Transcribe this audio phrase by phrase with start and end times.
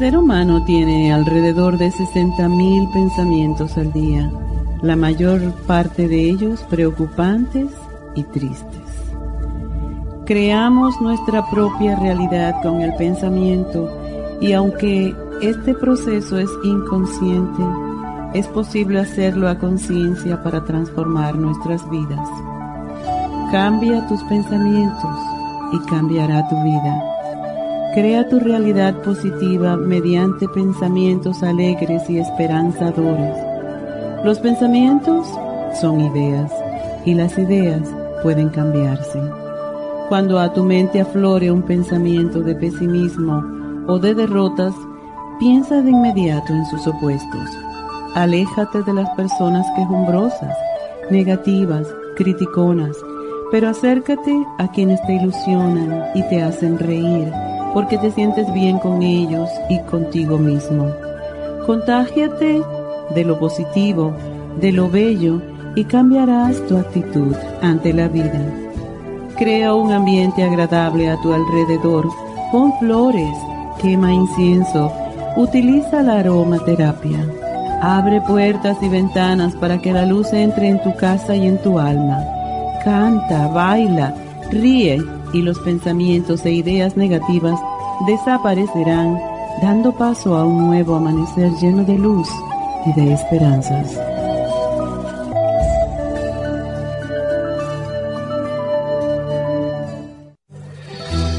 [0.00, 4.32] Ser humano tiene alrededor de 60.000 pensamientos al día,
[4.80, 7.66] la mayor parte de ellos preocupantes
[8.14, 8.80] y tristes.
[10.24, 13.90] Creamos nuestra propia realidad con el pensamiento
[14.40, 17.62] y aunque este proceso es inconsciente,
[18.32, 22.26] es posible hacerlo a conciencia para transformar nuestras vidas.
[23.52, 25.20] Cambia tus pensamientos
[25.74, 27.09] y cambiará tu vida.
[27.92, 33.36] Crea tu realidad positiva mediante pensamientos alegres y esperanzadores.
[34.24, 35.26] Los pensamientos
[35.80, 36.52] son ideas
[37.04, 37.82] y las ideas
[38.22, 39.20] pueden cambiarse.
[40.08, 43.42] Cuando a tu mente aflore un pensamiento de pesimismo
[43.88, 44.74] o de derrotas,
[45.40, 47.50] piensa de inmediato en sus opuestos.
[48.14, 50.56] Aléjate de las personas quejumbrosas,
[51.10, 52.96] negativas, criticonas,
[53.50, 57.32] pero acércate a quienes te ilusionan y te hacen reír
[57.72, 60.90] porque te sientes bien con ellos y contigo mismo.
[61.66, 62.62] Contágiate
[63.14, 64.12] de lo positivo,
[64.60, 65.40] de lo bello
[65.74, 68.40] y cambiarás tu actitud ante la vida.
[69.36, 72.08] Crea un ambiente agradable a tu alrededor,
[72.52, 73.36] pon flores,
[73.80, 74.92] quema incienso,
[75.36, 77.24] utiliza la aromaterapia.
[77.82, 81.78] Abre puertas y ventanas para que la luz entre en tu casa y en tu
[81.78, 82.18] alma.
[82.84, 84.14] Canta, baila,
[84.50, 85.00] ríe
[85.32, 87.60] y los pensamientos e ideas negativas
[88.06, 89.18] desaparecerán,
[89.62, 92.28] dando paso a un nuevo amanecer lleno de luz
[92.86, 93.98] y de esperanzas.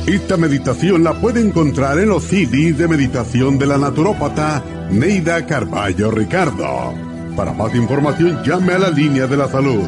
[0.08, 6.12] Esta meditación la puede encontrar en los CDs de meditación de la naturópata Neida Carballo
[6.12, 6.94] Ricardo.
[7.36, 9.88] Para más información llame a la línea de la salud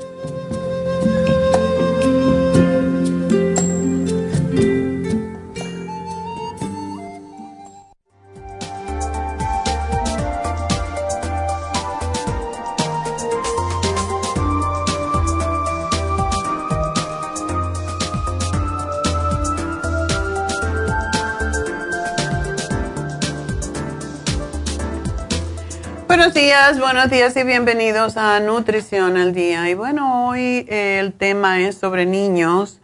[26.79, 29.67] Buenos días y bienvenidos a Nutrición al Día.
[29.69, 32.79] Y bueno, hoy eh, el tema es sobre niños,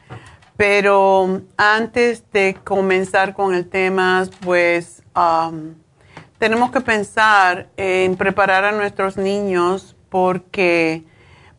[0.58, 5.76] pero antes de comenzar con el tema, pues um,
[6.40, 11.04] tenemos que pensar en preparar a nuestros niños porque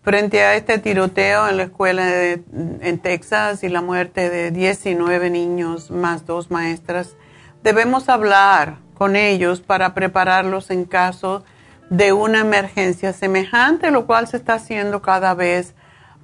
[0.03, 5.93] frente a este tiroteo en la escuela en Texas y la muerte de 19 niños
[5.93, 7.15] más dos maestras,
[7.63, 11.58] debemos hablar con ellos para prepararlos en caso de
[11.91, 15.75] de una emergencia semejante, lo cual se está haciendo cada vez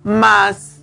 [0.03, 0.83] más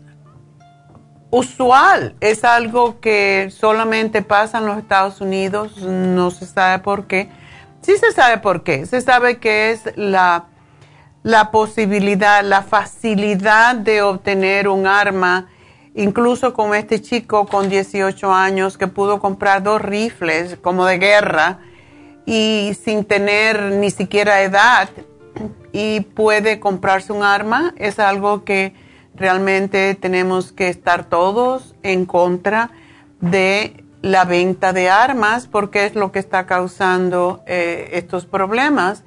[1.30, 2.16] usual.
[2.19, 7.30] Es algo que solamente pasa en los Estados Unidos, no se sabe por qué.
[7.81, 8.86] Sí se sabe por qué.
[8.86, 10.45] Se sabe que es la
[11.24, 15.50] la posibilidad, la facilidad de obtener un arma,
[15.94, 21.60] incluso con este chico con 18 años que pudo comprar dos rifles como de guerra
[22.25, 24.89] y sin tener ni siquiera edad
[25.71, 28.73] y puede comprarse un arma, es algo que
[29.15, 32.71] realmente tenemos que estar todos en contra
[33.19, 39.03] de la venta de armas porque es lo que está causando eh, estos problemas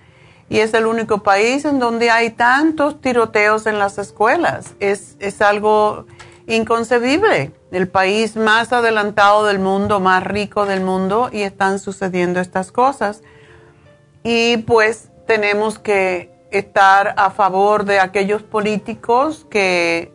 [0.49, 4.75] y es el único país en donde hay tantos tiroteos en las escuelas.
[4.78, 6.06] Es, es algo
[6.46, 7.52] inconcebible.
[7.75, 13.23] El país más adelantado del mundo, más rico del mundo y están sucediendo estas cosas.
[14.23, 20.12] Y pues tenemos que estar a favor de aquellos políticos que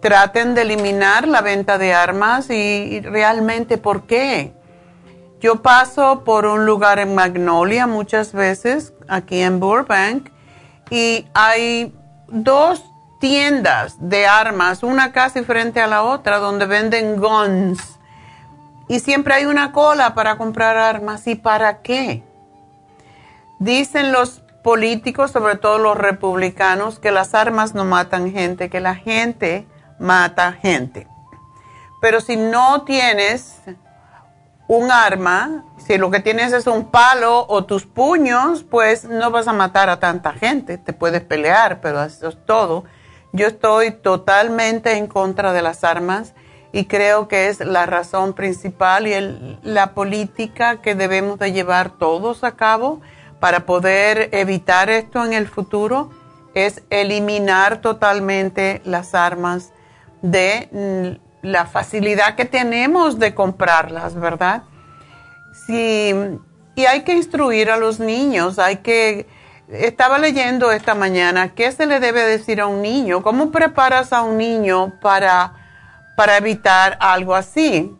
[0.00, 4.52] traten de eliminar la venta de armas y realmente por qué.
[5.40, 10.28] Yo paso por un lugar en Magnolia muchas veces, aquí en Burbank,
[10.88, 11.92] y hay
[12.28, 12.84] dos
[13.20, 17.98] tiendas de armas, una casi frente a la otra, donde venden guns.
[18.88, 21.26] Y siempre hay una cola para comprar armas.
[21.28, 22.24] ¿Y para qué?
[23.60, 28.96] Dicen los políticos, sobre todo los republicanos, que las armas no matan gente, que la
[28.96, 29.66] gente
[29.98, 31.06] mata gente.
[32.00, 33.60] Pero si no tienes
[34.66, 39.46] un arma, si lo que tienes es un palo o tus puños, pues no vas
[39.46, 40.78] a matar a tanta gente.
[40.78, 42.84] Te puedes pelear, pero eso es todo.
[43.32, 46.34] Yo estoy totalmente en contra de las armas
[46.72, 52.44] y creo que es la razón principal y la política que debemos de llevar todos
[52.44, 53.00] a cabo
[53.40, 56.10] para poder evitar esto en el futuro
[56.54, 59.72] es eliminar totalmente las armas
[60.22, 64.64] de mm, la facilidad que tenemos de comprarlas, ¿verdad?
[65.66, 66.12] Sí,
[66.74, 69.26] y hay que instruir a los niños, hay que...
[69.70, 73.22] Estaba leyendo esta mañana, ¿qué se le debe decir a un niño?
[73.22, 75.52] ¿Cómo preparas a un niño para,
[76.16, 77.96] para evitar algo así?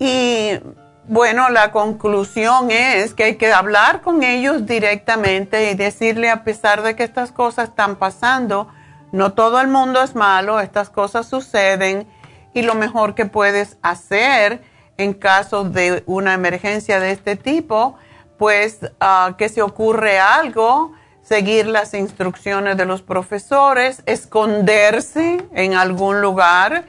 [0.00, 0.58] Y
[1.06, 6.82] bueno, la conclusión es que hay que hablar con ellos directamente y decirle, a pesar
[6.82, 8.68] de que estas cosas están pasando,
[9.12, 12.04] no todo el mundo es malo, estas cosas suceden
[12.52, 14.60] y lo mejor que puedes hacer
[14.96, 17.96] en caso de una emergencia de este tipo,
[18.38, 20.92] pues ah, que se ocurre algo,
[21.22, 26.84] seguir las instrucciones de los profesores, esconderse en algún lugar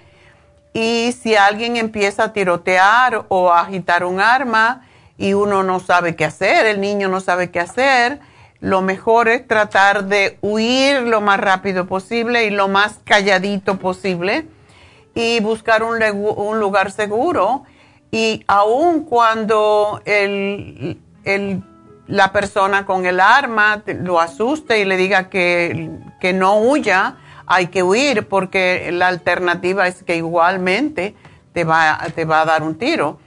[0.74, 4.86] y si alguien empieza a tirotear o a agitar un arma
[5.18, 8.20] y uno no sabe qué hacer, el niño no sabe qué hacer,
[8.60, 14.48] lo mejor es tratar de huir lo más rápido posible y lo más calladito posible
[15.14, 17.64] y buscar un, lugar seguro.
[18.12, 20.02] Y aun cuando
[22.08, 25.90] la persona con el arma lo asuste y le diga que,
[26.34, 31.16] no huya, hay que huir porque la alternativa es que igualmente
[31.54, 33.20] te va, te va a dar un tiro.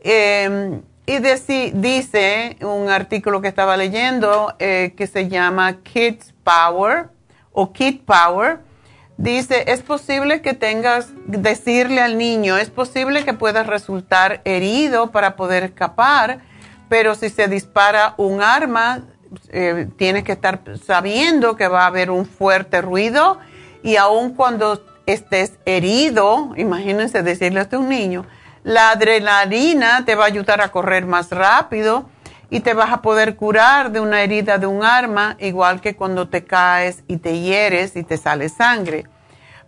[0.00, 7.10] Em, y dice un artículo que estaba leyendo eh, que se llama Kids Power
[7.52, 8.58] o Kid Power.
[9.16, 15.36] Dice, es posible que tengas, decirle al niño, es posible que puedas resultar herido para
[15.36, 16.40] poder escapar,
[16.88, 19.02] pero si se dispara un arma,
[19.48, 23.38] eh, tienes que estar sabiendo que va a haber un fuerte ruido
[23.82, 28.26] y aun cuando estés herido, imagínense decirle a un niño,
[28.64, 32.08] la adrenalina te va a ayudar a correr más rápido
[32.50, 36.28] y te vas a poder curar de una herida de un arma, igual que cuando
[36.28, 39.06] te caes y te hieres y te sale sangre.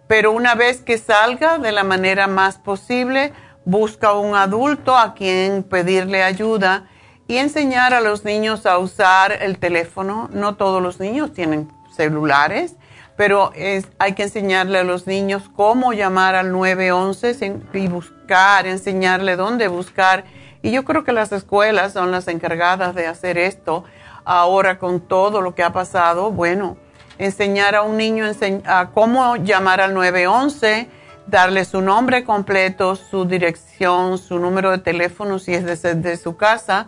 [0.06, 3.32] Pero una vez que salga de la manera más posible,
[3.64, 6.88] busca un adulto a quien pedirle ayuda
[7.28, 10.28] y enseñar a los niños a usar el teléfono.
[10.32, 12.74] No todos los niños tienen celulares
[13.18, 13.50] pero
[13.98, 20.22] hay que enseñarle a los niños cómo llamar al 911 y buscar, enseñarle dónde buscar.
[20.62, 23.82] Y yo creo que las escuelas son las encargadas de hacer esto.
[24.24, 26.76] Ahora con todo lo que ha pasado, bueno,
[27.18, 28.24] enseñar a un niño
[28.64, 30.88] a cómo llamar al 911,
[31.26, 36.86] darle su nombre completo, su dirección, su número de teléfono si es desde su casa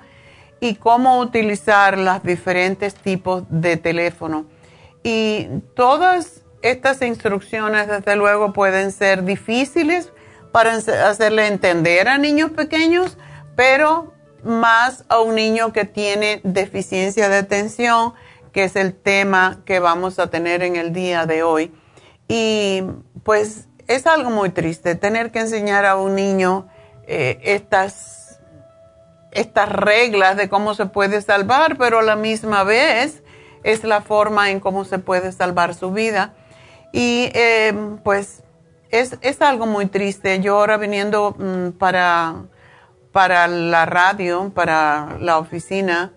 [0.61, 4.47] y cómo utilizar los diferentes tipos de teléfono
[5.03, 10.13] y todas estas instrucciones, desde luego, pueden ser difíciles
[10.53, 13.17] para hacerle entender a niños pequeños,
[13.57, 14.13] pero
[14.43, 18.15] más a un niño que tiene deficiencia de atención,
[18.53, 21.73] que es el tema que vamos a tener en el día de hoy.
[22.29, 22.83] Y
[23.23, 26.69] pues es algo muy triste tener que enseñar a un niño
[27.07, 28.20] eh, estas,
[29.33, 33.23] estas reglas de cómo se puede salvar, pero a la misma vez
[33.63, 36.35] es la forma en cómo se puede salvar su vida.
[36.93, 37.73] Y eh,
[38.03, 38.43] pues
[38.91, 40.41] es, es, algo muy triste.
[40.41, 42.47] Yo ahora viniendo mm, para,
[43.13, 46.13] para la radio, para la oficina,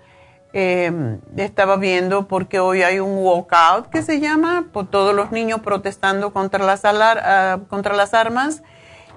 [0.54, 5.62] eh, estaba viendo porque hoy hay un walkout que se llama, por todos los niños
[5.62, 8.62] protestando contra las, uh, contra las armas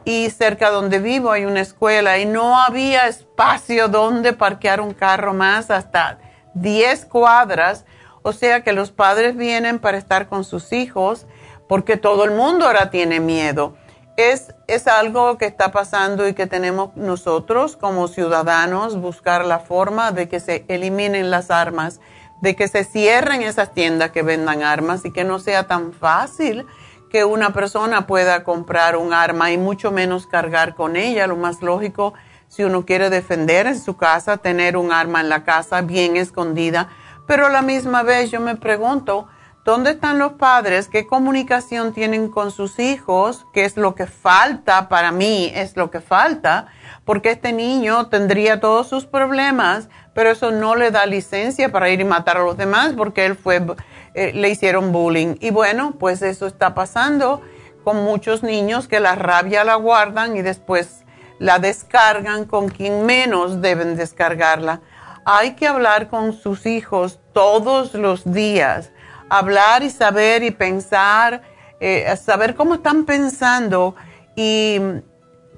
[0.07, 5.35] y cerca donde vivo hay una escuela y no había espacio donde parquear un carro
[5.35, 6.19] más hasta
[6.55, 7.85] 10 cuadras,
[8.23, 11.27] o sea que los padres vienen para estar con sus hijos
[11.69, 13.75] porque todo el mundo ahora tiene miedo.
[14.17, 20.13] Es, es algo que está pasando y que tenemos nosotros como ciudadanos buscar la forma
[20.13, 22.01] de que se eliminen las armas,
[22.41, 26.65] de que se cierren esas tiendas que vendan armas y que no sea tan fácil
[27.17, 31.27] que una persona pueda comprar un arma y mucho menos cargar con ella.
[31.27, 32.13] Lo más lógico,
[32.47, 36.91] si uno quiere defender en su casa, tener un arma en la casa bien escondida.
[37.27, 39.29] Pero a la misma vez yo me pregunto,
[39.65, 40.87] ¿Dónde están los padres?
[40.87, 43.47] ¿Qué comunicación tienen con sus hijos?
[43.53, 44.89] ¿Qué es lo que falta?
[44.89, 46.69] Para mí es lo que falta,
[47.05, 52.01] porque este niño tendría todos sus problemas, pero eso no le da licencia para ir
[52.01, 53.61] y matar a los demás porque él fue,
[54.17, 55.37] eh, le hicieron bullying.
[55.41, 57.43] Y bueno, pues eso está pasando
[57.85, 61.05] con muchos niños que la rabia la guardan y después
[61.39, 64.81] la descargan con quien menos deben descargarla.
[65.25, 68.91] Hay que hablar con sus hijos todos los días
[69.29, 71.43] hablar y saber y pensar,
[71.81, 73.95] eh, saber cómo están pensando
[74.35, 74.81] y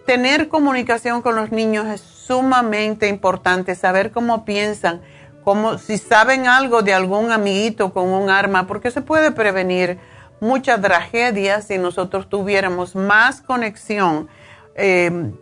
[0.07, 5.03] tener comunicación con los niños es sumamente importante, saber cómo piensan,
[5.49, 9.99] cómo, si saben algo de algún amiguito con un arma, porque se puede prevenir
[10.41, 14.29] muchas tragedias si nosotros tuviéramos más conexión
[14.75, 15.33] eh,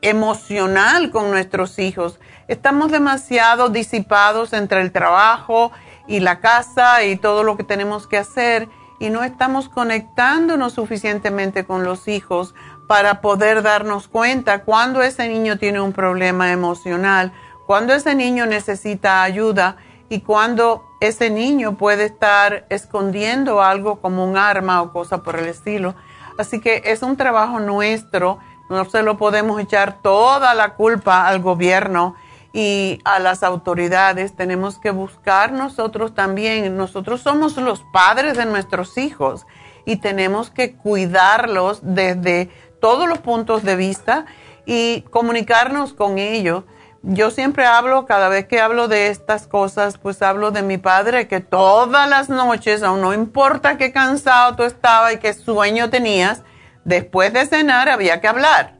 [0.00, 2.18] emocional con nuestros hijos.
[2.48, 5.72] Estamos demasiado disipados entre el trabajo,
[6.06, 11.64] y la casa y todo lo que tenemos que hacer y no estamos conectándonos suficientemente
[11.64, 12.54] con los hijos
[12.86, 17.32] para poder darnos cuenta cuando ese niño tiene un problema emocional,
[17.66, 19.76] cuando ese niño necesita ayuda
[20.08, 25.46] y cuando ese niño puede estar escondiendo algo como un arma o cosa por el
[25.46, 25.94] estilo.
[26.38, 31.40] Así que es un trabajo nuestro, no se lo podemos echar toda la culpa al
[31.40, 32.14] gobierno
[32.52, 34.34] y a las autoridades.
[34.34, 36.76] Tenemos que buscar nosotros también.
[36.76, 39.46] Nosotros somos los padres de nuestros hijos
[39.84, 44.26] y tenemos que cuidarlos desde todos los puntos de vista
[44.66, 46.64] y comunicarnos con ellos.
[47.06, 51.28] Yo siempre hablo, cada vez que hablo de estas cosas, pues hablo de mi padre
[51.28, 56.42] que todas las noches, aun no importa qué cansado tú estabas y qué sueño tenías,
[56.84, 58.74] después de cenar había que hablar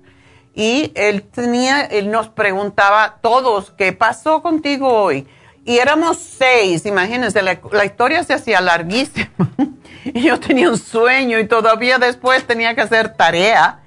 [0.55, 5.27] y él tenía, él nos preguntaba todos, ¿qué pasó contigo hoy?
[5.65, 9.29] Y éramos seis, imagínense, la, historia se hacía larguísima.
[10.05, 13.81] y yo tenía un sueño y todavía después tenía que hacer tarea,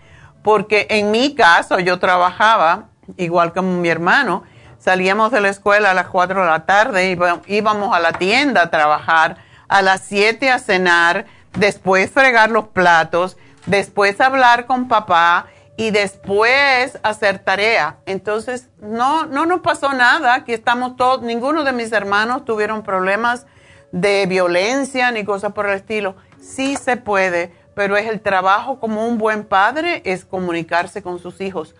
[0.44, 4.44] porque en mi caso yo trabajaba, igual como mi hermano,
[4.80, 8.70] salíamos de la escuela a las cuatro de la tarde, íbamos a la tienda a
[8.70, 9.38] trabajar,
[9.68, 11.26] a las siete a cenar,
[11.58, 15.48] después fregar los platos, después hablar con papá
[15.78, 17.98] y después hacer tarea.
[18.06, 20.34] Entonces, no, no nos pasó nada.
[20.34, 23.46] Aquí estamos todos, ninguno de mis hermanos tuvieron problemas
[23.92, 26.16] de violencia ni cosas por el estilo.
[26.40, 31.42] Sí se puede, pero es el trabajo como un buen padre, es comunicarse con sus
[31.42, 31.76] hijos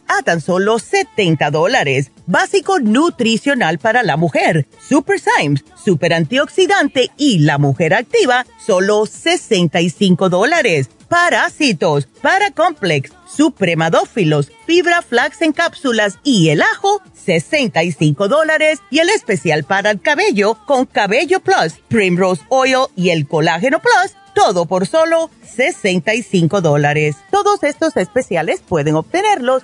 [0.17, 2.11] a tan solo 70 dólares.
[2.25, 10.29] Básico nutricional para la mujer, Super Symes, Super Antioxidante y la mujer activa, solo 65
[10.29, 10.89] dólares.
[11.07, 18.79] Parásitos, Paracomplex, Supremadófilos, Fibra Flax en cápsulas y el ajo, 65 dólares.
[18.89, 24.15] Y el especial para el cabello con Cabello Plus, Primrose Oil y el Colágeno Plus,
[24.33, 27.17] todo por solo 65 dólares.
[27.29, 29.63] Todos estos especiales pueden obtenerlos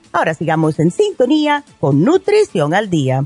[0.13, 3.23] Ahora sigamos en sintonía con Nutrición al Día.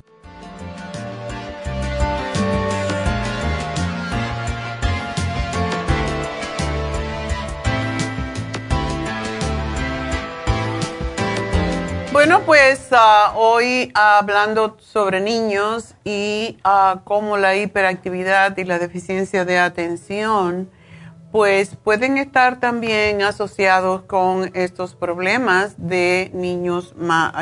[12.12, 19.44] Bueno, pues ah, hoy hablando sobre niños y uh, cómo la hiperactividad y la deficiencia
[19.44, 20.70] de atención
[21.36, 26.96] pues pueden estar también asociados con estos problemas de niños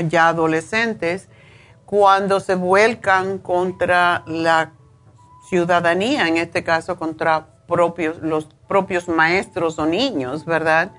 [0.07, 1.29] ya adolescentes
[1.85, 4.71] cuando se vuelcan contra la
[5.47, 7.49] ciudadanía, en este caso contra
[8.23, 10.91] los propios maestros o niños, ¿verdad?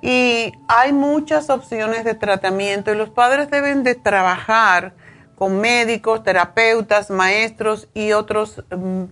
[0.00, 4.94] Y hay muchas opciones de tratamiento y los padres deben de trabajar
[5.34, 9.02] con médicos, terapeutas, maestros y otros, mm,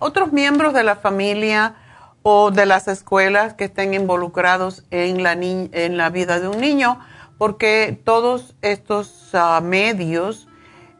[0.00, 1.74] otros miembros de la familia
[2.22, 6.98] o de las escuelas que estén involucrados en la, en la vida de un niño,
[7.38, 10.46] porque todos estos ah, medios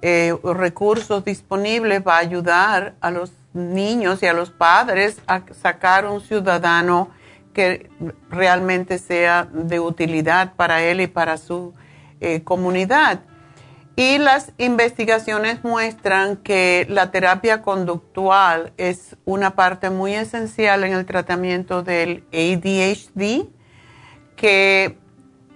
[0.03, 6.07] eh, recursos disponibles va a ayudar a los niños y a los padres a sacar
[6.07, 7.11] un ciudadano
[7.53, 7.91] que
[8.31, 11.75] realmente sea de utilidad para él y para su
[12.21, 13.21] eh, comunidad.
[13.96, 21.05] Y las investigaciones muestran que la terapia conductual es una parte muy esencial en el
[21.05, 23.48] tratamiento del ADHD,
[24.37, 24.96] que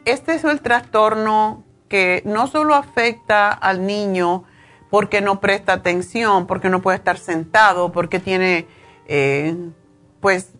[0.05, 4.45] este es el trastorno que no solo afecta al niño
[4.91, 8.67] porque no presta atención, porque no puede estar sentado, porque tiene
[9.07, 9.57] eh,
[10.21, 10.53] pues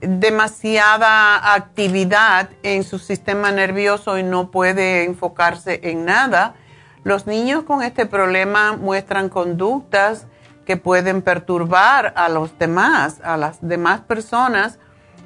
[0.00, 6.54] demasiada actividad en su sistema nervioso y no puede enfocarse en nada,
[7.04, 10.26] los niños con este problema muestran conductas
[10.66, 14.78] que pueden perturbar a los demás, a las demás personas,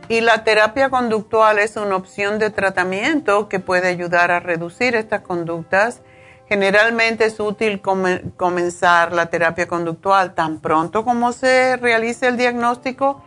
[0.08, 5.22] y la terapia conductual es una opción de tratamiento que puede ayudar a reducir estas
[5.22, 6.02] conductas.
[6.48, 13.22] Generalmente es útil comenzar la terapia conductual tan pronto como se realice el diagnóstico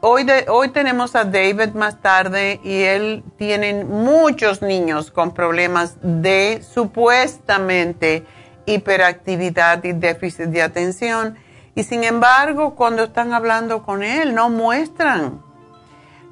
[0.00, 0.24] Hoy,
[0.72, 8.24] tenemos a David más tarde y él tiene muchos niños con problemas de supuestamente
[8.64, 11.36] hiperactividad y déficit de atención.
[11.74, 15.42] Y sin embargo, cuando están hablando con él, no muestran,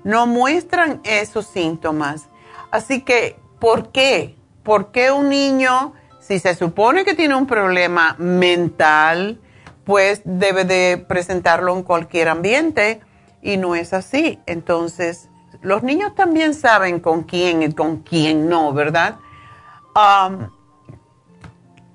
[0.05, 2.29] no muestran esos síntomas.
[2.70, 4.37] Así que, ¿por qué?
[4.62, 9.40] ¿Por qué un niño, si se supone que tiene un problema mental,
[9.83, 13.00] pues debe de presentarlo en cualquier ambiente?
[13.46, 14.40] Y no es así.
[14.46, 15.30] Entonces,
[15.62, 19.16] los niños también saben con quién y con quién no, ¿verdad?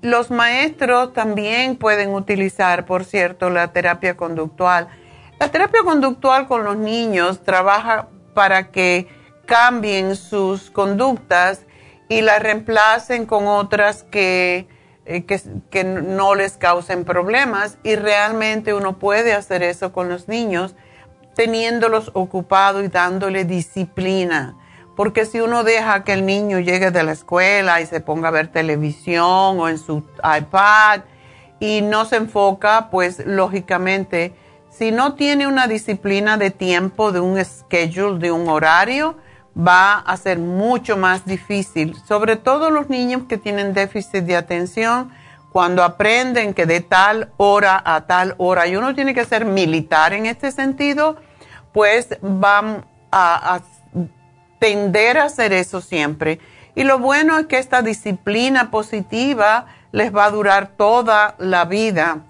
[0.00, 4.88] los maestros también pueden utilizar, por cierto, la terapia conductual.
[5.38, 9.06] La terapia conductual con los niños trabaja para que
[9.46, 11.64] cambien sus conductas
[12.08, 14.66] y las reemplacen con otras que
[15.04, 20.28] eh, que, que no les causen problemas y realmente uno puede hacer eso con los
[20.28, 20.74] niños
[21.34, 24.56] teniéndolos ocupados y dándole disciplina.
[24.96, 28.32] Porque si uno deja que el niño llegue de la escuela y se ponga a
[28.32, 31.02] ver televisión o en su iPad
[31.60, 34.34] y no se enfoca, pues lógicamente,
[34.68, 39.16] si no tiene una disciplina de tiempo, de un schedule, de un horario,
[39.56, 41.96] va a ser mucho más difícil.
[42.06, 45.10] Sobre todo los niños que tienen déficit de atención,
[45.52, 50.14] cuando aprenden que de tal hora a tal hora, y uno tiene que ser militar
[50.14, 51.16] en este sentido,
[51.72, 53.60] pues van a,
[54.58, 56.40] tender a hacer eso siempre.
[56.74, 62.20] Y lo bueno es que esta disciplina positiva les va a durar toda la vida.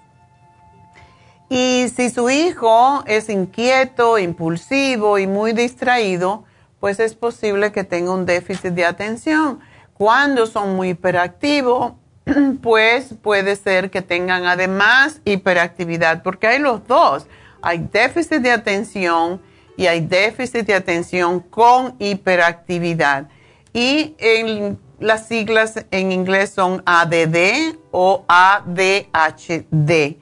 [1.47, 6.43] Y si su hijo es inquieto, impulsivo y muy distraído,
[6.79, 9.59] pues es posible que tenga un déficit de atención.
[9.93, 11.93] Cuando son muy hiperactivos,
[12.61, 17.25] pues puede ser que tengan además hiperactividad, porque hay los dos.
[17.61, 19.41] Hay déficit de atención
[19.77, 23.29] y hay déficit de atención con hiperactividad.
[23.73, 30.17] Y en, las siglas en inglés son ADD o ADHD.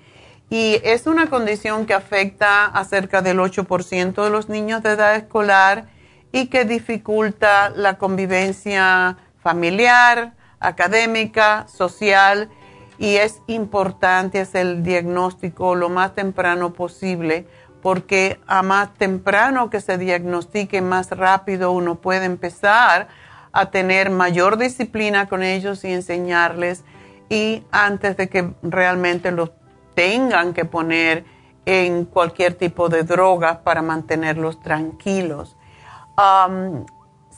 [0.50, 5.16] Y es una condición que afecta a cerca del 8% de los niños de edad
[5.16, 5.86] escolar
[6.32, 12.50] y que dificulta la convivencia familiar, académica, social
[12.98, 17.48] y es importante hacer el diagnóstico lo más temprano posible
[17.82, 23.08] porque a más temprano que se diagnostique, más rápido uno puede empezar
[23.52, 26.84] a tener mayor disciplina con ellos y enseñarles
[27.30, 29.52] y antes de que realmente los
[29.96, 31.26] tengan que poner
[31.66, 35.58] en cualquier tipo de droga para mantenerlos tranquilos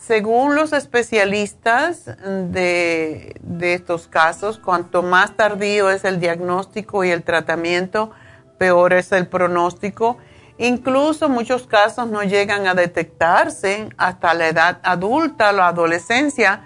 [0.05, 8.11] según los especialistas de, estos casos, cuanto más tardío es el diagnóstico y el tratamiento,
[8.57, 10.17] peor es el pronóstico.
[10.57, 16.65] Incluso muchos casos no llegan a detectarse hasta la edad adulta, la adolescencia.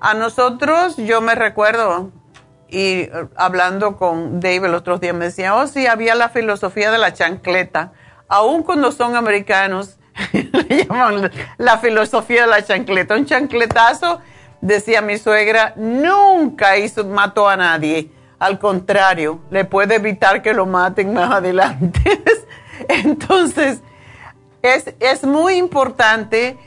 [0.00, 2.12] A nosotros, yo me recuerdo,
[2.68, 6.90] y eh, hablando con David el otro día, me decía, oh sí, había la filosofía
[6.90, 7.92] de la chancleta.
[8.28, 9.98] Aún cuando son americanos,
[10.32, 13.14] le llaman la filosofía de la chancleta.
[13.14, 14.20] Un chancletazo,
[14.60, 18.10] decía mi suegra, nunca hizo, mató a nadie.
[18.38, 22.00] Al contrario, le puede evitar que lo maten más adelante.
[22.88, 23.80] Entonces,
[24.62, 26.58] es, es, muy importante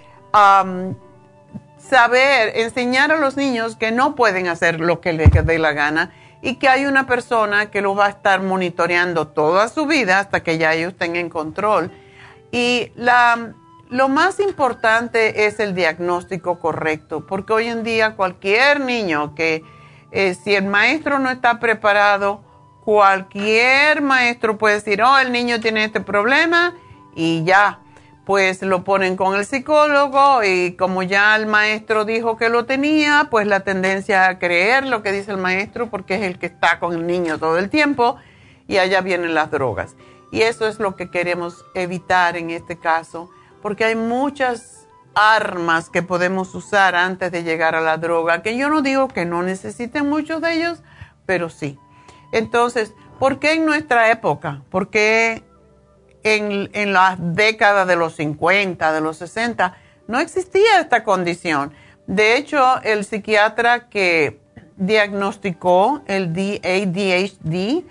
[1.77, 6.11] saber, enseñar a los niños que no pueden hacer lo que les dé la gana
[6.41, 10.43] y que hay una persona que los va a estar monitoreando toda su vida hasta
[10.43, 11.91] que ya ellos tengan control
[12.51, 13.53] y la,
[13.89, 19.63] lo más importante es el diagnóstico correcto, porque hoy en día cualquier niño que,
[20.11, 22.41] eh, si el maestro no está preparado,
[22.83, 26.73] cualquier maestro puede decir, oh, el niño tiene este problema
[27.15, 27.79] y ya,
[28.25, 33.27] pues lo ponen con el psicólogo y como ya el maestro dijo que lo tenía,
[33.31, 36.79] pues la tendencia a creer lo que dice el maestro porque es el que está
[36.79, 38.17] con el niño todo el tiempo
[38.67, 39.95] y allá vienen las drogas.
[40.31, 43.29] Y eso es lo que queremos evitar en este caso,
[43.61, 48.69] porque hay muchas armas que podemos usar antes de llegar a la droga, que yo
[48.69, 50.79] no digo que no necesiten muchos de ellos,
[51.25, 51.79] pero sí.
[52.31, 54.61] Entonces, ¿por qué en nuestra época?
[54.69, 55.43] ¿Por qué
[56.23, 59.75] en, en las décadas de los 50, de los 60,
[60.07, 61.73] no existía esta condición?
[62.05, 64.39] De hecho, el psiquiatra que
[64.77, 66.29] diagnosticó el
[66.63, 67.83] ADHD,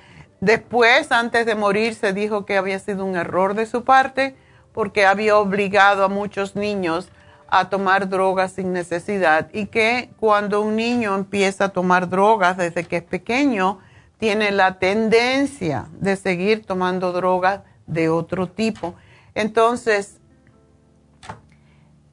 [0.46, 4.36] Después, antes de morir, se dijo que había sido un error de su parte
[4.72, 7.08] porque había obligado a muchos niños
[7.48, 12.84] a tomar drogas sin necesidad y que cuando un niño empieza a tomar drogas desde
[12.84, 13.80] que es pequeño,
[14.18, 18.94] tiene la tendencia de seguir tomando drogas de otro tipo.
[19.34, 20.20] Entonces,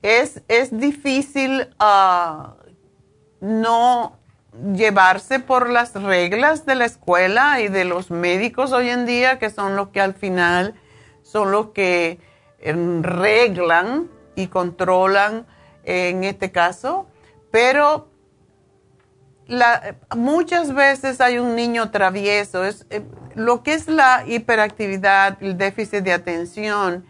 [0.01, 2.47] es, es difícil uh,
[3.41, 4.22] no
[4.75, 9.49] llevarse por las reglas de la escuela y de los médicos hoy en día, que
[9.49, 10.75] son los que al final
[11.23, 12.19] son los que
[12.59, 15.47] em, reglan y controlan
[15.83, 17.07] en este caso,
[17.51, 18.07] pero
[20.15, 22.63] muchas veces hay un niño travieso.
[22.63, 23.03] Es, eh,
[23.35, 27.05] lo que es la hiperactividad, el déficit de atención,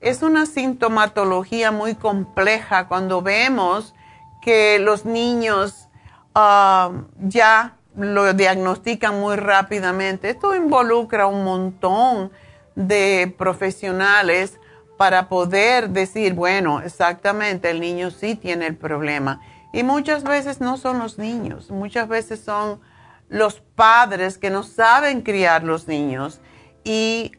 [0.00, 3.94] es una sintomatología muy compleja cuando vemos
[4.40, 5.88] que los niños
[6.34, 10.30] Um, ya lo diagnostican muy rápidamente.
[10.30, 12.32] Esto involucra un montón
[12.74, 14.58] de profesionales
[14.96, 19.40] para poder decir, bueno, exactamente, el niño sí tiene el problema.
[19.74, 22.80] Y muchas veces no son los niños, muchas veces son
[23.28, 26.40] los padres que no saben criar los niños
[26.84, 27.32] y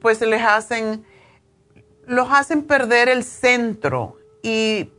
[0.00, 1.04] pues les hacen,
[2.06, 4.16] los hacen perder el centro.
[4.42, 4.90] Y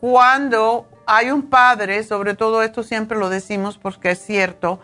[0.00, 4.80] cuando hay un padre, sobre todo esto siempre lo decimos porque es cierto,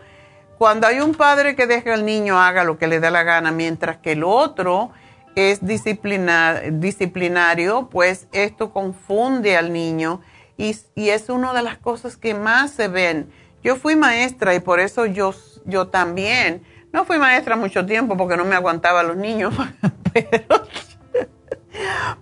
[0.57, 3.51] cuando hay un padre que deja al niño haga lo que le da la gana,
[3.51, 4.91] mientras que el otro
[5.35, 10.21] es disciplinario, pues esto confunde al niño
[10.57, 13.31] y, y, es una de las cosas que más se ven.
[13.63, 18.35] Yo fui maestra y por eso yo, yo también, no fui maestra mucho tiempo porque
[18.35, 19.53] no me aguantaba los niños,
[20.13, 20.67] pero,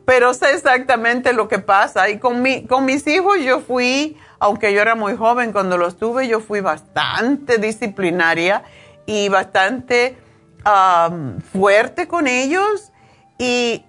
[0.05, 2.09] pero sé exactamente lo que pasa.
[2.09, 5.97] Y con, mi, con mis hijos yo fui, aunque yo era muy joven cuando los
[5.97, 8.63] tuve, yo fui bastante disciplinaria
[9.05, 10.17] y bastante
[11.53, 12.91] fuerte con ellos
[13.37, 13.85] y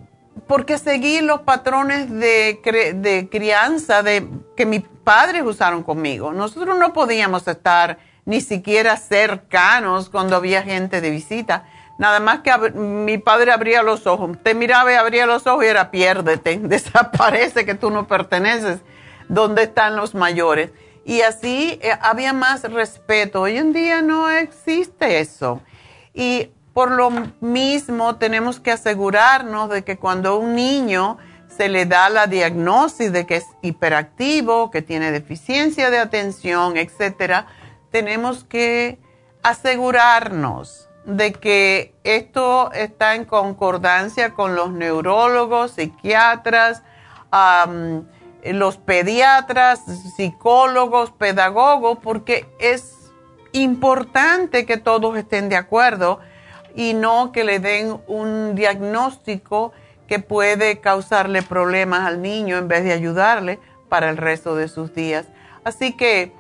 [0.47, 2.61] porque seguí los patrones de,
[2.95, 6.33] de crianza de, que mis padres usaron conmigo.
[6.33, 11.65] Nosotros no podíamos estar ni siquiera cercanos cuando había gente de visita.
[11.99, 15.67] Nada más que mi padre abría los ojos, te miraba y abría los ojos y
[15.67, 18.81] era piérdete, desaparece que tú no perteneces.
[19.29, 20.71] ¿Dónde están los mayores?
[21.05, 23.43] Y así eh, había más respeto.
[23.43, 25.61] Hoy en día no existe eso.
[26.15, 32.09] Y por lo mismo, tenemos que asegurarnos de que cuando un niño se le da
[32.09, 37.47] la diagnosis de que es hiperactivo, que tiene deficiencia de atención, etcétera,
[37.91, 38.99] tenemos que
[39.43, 46.83] asegurarnos de que esto está en concordancia con los neurólogos, psiquiatras,
[48.45, 49.81] los pediatras,
[50.17, 52.95] psicólogos, pedagogos, porque es
[53.53, 56.21] importante que todos estén de acuerdo
[56.75, 59.73] y no que le den un diagnóstico
[60.07, 63.59] que puede causarle problemas al niño en vez de ayudarle
[63.89, 65.27] para el resto de sus días.
[65.65, 66.33] Así que,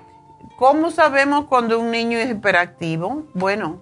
[0.57, 3.25] ¿cómo sabemos cuando un niño es hiperactivo?
[3.35, 3.81] Bueno,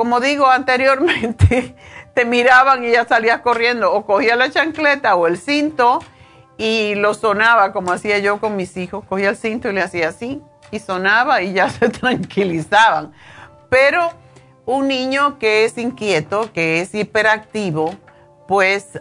[0.00, 1.76] como digo anteriormente,
[2.14, 3.92] te miraban y ya salías corriendo.
[3.92, 5.98] O cogía la chancleta o el cinto
[6.56, 10.08] y lo sonaba como hacía yo con mis hijos, cogía el cinto y le hacía
[10.08, 13.12] así y sonaba y ya se tranquilizaban.
[13.68, 14.10] Pero
[14.64, 17.94] un niño que es inquieto, que es hiperactivo,
[18.48, 18.98] pues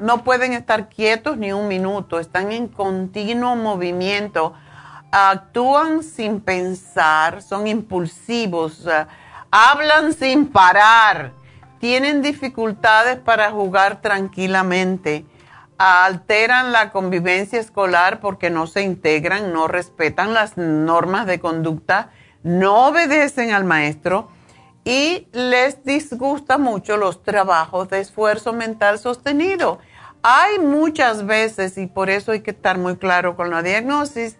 [0.00, 4.54] no pueden estar quietos ni un minuto, están en continuo movimiento,
[5.12, 8.88] actúan sin pensar, son impulsivos,
[9.50, 11.32] hablan sin parar,
[11.78, 15.24] tienen dificultades para jugar tranquilamente,
[15.78, 22.10] alteran la convivencia escolar porque no se integran, no respetan las normas de conducta
[22.42, 24.28] no obedecen al maestro
[24.84, 29.80] y les disgusta mucho los trabajos de esfuerzo mental sostenido.
[30.22, 34.36] Hay muchas veces, y por eso hay que estar muy claro con la diagnosis,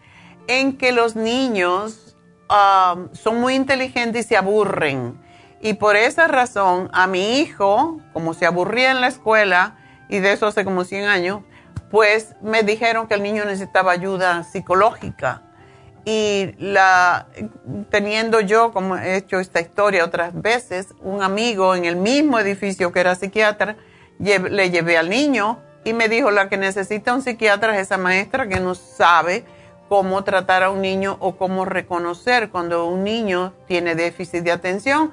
[0.47, 2.08] en que los niños
[2.51, 5.21] um, son muy inteligentes y se aburren.
[5.61, 9.77] Y por esa razón, a mi hijo, como se aburría en la escuela,
[10.09, 11.43] y de eso hace como 100 años,
[11.91, 15.43] pues me dijeron que el niño necesitaba ayuda psicológica
[16.11, 17.27] y la,
[17.91, 22.93] teniendo yo, como he hecho esta historia otras veces, un amigo en el mismo edificio
[22.93, 23.77] que era psiquiatra,
[24.19, 28.49] le llevé al niño y me dijo, la que necesita un psiquiatra es esa maestra
[28.49, 29.45] que no sabe
[29.89, 35.11] cómo tratar a un niño o cómo reconocer cuando un niño tiene déficit de atención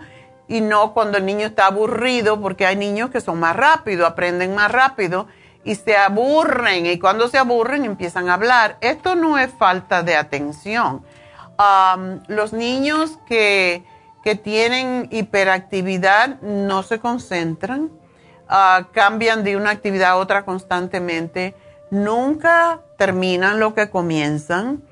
[0.48, 4.54] y no cuando el niño está aburrido, porque hay niños que son más rápidos, aprenden
[4.54, 5.28] más rápido
[5.64, 8.78] y se aburren y cuando se aburren empiezan a hablar.
[8.82, 11.04] Esto no es falta de atención.
[12.28, 13.84] los niños que,
[14.44, 17.92] tienen hiperactividad no se concentran,
[18.50, 21.54] ah, cambian de una actividad a otra constantemente,
[21.92, 24.84] nunca terminan lo que comienzan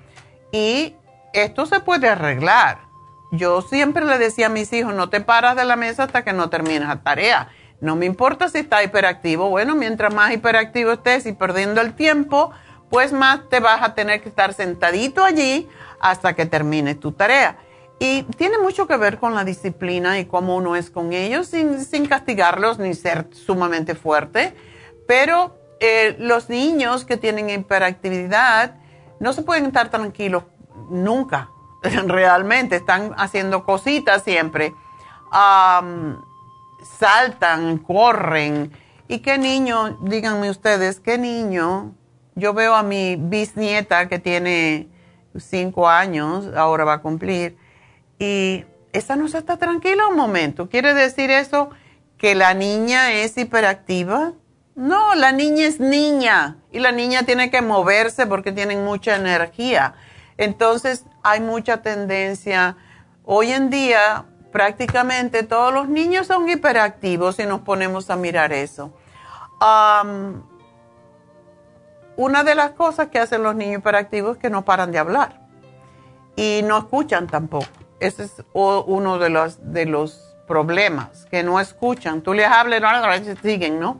[0.52, 0.96] y
[1.34, 2.80] esto se puede arreglar.
[3.32, 6.34] Yo siempre le decía a mis hijos, no te paras de la mesa hasta que
[6.34, 7.50] no termines la tarea
[7.84, 9.50] no me importa si está hiperactivo.
[9.50, 12.52] Bueno, mientras más hiperactivo estés y perdiendo el tiempo,
[12.90, 15.68] pues más te vas a tener que estar sentadito allí
[16.00, 17.58] hasta que termines tu tarea.
[18.00, 22.06] Y tiene mucho que ver con la disciplina y cómo uno es con ellos sin,
[22.08, 24.56] castigarlos ni ser sumamente fuerte.
[25.06, 25.54] Pero
[25.86, 28.76] eh, los niños que tienen hiperactividad
[29.20, 30.44] no se pueden estar tranquilos
[30.90, 31.50] nunca.
[31.82, 34.74] Realmente están haciendo cositas siempre
[36.84, 38.72] saltan, corren.
[39.08, 41.96] ¿Y qué niño, díganme ustedes, qué niño?
[42.36, 44.88] Yo veo a mi bisnieta que tiene
[45.38, 47.58] cinco años, ahora va a cumplir,
[48.20, 50.70] y esa no se está tranquila un momento.
[50.70, 51.70] ¿Quiere decir eso
[52.18, 54.34] que la niña es hiperactiva?
[54.76, 59.94] No, la niña es niña y la niña tiene que moverse porque tienen mucha energía.
[60.38, 62.76] Entonces, hay mucha tendencia.
[63.24, 68.94] Hoy en día prácticamente todos los niños son hiperactivos si nos ponemos a mirar eso.
[72.16, 75.42] una de las cosas que hacen los niños hiperactivos es que no paran de hablar
[76.36, 77.68] y no escuchan tampoco.
[78.00, 82.22] Ese es uno de los, de los problemas, que no escuchan.
[82.22, 84.00] Tú les hablas y siguen, ¿no?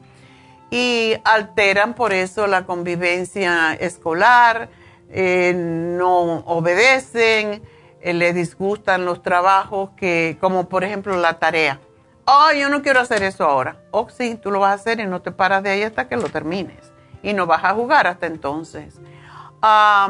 [0.74, 4.70] Y alteran por eso la convivencia escolar,
[5.12, 7.62] eh, no obedecen,
[8.02, 11.80] eh, le disgustan los trabajos que, como por ejemplo la tarea.
[12.26, 13.84] Oh, yo no quiero hacer eso ahora.
[13.92, 16.18] Oh, sí, tú lo vas a hacer y no te paras de ahí hasta que
[16.18, 16.92] lo termines.
[17.22, 18.96] Y no vas a jugar hasta entonces.
[19.62, 20.10] a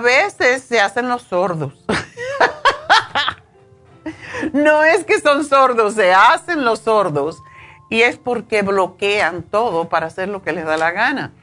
[0.00, 1.84] veces se hacen los sordos.
[4.52, 7.42] no es que son sordos, se hacen los sordos.
[7.92, 11.34] Y es porque bloquean todo para hacer lo que les da la gana.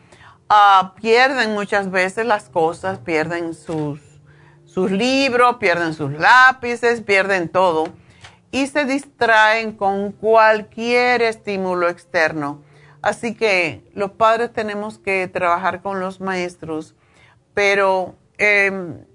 [0.49, 3.99] Ah, pierden muchas veces las cosas, pierden sus,
[4.65, 7.89] sus libros, pierden sus lápices, pierden todo
[8.49, 12.63] y se distraen con cualquier estímulo externo.
[13.03, 16.95] Así que los padres tenemos que trabajar con los maestros,
[17.53, 19.05] pero em,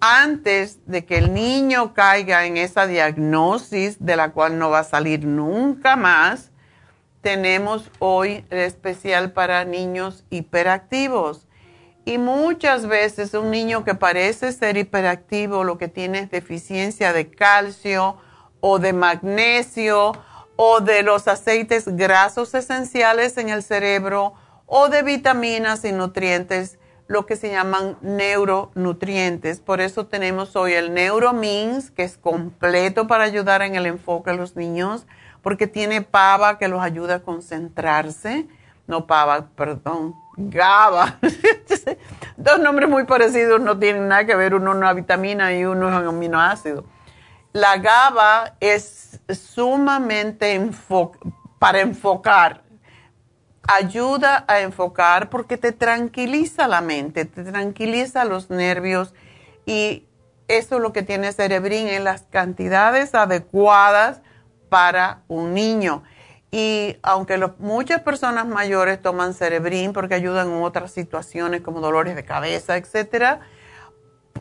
[0.00, 4.84] antes de que el niño caiga en esa diagnosis de la cual no va a
[4.84, 6.50] salir nunca más,
[7.20, 11.46] tenemos hoy el especial para niños hiperactivos.
[12.04, 17.30] Y muchas veces un niño que parece ser hiperactivo lo que tiene es deficiencia de
[17.30, 18.16] calcio
[18.60, 20.12] o de magnesio
[20.56, 24.34] o de los aceites grasos esenciales en el cerebro
[24.66, 26.77] o de vitaminas y nutrientes,
[27.08, 29.60] lo que se llaman neuronutrientes.
[29.60, 34.34] Por eso tenemos hoy el Neuromins, que es completo para ayudar en el enfoque a
[34.34, 35.06] los niños
[35.42, 38.46] porque tiene pava que los ayuda a concentrarse.
[38.86, 41.18] No pava, perdón, GABA.
[42.36, 45.88] Dos nombres muy parecidos no tienen nada que ver, uno es una vitamina y uno
[45.88, 46.84] es un aminoácido.
[47.52, 50.70] La GABA es sumamente
[51.58, 52.62] para enfocar.
[53.70, 59.14] Ayuda a enfocar porque te tranquiliza la mente, te tranquiliza los nervios
[59.66, 60.06] y
[60.48, 64.22] eso es lo que tiene Cerebrin en las cantidades adecuadas
[64.70, 66.02] para un niño.
[66.50, 72.24] Y aunque muchas personas mayores toman cerebrín porque ayudan en otras situaciones como dolores de
[72.24, 73.40] cabeza, etcétera,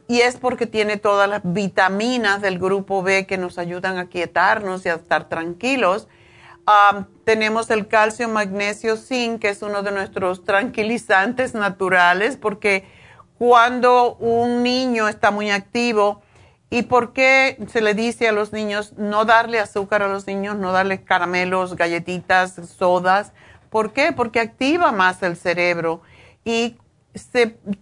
[0.07, 4.85] y es porque tiene todas las vitaminas del grupo B que nos ayudan a quietarnos
[4.85, 6.07] y a estar tranquilos.
[7.23, 12.85] Tenemos el calcio, magnesio, zinc, que es uno de nuestros tranquilizantes naturales, porque
[13.37, 16.21] cuando un niño está muy activo,
[16.69, 20.57] ¿Y por qué se le dice a los niños no darle azúcar a los niños,
[20.57, 23.31] no darle caramelos, galletitas, sodas?
[23.69, 24.11] ¿Por qué?
[24.11, 26.01] Porque activa más el cerebro
[26.43, 26.77] y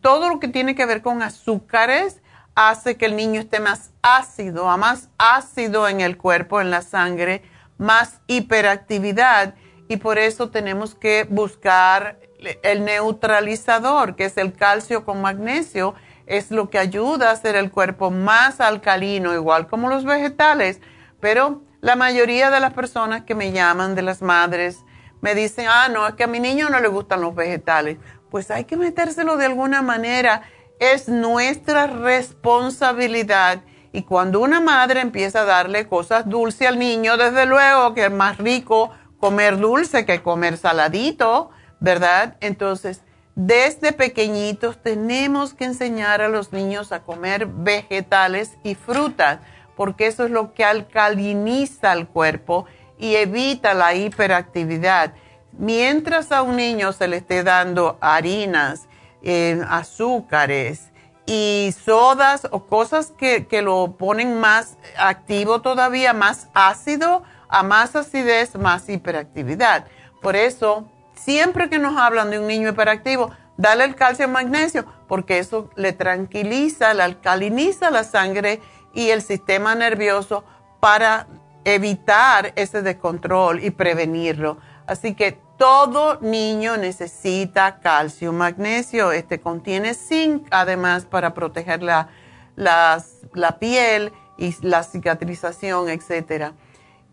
[0.02, 2.21] todo lo que tiene que ver con azúcares
[2.54, 6.84] hace que el niño esté más ácido, a más ácido en el cuerpo, en la
[6.84, 7.41] sangre,
[7.78, 9.56] más hiperactividad
[9.88, 12.20] y por eso tenemos que buscar
[12.64, 15.96] el neutralizador, que es el calcio con magnesio
[16.28, 20.82] es lo que ayuda a hacer el cuerpo más alcalino, igual como los vegetales.
[21.20, 24.80] Pero la mayoría de las personas que me llaman, de las madres,
[25.22, 27.98] me dicen, ah, no, es que a mi niño no le gustan los vegetales.
[28.30, 30.44] Pues hay que metérselo de alguna manera.
[30.80, 33.62] Es nuestra responsabilidad.
[33.96, 38.12] Y cuando una madre empieza a darle cosas dulces al niño, desde luego que es
[38.12, 42.36] más rico comer dulce que comer saladito, ¿verdad?
[42.42, 43.04] Entonces,
[43.36, 49.40] desde pequeñitos tenemos que enseñar a los niños a comer vegetales y frutas,
[49.78, 52.66] porque eso es lo que alcaliniza el cuerpo
[52.98, 55.14] y evita la hiperactividad.
[55.54, 58.90] Mientras a un niño se le esté dando harinas,
[59.22, 60.92] eh, azúcares
[61.26, 67.96] y sodas o cosas que, que lo ponen más activo todavía, más ácido, a más
[67.96, 69.86] acidez, más hiperactividad.
[70.22, 74.86] Por eso siempre que nos hablan de un niño hiperactivo, dale el calcio y magnesio,
[75.08, 78.62] porque eso le tranquiliza, le alcaliniza la sangre
[78.93, 80.43] y el sistema nervioso
[80.80, 81.28] para
[81.64, 84.58] evitar ese descontrol y prevenirlo.
[84.86, 89.12] Así que todo niño necesita calcio magnesio.
[89.12, 92.10] Este contiene zinc, además, para proteger la,
[92.56, 96.51] la piel y la cicatrización, etc.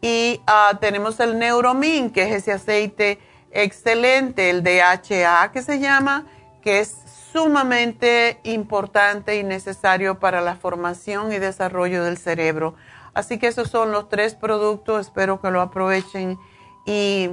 [0.01, 3.19] Y ah, tenemos el Neuromin, que es ese aceite
[3.53, 6.27] excelente, el DHA que se llama,
[6.63, 6.97] que es
[7.33, 12.75] sumamente importante y necesario para la formación y desarrollo del cerebro.
[13.15, 16.39] Así que esos son los tres productos, espero que lo aprovechen
[16.87, 17.31] y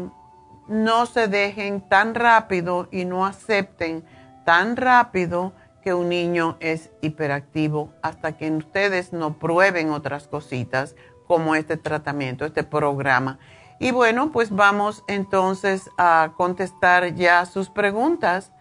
[0.69, 4.03] no se dejen tan rápido y no acepten
[4.45, 5.53] tan rápido
[5.83, 10.95] que un niño es hiperactivo hasta que ustedes no prueben otras cositas
[11.27, 13.39] como este tratamiento, este programa.
[13.79, 18.51] Y bueno, pues vamos entonces a contestar ya sus preguntas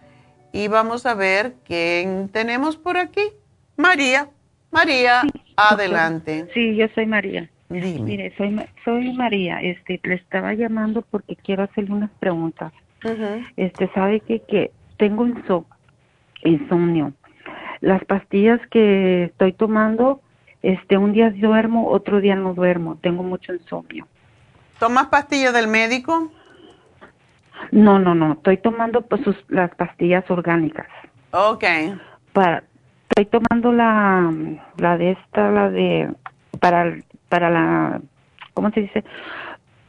[0.51, 3.33] y vamos a ver quién tenemos por aquí.
[3.75, 4.29] María.
[4.71, 5.23] María,
[5.57, 6.47] adelante.
[6.53, 7.49] Sí, yo soy María.
[7.69, 7.99] Dime.
[7.99, 9.61] Mire, soy, soy María.
[9.61, 12.73] Este, le estaba llamando porque quiero hacerle unas preguntas.
[13.55, 15.27] Este, sabe que, que tengo
[16.43, 17.13] insomnio.
[17.81, 20.21] Las pastillas que estoy tomando,
[20.61, 22.97] este, un día duermo, otro día no duermo.
[23.01, 24.07] Tengo mucho insomnio.
[24.79, 26.31] ¿Tomas pastillas del médico?
[27.71, 28.33] No, no, no.
[28.33, 30.87] Estoy tomando pues las pastillas orgánicas.
[31.31, 31.63] Ok.
[32.33, 32.63] Para,
[33.09, 34.33] estoy tomando la,
[34.77, 36.09] la de esta, la de
[36.59, 36.97] para
[37.29, 38.01] para la,
[38.53, 39.03] ¿cómo se dice?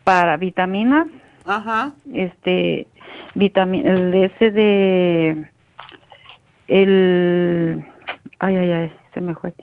[0.04, 1.08] Para vitaminas.
[1.44, 1.92] Ajá.
[2.12, 2.86] Este,
[3.34, 5.50] vitamina, el ese de,
[6.68, 7.84] el,
[8.38, 9.54] ay, ay, ay, se me fue.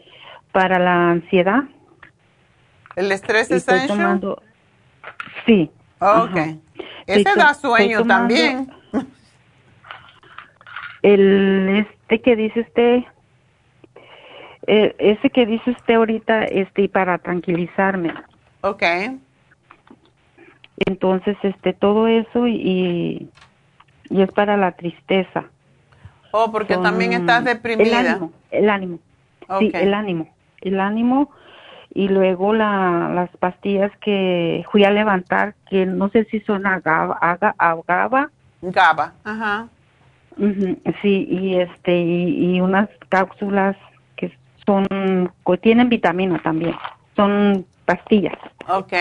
[0.52, 1.64] Para la ansiedad.
[2.96, 4.42] ¿El estrés estoy tomando,
[5.46, 5.72] Sí.
[6.00, 6.38] Ok.
[7.06, 8.72] Ese da sueño también.
[11.02, 13.04] El, este que dice usted,
[14.68, 18.14] eh, ese que dice usted ahorita, este, para tranquilizarme.
[18.62, 18.84] Ok.
[20.86, 23.30] Entonces, este, todo eso y,
[24.10, 25.46] y es para la tristeza.
[26.32, 28.00] Oh, porque también estás deprimida.
[28.00, 29.00] El ánimo, el ánimo.
[29.60, 30.30] Sí, el ánimo.
[30.62, 31.32] El ánimo
[31.94, 37.18] y luego la, las pastillas que fui a levantar, que no sé si son agava.
[37.58, 38.30] agava.
[38.62, 39.68] GABA, ajá.
[41.02, 43.78] sí, y este y unas cápsulas
[44.68, 46.76] son, tienen vitamina también,
[47.16, 48.38] son pastillas.
[48.68, 48.94] Ok.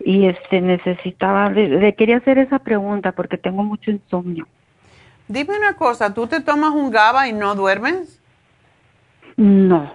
[0.00, 4.46] Y este, necesitaba, le, quería hacer esa pregunta porque tengo mucho insomnio.
[5.28, 8.20] Dime una cosa, ¿tú te tomas un GABA y no duermes?
[9.36, 9.94] No.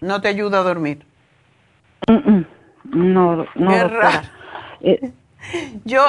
[0.00, 1.04] ¿No te ayuda a dormir?
[2.84, 3.70] No, no.
[3.70, 4.28] Qué raro.
[4.80, 5.12] Eh,
[5.84, 6.04] yo,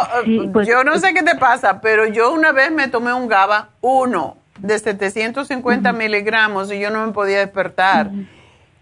[0.51, 3.69] pues, yo no sé qué te pasa, pero yo una vez me tomé un GABA,
[3.81, 8.11] uno, de 750 miligramos y yo no me podía despertar.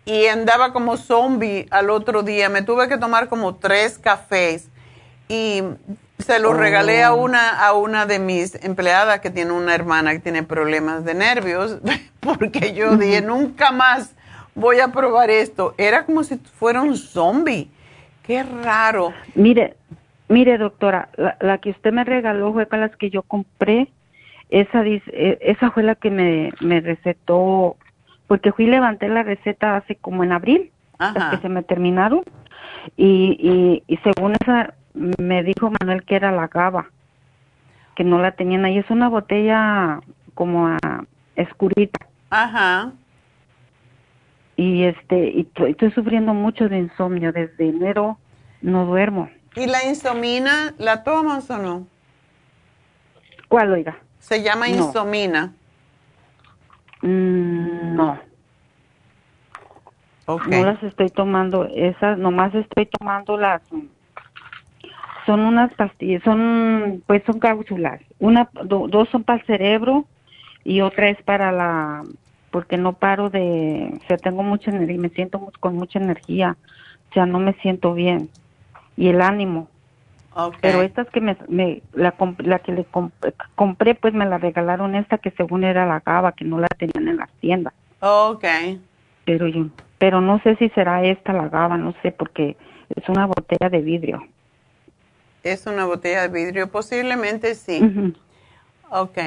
[0.06, 2.50] Y andaba como zombie al otro día.
[2.50, 4.70] Me tuve que tomar como tres cafés
[5.28, 5.62] y
[6.20, 7.24] se los regalé a oh.
[7.24, 11.80] una, a una de mis empleadas que tiene una hermana que tiene problemas de nervios,
[12.20, 14.16] porque yo dije, nunca más
[14.56, 15.76] voy a probar esto.
[15.78, 17.70] Era como si fuera un zombie.
[18.24, 19.14] Qué raro.
[19.36, 19.76] Mire,
[20.28, 23.90] mire doctora, la, la que usted me regaló fue para las que yo compré
[24.50, 27.78] esa, eh, esa fue la que me, me recetó,
[28.28, 30.72] porque fui y levanté la receta hace como en abril,
[31.32, 32.24] que se me terminaron,
[32.96, 36.90] y, y, según esa me dijo Manuel que era la GABA,
[37.96, 40.00] que no la tenían ahí, es una botella
[40.34, 40.78] como a,
[41.36, 42.08] escurita.
[42.30, 42.94] Ajá.
[44.56, 48.18] Y este, y estoy sufriendo mucho de insomnio, desde enero
[48.62, 49.30] no duermo.
[49.56, 51.88] ¿Y la insomina la tomas o no?
[53.48, 53.98] ¿Cuál, oiga?
[54.28, 55.54] Se llama insomina.
[57.02, 58.20] Mm, no.
[60.28, 63.62] No las estoy tomando, esas, nomás estoy tomando las,
[65.26, 68.02] son unas pastillas, son, pues son cápsulas.
[68.20, 70.06] Una, dos son para el cerebro
[70.66, 72.04] y otra es para la,
[72.52, 76.58] porque no paro de, o sea, tengo mucha energía, me siento con mucha energía,
[77.10, 78.30] o sea, no me siento bien.
[78.98, 79.70] Y el ánimo,
[80.62, 81.38] pero estas que me,
[81.94, 82.86] la, la, que le
[83.56, 87.08] compré, pues me la regalaron esta que según era la GABA, que no la tenían
[87.08, 87.74] en las tiendas.
[88.02, 88.46] Ok.
[89.26, 89.68] Pero yo,
[89.98, 92.56] pero no sé si será esta la GABA, no sé, porque
[92.96, 94.28] es una botella de vidrio.
[95.44, 98.14] Es una botella de vidrio, posiblemente sí.
[98.90, 99.18] Ok.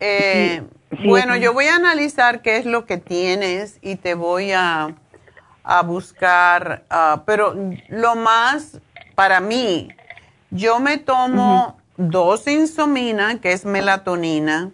[0.00, 0.62] Eh,
[1.04, 4.94] bueno, yo voy a analizar qué es lo que tienes y te voy a,
[5.64, 7.54] a buscar, ah, pero
[7.88, 8.80] lo más
[9.14, 9.88] para mí
[10.52, 14.70] yo me tomo dos insomina, que es melatonina,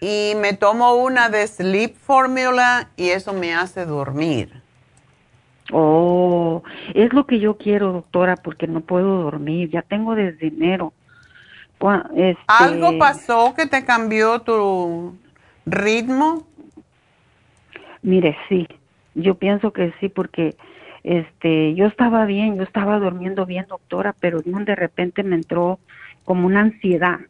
[0.00, 4.62] y me tomo una de Sleep Formula y eso me hace dormir.
[5.72, 6.62] Oh,
[6.94, 9.68] es lo que yo quiero, doctora, porque no puedo dormir.
[9.70, 10.92] Ya tengo desde enero.
[12.14, 15.16] Este ¿Algo pasó que te cambió tu
[15.66, 16.46] ritmo?
[18.02, 18.68] Mire, sí.
[19.14, 20.56] Yo pienso que sí, porque
[21.06, 25.78] este, yo estaba bien, yo estaba durmiendo bien, doctora, pero de repente me entró
[26.24, 27.20] como una ansiedad,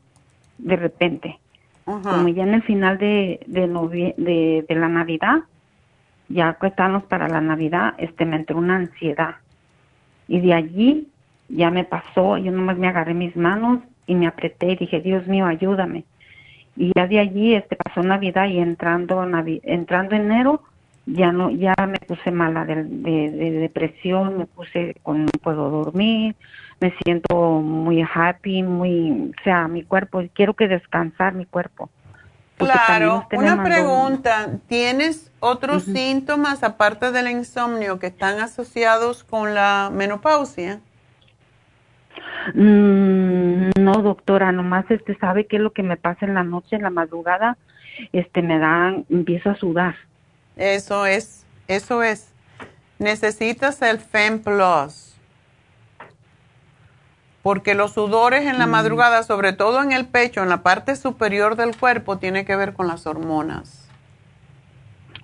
[0.56, 1.38] de repente.
[1.84, 5.40] Como ya en el final de, de, de, la Navidad,
[6.30, 9.36] ya que estábamos para la Navidad, este, me entró una ansiedad.
[10.26, 11.08] Y de allí
[11.50, 15.28] ya me pasó, yo nomás me agarré mis manos y me apreté y dije, Dios
[15.28, 16.04] mío, ayúdame.
[16.76, 19.22] y ya de allí este pasó Navidad y entrando
[19.64, 20.62] entrando enero
[21.06, 26.34] ya no ya me puse mala de, de, depresión me puse con no puedo dormir
[26.80, 31.88] me siento muy happy muy o sea mi cuerpo quiero que descansar mi cuerpo
[32.56, 40.80] claro una pregunta tienes otros síntomas aparte del insomnio que están asociados con la menopausia
[42.52, 46.74] mm, no doctora nomás este sabe qué es lo que me pasa en la noche
[46.74, 47.56] en la madrugada
[48.12, 49.94] este me da empiezo a sudar
[50.56, 52.32] eso es, eso es.
[52.98, 55.14] Necesitas el FEM Plus.
[57.42, 58.70] Porque los sudores en la mm.
[58.70, 62.72] madrugada, sobre todo en el pecho, en la parte superior del cuerpo, tiene que ver
[62.72, 63.88] con las hormonas.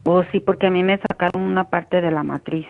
[0.05, 2.66] Oh, sí, porque a mí me sacaron una parte de la matriz,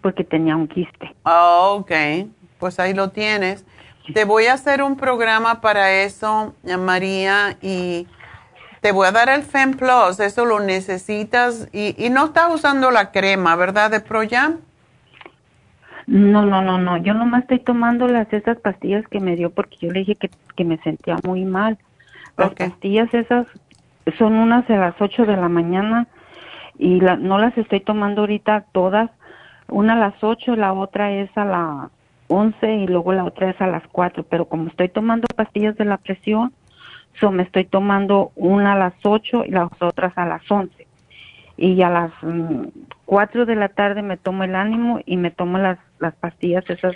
[0.00, 1.14] porque tenía un quiste.
[1.24, 1.92] Oh, ok,
[2.58, 3.64] pues ahí lo tienes.
[4.14, 8.06] Te voy a hacer un programa para eso, María, y
[8.86, 13.10] te voy a dar el Fem Plus, eso lo necesitas y, no estás usando la
[13.10, 13.90] crema, ¿verdad?
[13.90, 14.58] De ProYam.
[16.06, 16.96] No, no, no, no.
[16.98, 20.64] Yo nomás estoy tomando las esas pastillas que me dio porque yo le dije que,
[20.64, 21.78] me sentía muy mal.
[22.36, 23.48] Las pastillas esas
[24.18, 26.06] son unas a las 8 de la mañana
[26.78, 29.10] y no las estoy tomando ahorita todas.
[29.66, 31.90] Una a las 8, la otra es a las
[32.28, 34.26] 11 y luego la otra es a las 4.
[34.30, 36.52] Pero como estoy tomando pastillas de la presión,
[37.20, 40.86] So, me estoy tomando una a las 8 y las otras a las 11.
[41.56, 42.66] Y a las mm,
[43.06, 46.68] cuatro 4 de la tarde me tomo el ánimo y me tomo las, las pastillas
[46.68, 46.94] esas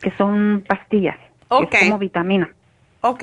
[0.00, 1.16] que son pastillas.
[1.50, 2.50] Es como vitamina.
[3.00, 3.22] Ok.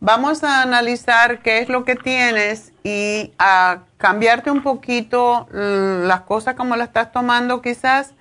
[0.00, 6.54] Vamos a analizar qué es lo que tienes y a cambiarte un poquito las cosas
[6.54, 8.14] como las estás tomando quizás,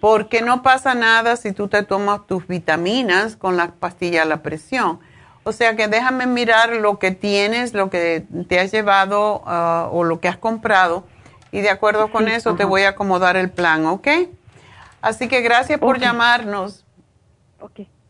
[0.00, 4.42] porque no pasa nada si tú te tomas tus vitaminas con las pastillas a la
[4.42, 5.00] presión
[5.44, 10.04] o sea que déjame mirar lo que tienes, lo que te has llevado ah, o
[10.04, 11.04] lo que has comprado
[11.54, 14.08] y de acuerdo con eso te voy a acomodar el plan, ¿ok?
[15.00, 16.84] Así que gracias por llamarnos,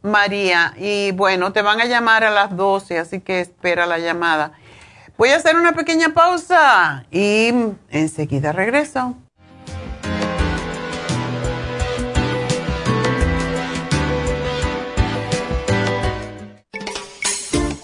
[0.00, 0.72] María.
[0.78, 4.52] Y bueno, te van a llamar a las 12, así que espera la llamada.
[5.18, 7.52] Voy a hacer una pequeña pausa y
[7.90, 9.14] enseguida regreso.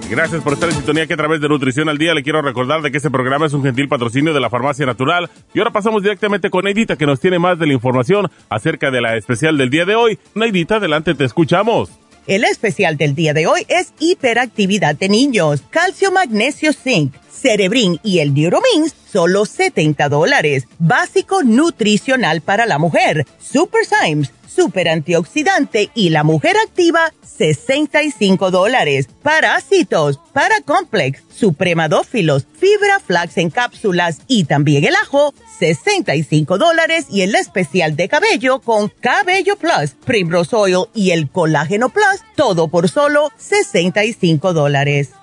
[0.09, 2.81] Gracias por estar en sintonía que a través de Nutrición al Día le quiero recordar
[2.81, 5.29] de que este programa es un gentil patrocinio de la Farmacia Natural.
[5.53, 9.01] Y ahora pasamos directamente con Neidita que nos tiene más de la información acerca de
[9.01, 10.17] la especial del día de hoy.
[10.33, 11.89] Neidita, adelante, te escuchamos.
[12.27, 18.19] El especial del día de hoy es hiperactividad de niños, calcio, magnesio, zinc, cerebrin y
[18.19, 20.67] el Neuromins, solo 70 dólares.
[20.79, 29.07] Básico nutricional para la mujer, Super Symes super antioxidante y la mujer activa, 65 dólares.
[29.21, 37.35] Parásitos, Paracomplex, supremadófilos, fibra flax en cápsulas y también el ajo, 65 dólares y el
[37.35, 43.31] especial de cabello con Cabello Plus, Primrose Oil y el Colágeno Plus, todo por solo
[43.37, 45.11] 65 dólares.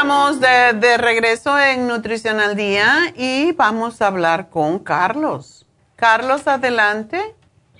[0.00, 5.66] De, regreso en Nutrición al Día y vamos a hablar con Carlos.
[5.94, 7.20] Carlos, adelante.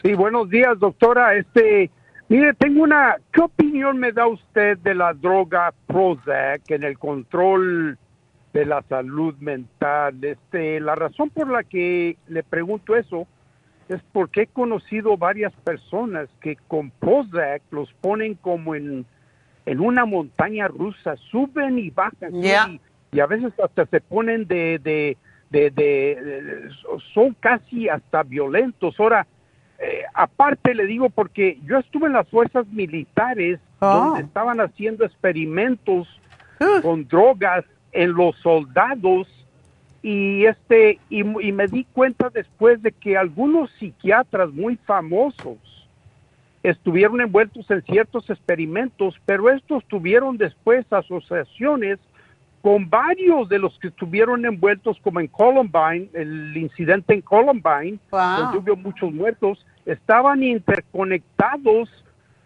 [0.03, 1.35] Sí, buenos días, doctora.
[1.35, 1.91] Este,
[2.29, 7.97] Mire, tengo una, ¿qué opinión me da usted de la droga Prozac en el control
[8.53, 10.23] de la salud mental?
[10.23, 13.27] Este, la razón por la que le pregunto eso
[13.89, 19.07] es porque he conocido varias personas que con Prozac los ponen como en,
[19.67, 22.49] en una montaña rusa, suben y bajan y,
[23.13, 25.17] y, a veces hasta se ponen de, de,
[25.51, 26.69] de, de,
[27.13, 28.95] son casi hasta violentos.
[28.99, 29.27] Ahora,
[29.79, 34.25] eh, aparte le digo porque yo estuve en las fuerzas militares donde Oh.
[34.27, 36.07] estaban haciendo experimentos
[36.83, 39.27] con drogas en los soldados
[40.03, 45.57] y este y, y me di cuenta después de que algunos psiquiatras muy famosos
[46.63, 51.99] estuvieron envueltos en ciertos experimentos, pero estos tuvieron después asociaciones
[52.63, 57.99] con varios de los que estuvieron envueltos, como en Columbine, el incidente en Columbine,
[58.53, 61.89] donde hubo muchos muertos, estaban interconectados.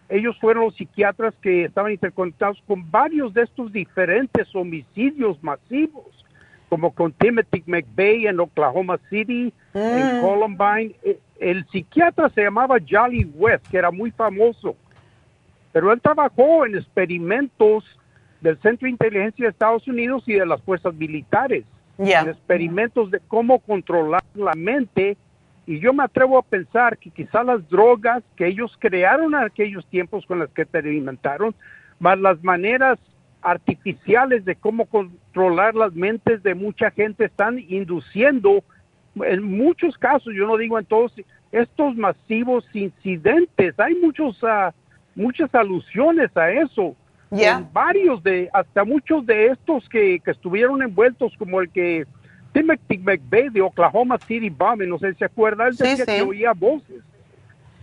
[0.08, 6.06] Ellos fueron los psiquiatras que estaban interconectados con varios de estos diferentes homicidios masivos,
[6.68, 10.20] como con Timothy McVeigh en Oklahoma City, en Mm.
[10.20, 10.94] Columbine.
[11.38, 14.76] El psiquiatra se llamaba Jolly West, que era muy famoso,
[15.72, 17.84] pero él trabajó en experimentos
[18.40, 21.64] del Centro de Inteligencia de Estados Unidos y de las fuerzas militares,
[21.98, 25.16] en experimentos de cómo controlar la mente.
[25.66, 29.86] Y yo me atrevo a pensar que quizás las drogas que ellos crearon en aquellos
[29.86, 31.54] tiempos con las que experimentaron,
[31.98, 32.98] más las maneras
[33.40, 38.62] artificiales de cómo controlar las mentes de mucha gente están induciendo
[39.22, 41.12] en muchos casos, yo no digo en todos,
[41.52, 43.78] estos masivos incidentes.
[43.78, 44.72] Hay muchos, ah,
[45.14, 46.96] muchas alusiones a eso.
[47.30, 47.58] Ya.
[47.58, 52.06] En varios de, hasta muchos de estos que, que estuvieron envueltos, como el que
[52.52, 56.12] Timothy McVeigh de Oklahoma City Bombing, no sé si se acuerda, él decía sí.
[56.12, 57.02] que oía voces.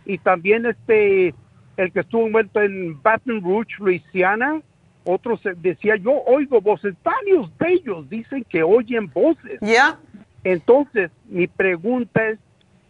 [0.06, 1.34] Y también este,
[1.78, 4.62] el que estuvo envuelto en Baton Rouge, Luisiana,
[5.04, 9.60] otros eh, decía, yo oigo voces, varios de ellos dicen que oyen voces.
[9.62, 10.00] Ya.
[10.44, 12.39] Entonces, mi pregunta es,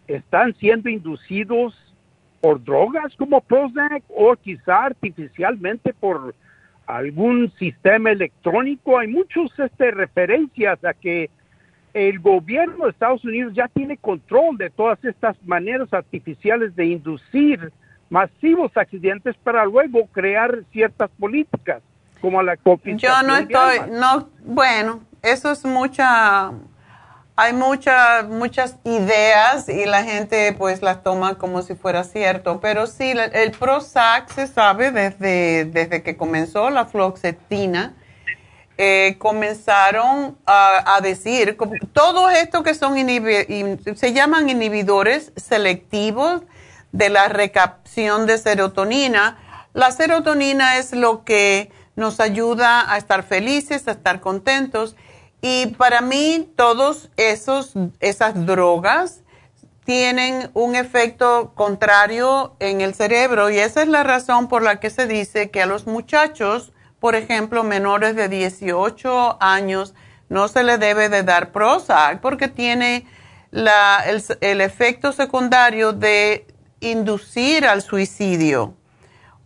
[0.08, 1.76] ¿están siendo inducidos
[2.40, 6.34] por drogas como Prozac o quizá artificialmente por
[6.88, 8.98] algún sistema electrónico?
[8.98, 11.30] Hay muchas este, referencias a que
[11.94, 17.72] el gobierno de Estados Unidos ya tiene control de todas estas maneras artificiales de inducir
[18.10, 21.82] masivos accidentes para luego crear ciertas políticas
[22.22, 26.52] como la Yo no estoy, no, bueno, eso es mucha,
[27.42, 32.86] hay muchas, muchas ideas y la gente pues las toma como si fuera cierto, pero
[32.86, 37.96] sí, el Prozac se sabe desde, desde que comenzó la fluoxetina,
[38.78, 42.96] eh, comenzaron a, decir, como- todo esto que son
[43.96, 46.44] se llaman inhibidores selectivos
[46.92, 49.40] de la recaptación de serotonina.
[49.74, 54.96] La serotonina es lo que nos ayuda a estar felices, a estar contentos.
[55.42, 59.22] Y para mí, todos esos, esas drogas
[59.86, 64.92] tienen un efecto contrario en el cerebro y esa es la razón por la que
[64.92, 69.96] se dice que a los muchachos, por ejemplo, menores de 18 años,
[70.30, 73.08] no se le debe de dar Prozac porque tiene
[73.50, 76.46] la- el, el efecto secundario de
[76.80, 78.76] inducir al suicidio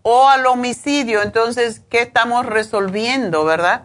[0.04, 1.24] o al homicidio.
[1.24, 3.84] Entonces, ¿qué estamos resolviendo, verdad?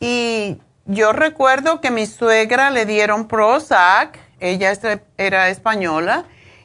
[0.00, 4.72] Y yo recuerdo que mi suegra le dieron Prozac, ella
[5.16, 6.24] era española,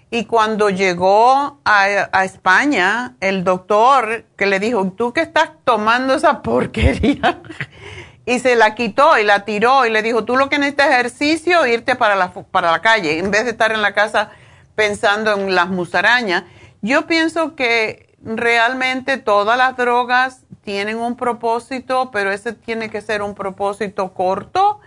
[0.10, 6.42] y cuando llegó a, España, el doctor que le dijo, ¿tú qué estás tomando esa
[6.42, 7.42] porquería?
[8.26, 10.94] y se la quitó y la tiró y le dijo, tú lo que necesitas es
[10.94, 14.32] ejercicio, irte para la, para la calle, en vez de estar en la casa
[14.76, 16.44] pensando en las musarañas.
[16.82, 23.22] Yo pienso que realmente todas las drogas tienen un propósito, pero ese tiene que ser
[23.22, 24.82] un propósito corto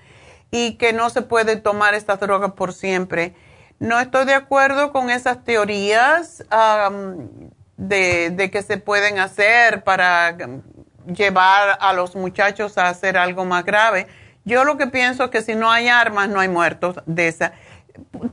[0.50, 3.34] y que no se puede tomar estas drogas por siempre.
[3.78, 7.30] No estoy de acuerdo con esas teorías am,
[7.78, 10.36] de, de que se pueden hacer para
[11.06, 14.06] llevar a los muchachos a hacer algo más grave.
[14.44, 17.52] Yo lo que pienso es que si no hay armas, no hay muertos de esa.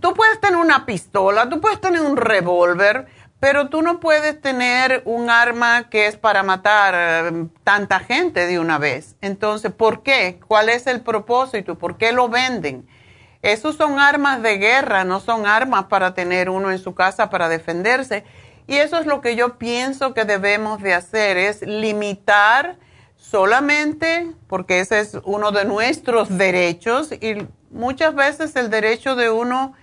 [0.01, 3.07] Tú puedes tener una pistola, tú puedes tener un revólver,
[3.39, 8.59] pero tú no puedes tener un arma que es para matar eh, tanta gente de
[8.59, 9.15] una vez.
[9.21, 10.39] Entonces, ¿por qué?
[10.47, 11.77] ¿Cuál es el propósito?
[11.77, 12.87] ¿Por qué lo venden?
[13.43, 17.47] Esos son armas de guerra, no son armas para tener uno en su casa para
[17.47, 18.23] defenderse.
[18.65, 22.77] Y eso es lo que yo pienso que debemos de hacer, es limitar
[23.15, 29.73] solamente, porque ese es uno de nuestros derechos y muchas veces el derecho de uno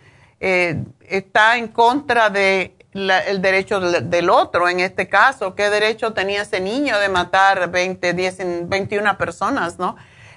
[0.40, 5.54] eh, está en contra de el derecho del, otro en este caso.
[5.54, 9.96] ¿Qué derecho tenía ese niño de matar 20, 10, 21 personas, no?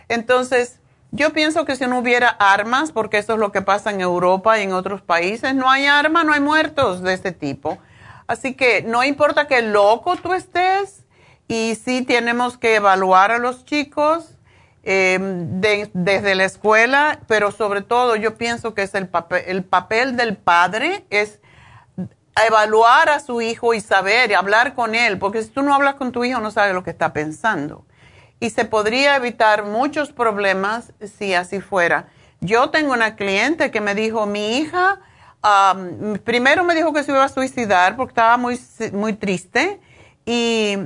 [0.09, 0.79] Entonces,
[1.11, 4.59] yo pienso que si no hubiera armas, porque eso es lo que pasa en Europa
[4.59, 7.77] y en otros países, no hay armas, no hay muertos de este tipo.
[8.25, 11.05] Así que no importa qué loco tú estés,
[11.47, 14.35] y sí tenemos que evaluar a los chicos
[14.83, 19.09] em, desde la escuela, pero sobre todo yo pienso que es el
[19.45, 21.39] el papel del padre es
[22.45, 25.95] evaluar a su hijo y saber y hablar con él, porque si tú no hablas
[25.95, 27.85] con tu hijo no sabes lo que está pensando.
[28.39, 32.07] Y se podría evitar muchos problemas si así fuera.
[32.39, 34.99] Yo tengo una cliente que me dijo, mi hija,
[36.23, 38.59] primero me dijo que se iba a suicidar porque estaba muy,
[38.93, 39.79] muy triste
[40.25, 40.77] y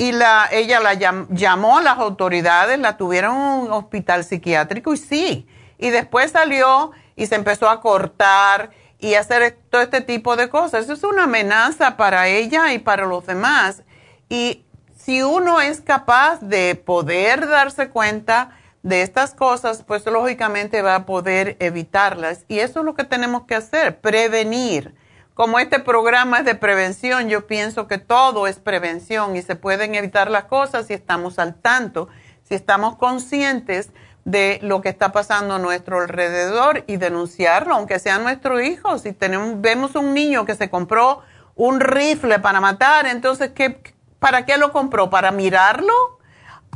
[0.00, 4.96] y la, ella la llamó a las autoridades, la tuvieron en un hospital psiquiátrico y
[4.96, 5.48] sí.
[5.76, 10.84] Y después salió y se empezó a cortar y hacer todo este tipo de cosas.
[10.84, 13.82] Eso es una amenaza para ella y para los demás.
[14.28, 14.64] Y
[14.96, 21.06] si uno es capaz de poder darse cuenta de estas cosas, pues lógicamente va a
[21.06, 22.44] poder evitarlas.
[22.48, 24.94] Y eso es lo que tenemos que hacer, prevenir
[25.38, 29.94] como este programa es de prevención, yo pienso que todo es prevención y se pueden
[29.94, 32.08] evitar las cosas si estamos al tanto,
[32.42, 33.90] si estamos conscientes
[34.28, 38.98] de lo que está pasando a nuestro alrededor y denunciarlo, aunque sea nuestro hijo.
[38.98, 41.22] Si tenemos, vemos un niño que se compró
[41.54, 43.80] un rifle para matar, entonces, ¿qué,
[44.18, 45.08] ¿para qué lo compró?
[45.08, 45.94] ¿Para mirarlo?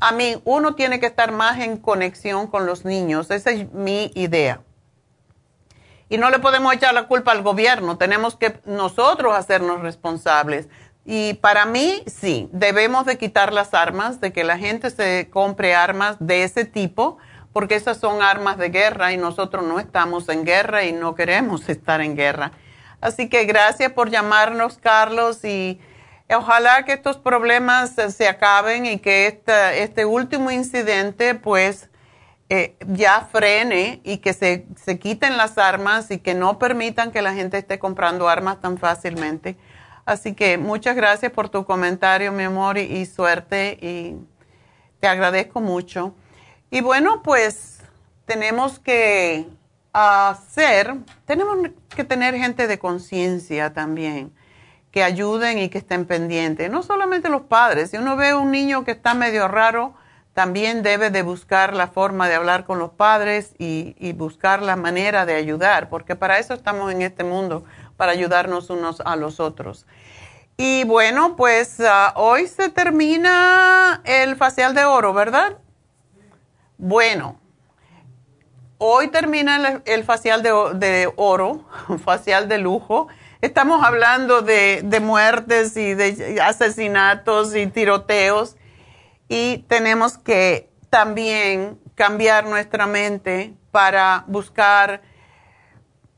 [0.00, 3.30] A mí, uno tiene que estar más en conexión con los niños.
[3.30, 4.62] Esa es mi idea.
[6.08, 10.68] Y no le podemos echar la culpa al gobierno, tenemos que nosotros hacernos responsables.
[11.04, 15.74] Y para mí, sí, debemos de quitar las armas, de que la gente se compre
[15.74, 17.18] armas de ese tipo,
[17.52, 21.68] porque esas son armas de guerra y nosotros no estamos en guerra y no queremos
[21.68, 22.52] estar en guerra.
[23.00, 25.80] Así que gracias por llamarnos, Carlos, y
[26.34, 29.42] ojalá que estos problemas se acaben y que
[29.76, 31.90] este, último incidente, pues,
[32.48, 37.22] eh, ya frene y que se, se, quiten las armas y que no permitan que
[37.22, 39.56] la gente esté comprando armas tan fácilmente.
[40.04, 44.16] Así que muchas gracias por tu comentario, mi amor, y, suerte y
[45.00, 46.14] te agradezco mucho.
[46.72, 47.80] Y bueno, pues
[48.24, 49.46] tenemos que
[49.92, 50.94] hacer,
[51.26, 51.58] tenemos
[51.94, 54.32] que tener gente de conciencia también,
[54.90, 56.70] que ayuden y que estén pendientes.
[56.70, 59.92] No solamente los padres, si uno ve un niño que está medio raro,
[60.32, 65.26] también debe de buscar la forma de hablar con los padres y, buscar la manera
[65.26, 67.64] de ayudar, porque para eso estamos en este mundo,
[67.98, 69.84] para ayudarnos unos a los otros.
[70.56, 75.58] Y bueno, pues ah, hoy se termina el facial de oro, ¿verdad?
[76.84, 77.38] Bueno,
[78.78, 81.64] hoy termina el, facial de, oro,
[82.04, 83.06] facial de lujo.
[83.40, 88.56] Estamos hablando de, de muertes y de asesinatos y tiroteos
[89.28, 95.02] y tenemos que también cambiar nuestra mente para buscar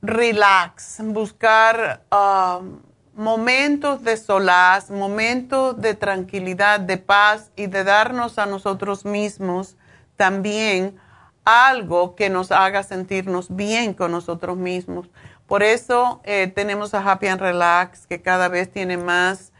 [0.01, 2.81] relax, buscar um,
[3.12, 9.77] momentos de solaz, momentos de tranquilidad, de paz y de darnos a nosotros mismos
[10.17, 10.97] también
[11.45, 15.11] algo que nos haga sentirnos bien con nosotros mismos.
[15.47, 19.53] Por eso eh, tenemos a Happy and Relax, que cada vez tiene más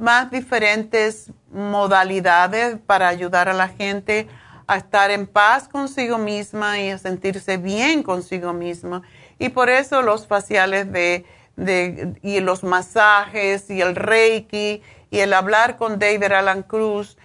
[0.00, 4.28] más diferentes modalidades para ayudar a la gente
[4.66, 9.02] a estar en paz consigo misma y a sentirse bien consigo misma.
[9.38, 15.32] Y por eso los faciales de, de, y los masajes y el reiki y el
[15.34, 17.18] hablar con David Alan Cruz,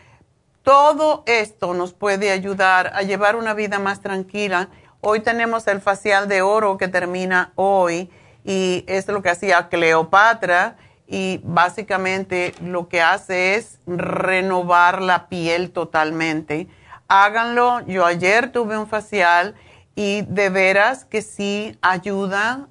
[0.66, 4.70] todo esto nos puede ayudar a llevar una vida más tranquila.
[5.00, 8.10] Hoy tenemos el facial de oro que termina hoy
[8.44, 10.76] y es lo que hacía Cleopatra
[11.08, 16.68] y básicamente lo que hace es renovar la piel totalmente.
[17.08, 17.86] Háganlo.
[17.86, 19.54] Yo ayer tuve un facial
[19.94, 22.70] y de veras que sí ayuda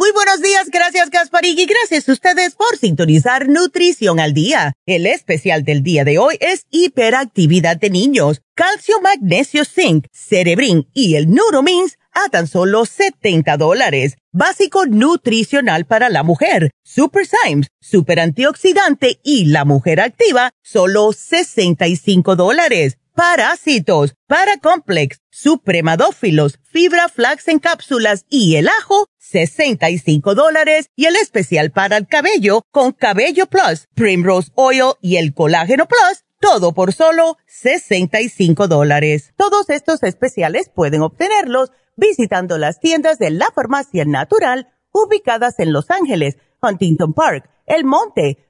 [0.00, 4.72] Muy buenos días, gracias Gasparig y gracias a ustedes por sintonizar Nutrición al Día.
[4.86, 11.16] El especial del día de hoy es hiperactividad de niños, calcio, magnesio, zinc, cerebrin y
[11.16, 14.16] el Neuromins a tan solo 70 dólares.
[14.32, 22.36] Básico nutricional para la mujer, Super Symes, Super Antioxidante y la mujer activa, solo 65
[22.36, 22.96] dólares.
[23.14, 30.90] Parásitos, Paracomplex, Supremadófilos, Fibra Flax en cápsulas y el ajo, 65 dólares.
[30.96, 36.24] Y el especial para el cabello con Cabello Plus, Primrose Oil y el Colágeno Plus,
[36.40, 39.32] todo por solo 65 dólares.
[39.36, 45.90] Todos estos especiales pueden obtenerlos visitando las tiendas de la farmacia natural ubicadas en Los
[45.90, 48.49] Ángeles, Huntington Park, El Monte,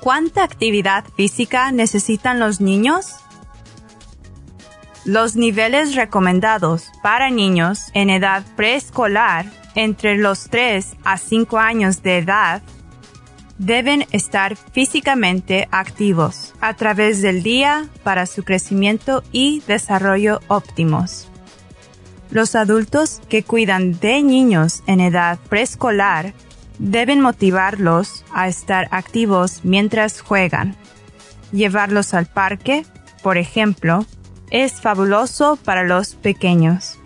[0.00, 3.16] ¿Cuánta actividad física necesitan los niños?
[5.04, 12.18] Los niveles recomendados para niños en edad preescolar entre los 3 a 5 años de
[12.18, 12.62] edad
[13.58, 21.28] deben estar físicamente activos a través del día para su crecimiento y desarrollo óptimos.
[22.30, 26.34] Los adultos que cuidan de niños en edad preescolar
[26.78, 30.76] deben motivarlos a estar activos mientras juegan.
[31.52, 32.84] Llevarlos al parque,
[33.22, 34.06] por ejemplo,
[34.50, 36.98] es fabuloso para los pequeños.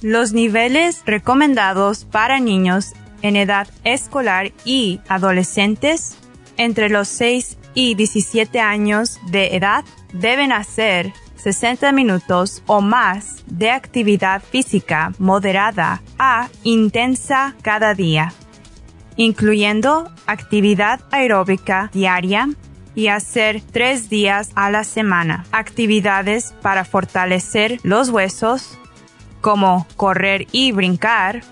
[0.00, 6.16] Los niveles recomendados para niños en edad escolar y adolescentes
[6.56, 13.70] entre los 6 y 17 años de edad deben hacer 60 minutos o más de
[13.70, 18.32] actividad física moderada a intensa cada día,
[19.16, 22.48] incluyendo actividad aeróbica diaria
[22.94, 25.44] y hacer tres días a la semana.
[25.52, 28.78] Actividades para fortalecer los huesos,
[29.40, 31.42] como correr y brincar,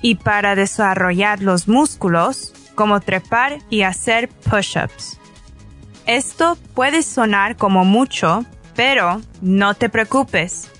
[0.00, 5.18] y para desarrollar los músculos, como trepar y hacer push-ups.
[6.06, 8.44] Esto puede sonar como mucho,
[8.76, 10.70] pero no te preocupes.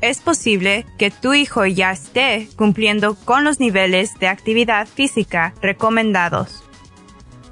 [0.00, 6.62] Es posible que tu hijo ya esté cumpliendo con los niveles de actividad física recomendados.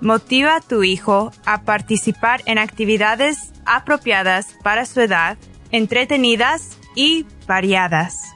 [0.00, 5.38] Motiva a tu hijo a participar en actividades apropiadas para su edad
[5.72, 8.35] entretenidas y variadas.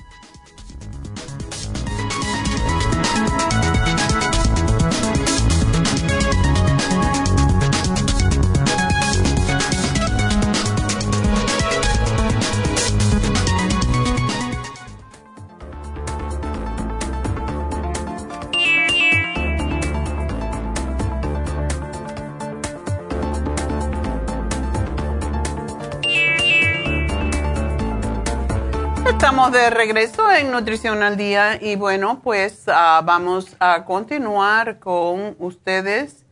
[29.53, 36.25] De regreso en Nutrición al Día y bueno, pues ah, vamos a continuar con ustedes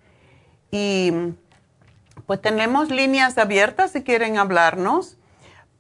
[0.71, 1.13] y
[2.27, 5.17] pues tenemos líneas abiertas si quieren hablarnos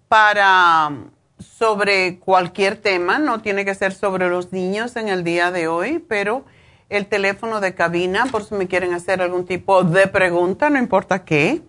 [0.08, 0.90] para
[1.38, 6.00] sobre cualquier tema, no tiene que ser sobre los niños en el día de hoy,
[6.00, 6.44] pero
[6.88, 11.24] el teléfono de cabina por si me quieren hacer algún tipo de pregunta, no importa
[11.24, 11.62] qué,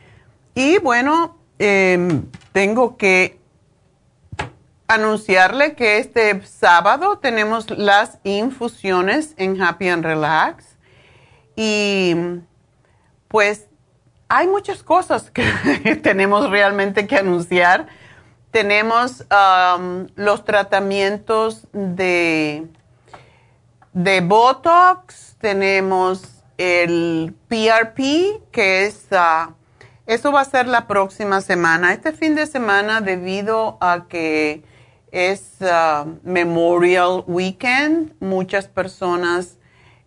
[0.54, 3.40] y bueno, em, tengo que
[4.88, 10.66] anunciarle que este sábado tenemos las infusiones en Happy and Relax.
[11.56, 12.16] Y
[13.30, 13.68] pues
[14.28, 15.44] hay muchas cosas que
[16.04, 17.88] tenemos realmente que anunciar.
[18.52, 22.68] Tenemos um, los tratamientos de,
[23.94, 29.06] de Botox, tenemos el PRP, que es...
[29.12, 29.61] Uh,
[30.14, 31.94] eso va a ser la próxima semana.
[31.94, 34.62] Este fin de semana, debido a que
[35.10, 39.58] es uh, Memorial Weekend, muchas personas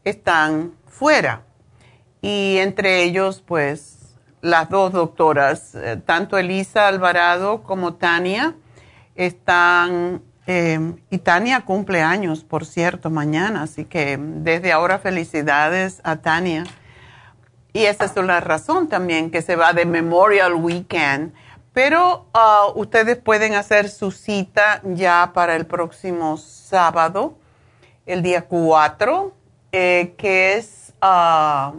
[0.04, 1.44] están fuera.
[2.20, 8.54] Y entre ellos, pues, las dos doctoras, eh, tanto Elisa Alvarado como Tania,
[9.14, 16.16] están, eh, y Tania cumple años, por cierto, mañana, así que desde ahora felicidades a
[16.16, 16.64] Tania
[17.74, 21.34] y esa es la razón también que se va de Memorial Weekend.
[21.72, 27.36] Pero uh, ustedes pueden hacer su cita ya para el próximo sábado,
[28.06, 29.32] el día 4,
[29.72, 31.74] eh, que es, uh,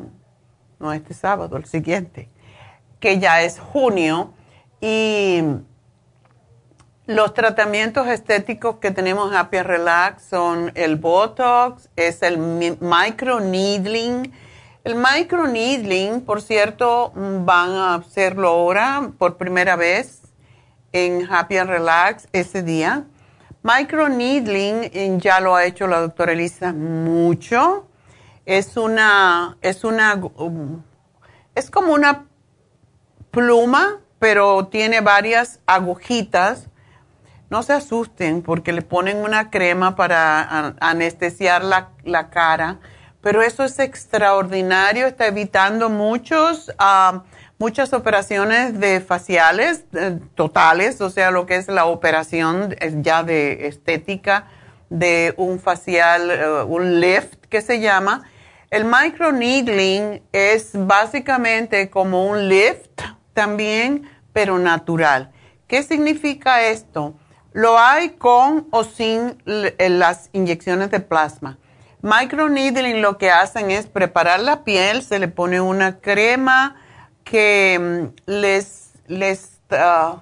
[0.79, 2.27] no este sábado, el siguiente,
[2.99, 4.33] que ya es junio.
[4.81, 5.43] Y
[7.05, 14.33] los tratamientos estéticos que tenemos en Happy Relax son el Botox, es el microneedling
[14.85, 20.21] el microneedling, por cierto, van a hacerlo ahora por primera vez
[20.91, 23.03] en Happy and Relax ese día.
[23.63, 27.87] Microneedling eh, ya lo ha hecho la doctora Elisa mucho.
[28.45, 30.83] Es una, es una, um,
[31.55, 32.27] es como una
[33.31, 36.69] pluma, pero tiene varias agujitas.
[37.49, 42.79] No se asusten porque le ponen una crema para anestesiar la, la cara
[43.25, 47.23] pero eso es extraordinario, está evitando muchos, ah,
[47.57, 53.65] muchas operaciones de faciales eh, totales, o sea, lo que es la operación ya de
[53.65, 54.45] estética
[54.91, 58.29] de un facial, eh, un lift que se llama.
[58.69, 63.01] El microneedling es básicamente como un lift
[63.33, 65.31] también, pero natural.
[65.65, 67.15] ¿Qué significa esto?
[67.53, 69.41] Lo hay con o sin
[69.79, 71.57] las inyecciones de plasma.
[72.05, 76.75] Microneedling lo que hacen es preparar la piel, se le pone una crema
[77.23, 80.21] que mm, les, les ah,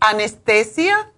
[0.00, 1.08] anestesia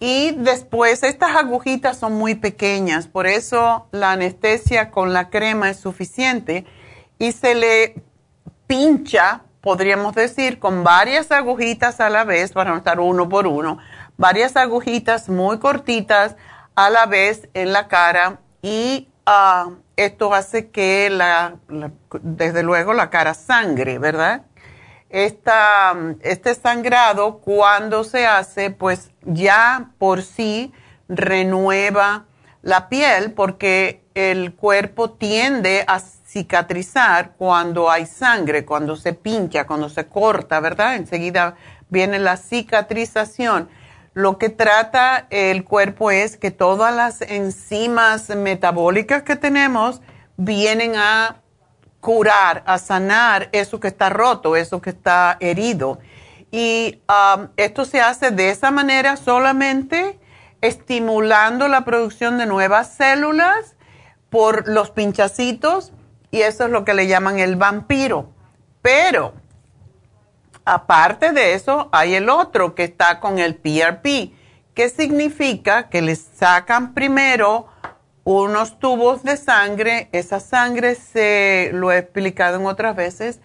[0.00, 5.76] y después estas agujitas son muy pequeñas, por eso la anestesia con la crema es
[5.76, 6.64] suficiente
[7.18, 7.94] y se le
[8.66, 13.76] pincha, podríamos decir, con varias agujitas a la vez, para no estar uno por uno,
[14.16, 16.36] varias agujitas muy cortitas
[16.74, 21.56] a la vez en la cara y ah, esto hace que la,
[22.22, 24.42] desde luego la cara sangre, ¿verdad?
[25.10, 30.72] Esta, este sangrado cuando se hace pues ya por sí
[31.08, 32.24] renueva
[32.62, 39.88] la piel porque el cuerpo tiende a cicatrizar cuando hay sangre, cuando se pincha, cuando
[39.88, 40.96] se corta, ¿verdad?
[40.96, 41.54] Enseguida
[41.88, 43.68] viene la cicatrización
[44.14, 50.00] lo que trata el cuerpo es que todas las enzimas metabólicas que tenemos
[50.36, 51.42] vienen a
[52.00, 55.98] curar, a sanar eso que está roto, eso que está herido.
[56.52, 60.20] Y um, esto se hace de esa manera solamente
[60.60, 63.74] estimulando la producción de nuevas células
[64.30, 65.92] por los pinchacitos
[66.30, 68.30] y eso es lo que le llaman el vampiro.
[68.80, 69.34] Pero
[70.64, 74.32] Aparte de eso, hay el otro que está con el PRP,
[74.74, 77.66] que significa que le sacan primero
[78.24, 80.08] unos tubos de sangre.
[80.12, 83.40] Esa sangre se, lo he explicado en otras veces,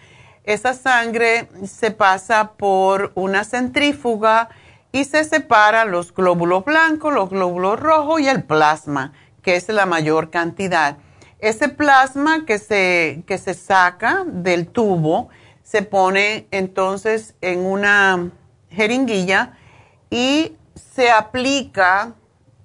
[0.45, 4.49] esa sangre se pasa por una centrífuga
[4.91, 9.13] y se separa los glóbulos blancos, los glóbulos rojos y el plasma,
[9.43, 10.97] que es la mayor cantidad.
[11.39, 15.29] Ese plasma que se, que se saca del tubo
[15.69, 18.31] se pone entonces en una
[18.71, 19.55] jeringuilla
[20.09, 22.15] y se aplica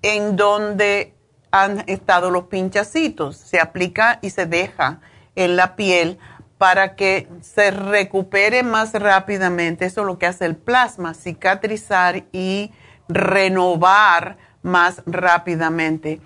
[0.00, 1.12] en donde
[1.50, 3.36] han estado los pinchacitos.
[3.36, 5.00] Se aplica y se deja
[5.36, 6.18] en la piel
[6.56, 9.84] para que se recupere más rápidamente.
[9.84, 12.72] Eso es lo que hace el plasma, cicatrizar y
[13.08, 16.22] renovar más rápidamente.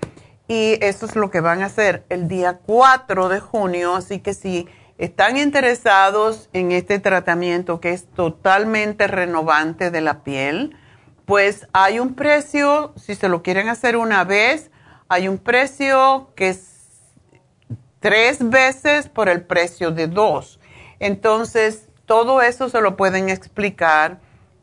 [0.47, 3.97] Y eso es lo que van a hacer el día 4 de junio.
[3.97, 4.68] Así que si
[4.99, 10.76] están interesados en este tratamiento que es totalmente renovante de la piel,
[11.24, 14.70] pues hay un precio, si se lo quieren hacer una vez,
[15.09, 16.78] hay un precio que es
[18.01, 20.59] tres veces por el precio de dos.
[20.99, 24.18] Entonces, todo eso se lo pueden explicar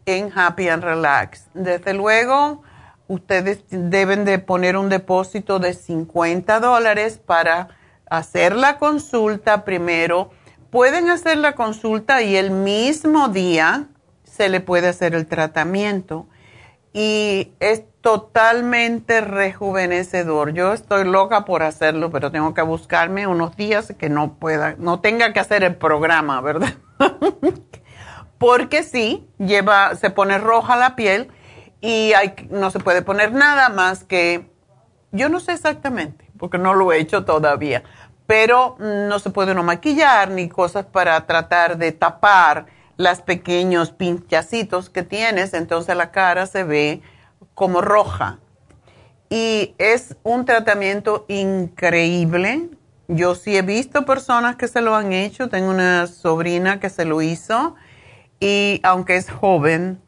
[0.05, 1.45] en Happy and Relax.
[1.53, 2.61] Desde luego,
[3.07, 7.69] ustedes deben de poner un depósito de 50 dólares para
[8.17, 10.31] hacer la consulta primero.
[10.69, 13.87] Pueden hacer la consulta y el mismo día
[14.23, 16.27] se le puede hacer el tratamiento.
[16.93, 20.53] Y es totalmente rejuvenecedor.
[20.53, 24.99] Yo estoy loca por hacerlo, pero tengo que buscarme unos días que no pueda, no
[24.99, 26.75] tenga que hacer el programa, ¿verdad?
[28.37, 31.31] Porque sí, lleva, se pone roja la piel
[31.81, 32.13] y
[32.51, 34.51] no se puede poner nada más que,
[35.11, 37.83] yo no sé exactamente, porque no lo he hecho todavía,
[38.27, 42.65] pero no se puede no maquillar ni cosas para tratar de tapar
[42.97, 47.01] los pequeños pinchacitos que tienes, entonces la cara se ve
[47.53, 48.39] como roja.
[49.29, 52.69] Y es un tratamiento increíble.
[53.07, 55.49] Yo sí he visto personas que se lo han hecho.
[55.49, 57.75] Tengo una sobrina que se lo hizo.
[58.39, 60.01] Y aunque es joven,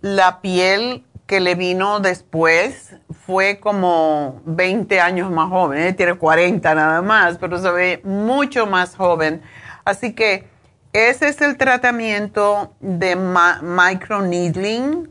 [0.00, 1.04] la piel
[1.34, 2.94] que le vino después
[3.26, 5.80] fue como 20 años más joven.
[5.80, 9.42] Ella tiene 40 nada más, pero se ve mucho más joven.
[9.84, 10.46] Así que
[10.92, 15.10] ese es el tratamiento de microneedling.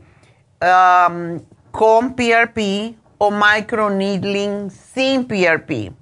[0.62, 5.92] Um, con PRP o microneedling sin PRP.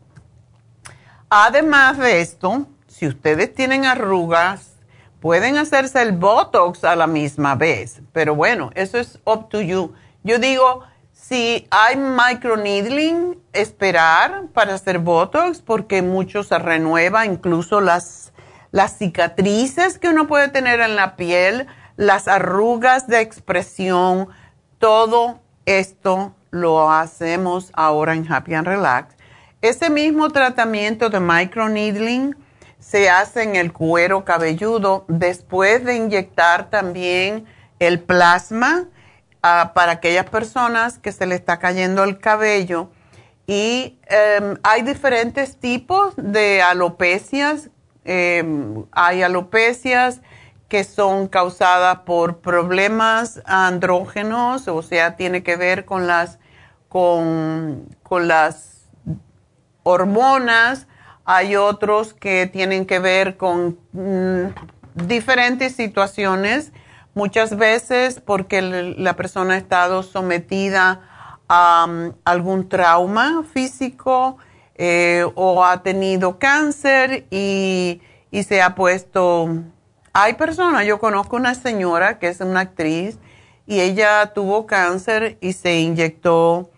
[1.31, 4.77] Además de esto, si ustedes tienen arrugas,
[5.19, 8.03] pueden hacerse el Botox a la misma vez.
[8.13, 9.93] Pero bueno, eso es up to you.
[10.25, 18.33] Yo digo, si hay microneedling, esperar para hacer Botox porque mucho se renueva, incluso las,
[18.71, 21.67] las cicatrices que uno puede tener en la piel,
[21.97, 24.29] las arrugas de expresión,
[24.79, 29.17] todo esto lo hacemos ahora en Happy and Relax.
[29.61, 32.37] Ese mismo tratamiento de microneedling
[32.79, 37.47] se hace en el cuero cabelludo después de inyectar también
[37.79, 38.87] el plasma
[39.43, 42.91] ah, para aquellas personas que se le está cayendo el cabello.
[43.47, 47.71] Y em, hay diferentes tipos de alopecias.
[48.05, 50.21] Em, hay alopecias
[50.73, 56.39] que son causadas por problemas andrógenos, o sea, tiene que ver con las,
[56.89, 58.87] con, las
[59.83, 60.87] hormonas.
[61.27, 66.73] Hay otros que tienen que ver con mm, diferentes situaciones,
[67.15, 74.39] muchas veces porque la persona ha estado sometida a mm, algún trauma físico
[74.75, 79.49] eh, o ha tenido cáncer y, y se ha puesto
[80.15, 83.19] hay personas, yo conozco una señora que es una actriz
[83.67, 86.71] y ella tuvo cáncer y se inyectó,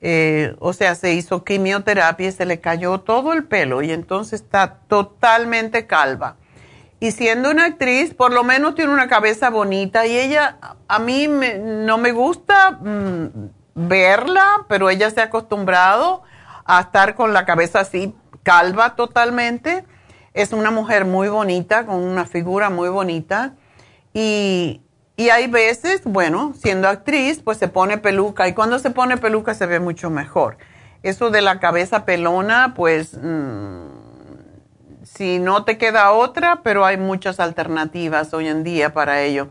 [0.00, 4.40] eh, o sea, se hizo quimioterapia y se le cayó todo el pelo y entonces
[4.40, 6.36] está totalmente calva.
[7.00, 11.28] Y siendo una actriz, por lo menos tiene una cabeza bonita y ella, a mí
[11.28, 13.28] no me gusta mm,
[13.74, 16.22] verla, pero ella se ha acostumbrado
[16.64, 19.84] a estar con la cabeza así calva totalmente
[20.34, 23.54] es una mujer muy bonita, con una figura muy bonita.
[24.12, 24.82] Y,
[25.18, 28.48] hay veces, bueno, siendo actriz, pues se pone peluca.
[28.48, 30.56] Y cuando se pone peluca se ve mucho mejor.
[31.02, 33.99] Eso de la cabeza pelona, pues mm,
[35.20, 39.48] si no te queda otra, pero hay muchas alternativas hoy en día para ello.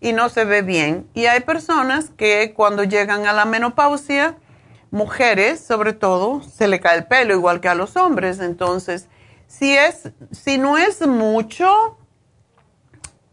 [0.00, 1.06] Y no se ve bien.
[1.12, 4.38] Y hay personas que cuando llegan a la menopausia,
[4.90, 8.40] mujeres sobre todo, se le cae el pelo igual que a los hombres.
[8.40, 9.08] Entonces,
[9.48, 11.98] si, es, si no es mucho,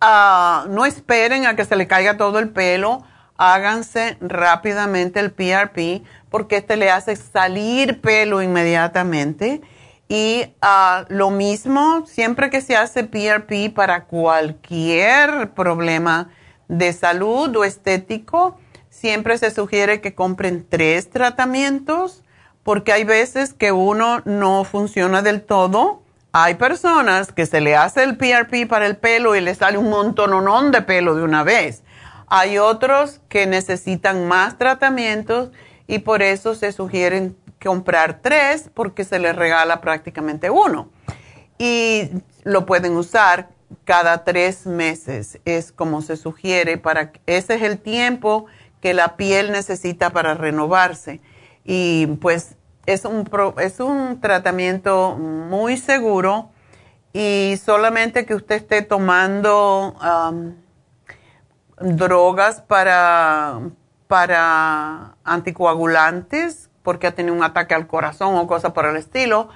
[0.02, 3.06] ah, no esperen a que se le caiga todo el pelo.
[3.38, 9.62] háganse rápidamente el PRP porque este le hace salir pelo inmediatamente.
[10.12, 16.30] Y ah, lo mismo, siempre que se hace PRP para cualquier problema
[16.68, 18.58] de salud o estético,
[18.90, 22.24] siempre se sugiere que compren tres tratamientos
[22.64, 26.02] porque hay veces que uno no funciona del todo.
[26.32, 29.92] Hay personas que se le hace el PRP para el pelo y le sale un
[29.92, 31.84] montononón de pelo de una vez.
[32.28, 35.52] Hay otros que necesitan más tratamientos
[35.86, 40.90] y por eso se sugieren comprar tres porque se les regala prácticamente uno.
[41.58, 42.10] Y
[42.44, 43.50] lo pueden usar
[43.84, 48.46] cada tres meses, es como se sugiere, para ese es el tiempo
[48.82, 51.22] que la piel necesita para renovarse.
[51.66, 52.56] Y pues
[52.86, 53.30] es un,
[53.60, 56.50] es un tratamiento muy seguro
[57.14, 59.96] y solamente que usted esté tomando
[61.80, 63.60] drogas para,
[64.08, 69.50] para anticoagulantes porque ha tenido un ataque al corazón o cosas por el estilo,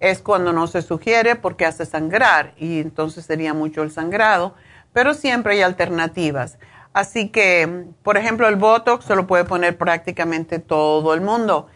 [0.00, 4.54] es cuando no se sugiere porque hace sangrar y entonces sería mucho el sangrado,
[4.92, 6.58] pero siempre hay alternativas.
[6.92, 11.68] Así que, por ejemplo, el Botox se lo puede poner prácticamente todo el mundo.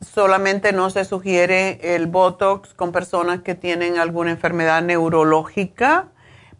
[0.00, 6.08] solamente no se sugiere el Botox con personas que tienen alguna enfermedad neurológica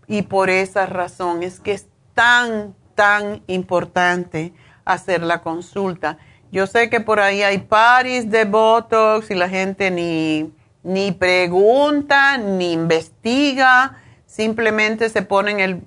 [0.06, 4.52] y por esa razón es que es tan, tan importante
[4.84, 6.18] hacer la consulta.
[6.52, 10.52] Yo sé que por ahí hay paris de Botox y la gente ni,
[10.82, 15.82] ni pregunta, ni investiga, simplemente se pone en el,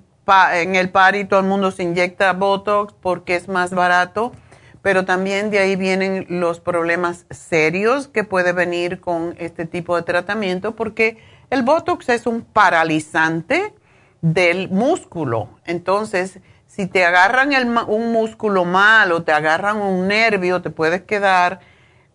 [0.54, 4.32] en el y todo el mundo se inyecta Botox porque es más barato,
[4.80, 10.02] pero también de ahí vienen los problemas serios que puede venir con este tipo de
[10.02, 11.18] tratamiento porque
[11.50, 13.74] el Botox es un paralizante
[14.22, 15.50] del músculo.
[15.66, 16.38] Entonces,
[16.74, 17.52] si te agarran
[17.88, 21.60] un músculo mal o te agarran un nervio, te puedes quedar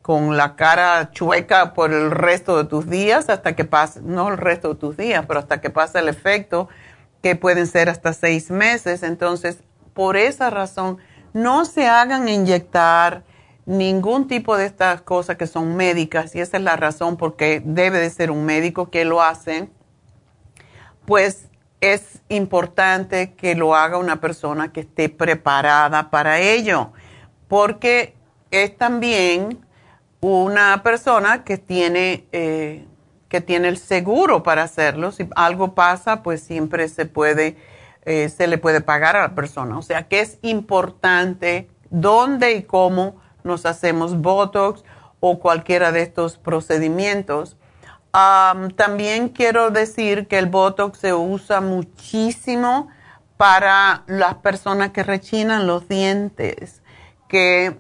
[0.02, 4.38] con la cara chueca por el resto de tus días hasta que pase, no el
[4.38, 6.68] resto de tus días, pero hasta que pase el efecto,
[7.24, 9.02] que pueden ser hasta seis meses.
[9.04, 9.60] Entonces,
[9.94, 10.98] por esa razón,
[11.32, 13.24] no se hagan inyectar
[13.66, 18.00] ningún tipo de estas cosas que son médicas, y esa es la razón porque debe
[18.00, 19.70] de ser un médico que lo hace,
[21.06, 21.49] pues
[21.82, 26.92] es importante que lo haga una persona que esté preparada para ello,
[27.48, 28.16] porque
[28.52, 29.66] es también
[30.22, 32.86] una persona que tiene, eh,
[33.30, 35.12] que tiene el seguro para hacerlo.
[35.12, 37.56] Si algo pasa, pues siempre se puede,
[38.04, 39.78] eh, se le puede pagar a la persona.
[39.78, 44.84] O sea que es importante dónde y cómo nos hacemos Botox
[45.22, 47.58] o cualquiera de estos procedimientos
[48.12, 52.90] también quiero decir que el Botox se usa muchísimo
[53.38, 56.82] para las personas que rechinan los dientes,
[57.28, 57.80] que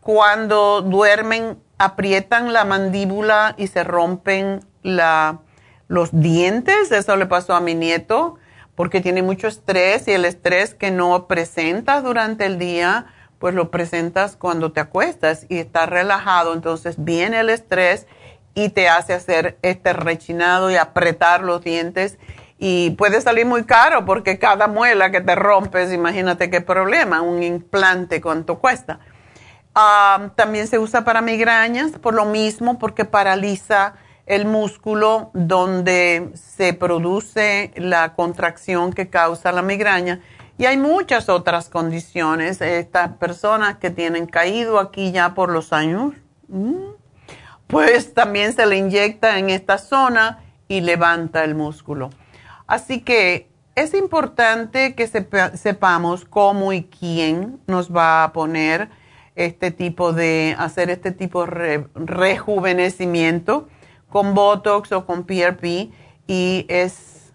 [0.00, 5.40] cuando duermen aprietan la mandíbula y se rompen la,
[5.88, 6.92] los dientes.
[6.92, 8.36] Eso le pasó a mi nieto
[8.74, 13.06] porque tiene mucho estrés y el estrés que no presentas durante el día,
[13.38, 16.52] pues lo presentas cuando te acuestas y estás relajado.
[16.52, 18.06] Entonces viene el estrés
[18.54, 22.18] y te hace hacer este rechinado y apretar los dientes
[22.58, 27.42] y puede salir muy caro porque cada muela que te rompes, imagínate qué problema, un
[27.42, 29.00] implante cuánto cuesta.
[29.74, 33.94] Ah, también se usa para migrañas por lo mismo porque paraliza
[34.26, 40.20] el músculo donde se produce la contracción que causa la migraña.
[40.56, 42.60] Y hay muchas otras condiciones.
[42.60, 46.14] Estas personas que tienen caído aquí ya por los años,
[46.48, 46.76] mm,
[47.66, 52.10] pues también se le inyecta en esta zona y levanta el músculo.
[52.66, 58.88] Así que es importante que sepamos cómo y quién nos va a poner
[59.34, 63.68] este tipo de, hacer este tipo de rejuvenecimiento
[64.08, 65.90] con Botox o con PRP
[66.28, 67.32] y es,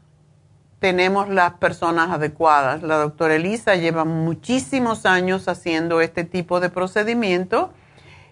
[0.80, 2.84] tenemos las personas adecuadas.
[2.84, 7.74] La doctora Elisa lleva muchísimos años haciendo este tipo de procedimiento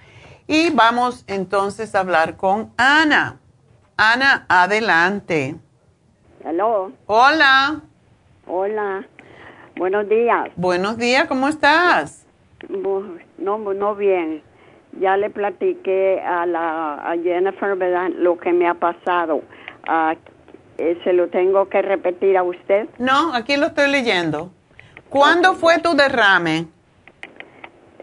[0.47, 3.37] Y vamos entonces a hablar con Ana.
[3.97, 5.57] Ana, adelante.
[6.43, 6.91] Hello.
[7.05, 7.81] Hola.
[8.47, 9.05] Hola,
[9.75, 10.49] buenos días.
[10.55, 12.25] Buenos días, ¿cómo estás?
[12.69, 13.03] No,
[13.59, 14.41] no bien.
[14.99, 18.09] Ya le platiqué a, la, a Jennifer ¿verdad?
[18.15, 19.43] lo que me ha pasado.
[19.87, 20.15] Ah,
[20.77, 22.87] eh, ¿Se lo tengo que repetir a usted?
[22.97, 24.51] No, aquí lo estoy leyendo.
[25.09, 26.67] ¿Cuándo fue tu derrame?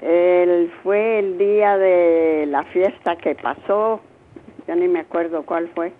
[0.01, 4.01] El, fue el día de la fiesta que pasó.
[4.67, 5.93] Ya ni me acuerdo cuál fue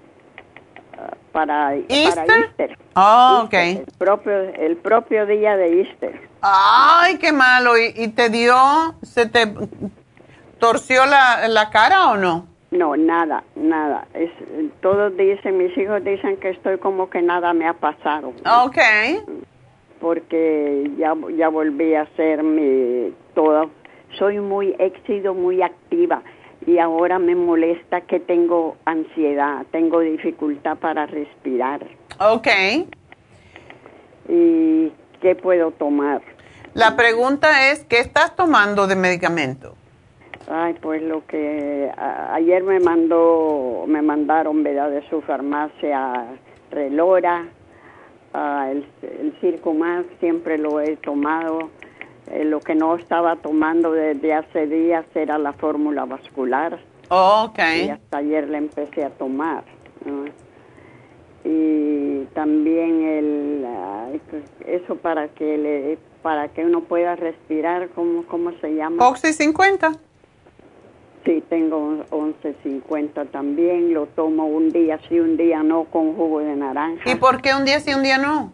[1.33, 2.79] para Easter.
[2.95, 3.55] Oh, ok.
[3.55, 6.29] El propio, el propio día de Easter.
[6.41, 7.77] Ay, qué malo.
[7.77, 8.55] ¿Y, te dio,
[9.03, 9.53] se te
[10.59, 12.47] torció la, la, cara o no?
[12.75, 14.09] No, nada, nada.
[14.15, 14.31] Es,
[14.81, 18.33] todos dicen, mis hijos dicen que estoy como que nada me ha pasado.
[18.65, 18.79] Ok.
[20.01, 23.71] Porque ya, ya volví a ser mi todo.
[24.19, 26.23] Soy muy, he sido muy activa
[26.67, 31.87] y ahora me molesta que tengo ansiedad, tengo dificultad para respirar.
[32.19, 32.49] Ok.
[34.29, 36.23] ¿Y qué puedo tomar?
[36.73, 39.77] La pregunta es, ¿qué estás tomando de medicamento?
[40.49, 44.91] Ay, pues lo que ayer me mandó, me mandaron, ¿verdad?
[44.91, 46.27] De su farmacia
[46.71, 47.47] Relora,
[48.35, 51.71] el, el Circo Más, siempre lo he tomado
[52.31, 56.79] eh, lo que no estaba tomando desde hace días era la fórmula vascular.
[57.11, 57.59] Oh, ok.
[57.87, 59.65] Y hasta ayer le empecé a tomar.
[61.45, 63.67] Y también el
[64.67, 69.07] eso para que le para que uno pueda respirar, ¿cómo, cómo se llama?
[69.07, 69.93] Oxy 50.
[71.25, 73.95] Sí, tengo 11.50 también.
[73.95, 77.11] Lo tomo un día sí, un día no con jugo de naranja.
[77.11, 78.53] ¿Y por qué un día sí, un día no?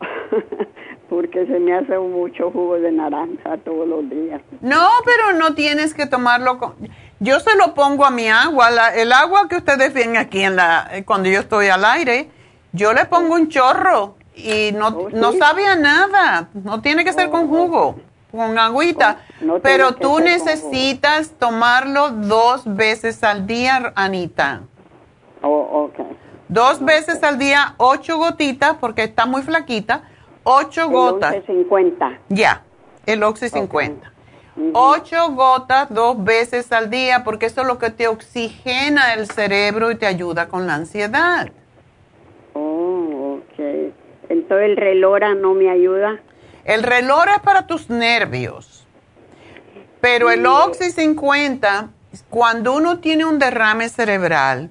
[1.10, 4.40] porque se me hace mucho jugo de naranja todos los días.
[4.60, 6.74] No, pero no tienes que tomarlo con...
[7.18, 10.88] Yo se lo pongo a mi agua, el agua que ustedes ven aquí en la,
[11.04, 12.30] cuando yo estoy al aire,
[12.72, 17.12] yo le pongo un chorro y no, oh, no sabe a nada, no tiene que
[17.12, 17.96] ser con oh, jugo,
[18.30, 19.18] con agüita,
[19.62, 24.62] pero tú necesitas tomarlo dos veces al día, Anita.
[25.42, 26.06] Oh, ok.
[26.48, 30.02] Dos veces al día, ocho gotitas, porque está muy flaquita,
[30.42, 31.34] Ocho gotas.
[31.34, 32.18] El 50.
[32.28, 32.62] Ya,
[33.06, 34.12] el Oxy 50.
[34.72, 39.90] Ocho gotas dos veces al día, porque eso es lo que te oxigena el cerebro
[39.90, 41.50] y te ayuda con la ansiedad.
[42.54, 43.92] Oh, ok.
[44.28, 46.20] Entonces el relora no me ayuda.
[46.64, 48.86] El relora es para tus nervios.
[50.00, 51.90] Pero el Oxy 50,
[52.28, 54.70] cuando uno tiene un derrame cerebral,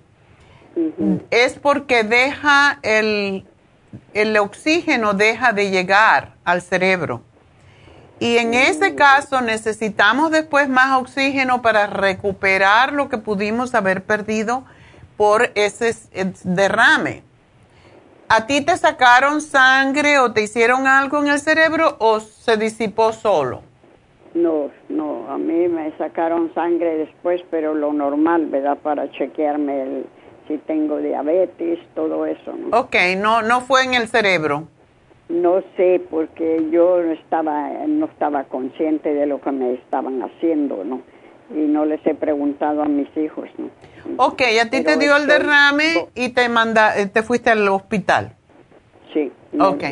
[1.29, 3.45] es porque deja el
[4.13, 7.23] el oxígeno deja de llegar al cerebro.
[8.19, 14.65] Y en ese caso necesitamos después más oxígeno para recuperar lo que pudimos haber perdido
[15.15, 15.95] por ese
[16.43, 17.23] derrame.
[18.31, 23.11] ¿A ti te sacaron sangre o te hicieron algo en el cerebro o se disipó
[23.11, 23.63] solo?
[24.35, 28.77] No, no, a mí me sacaron sangre después, pero lo normal, ¿verdad?
[28.83, 30.05] Para chequearme el,
[30.47, 32.53] si tengo diabetes, todo eso.
[32.53, 32.77] ¿no?
[32.77, 34.67] Ok, no, no fue en el cerebro.
[35.29, 40.83] No sé, porque yo no estaba, no estaba consciente de lo que me estaban haciendo,
[40.83, 41.01] ¿no?
[41.49, 43.71] Y no les he preguntado a mis hijos, ¿no?
[44.17, 48.35] Ok, a ti te dio el derrame y te manda, eh, te fuiste al hospital.
[49.13, 49.31] Sí.
[49.59, 49.83] Ok.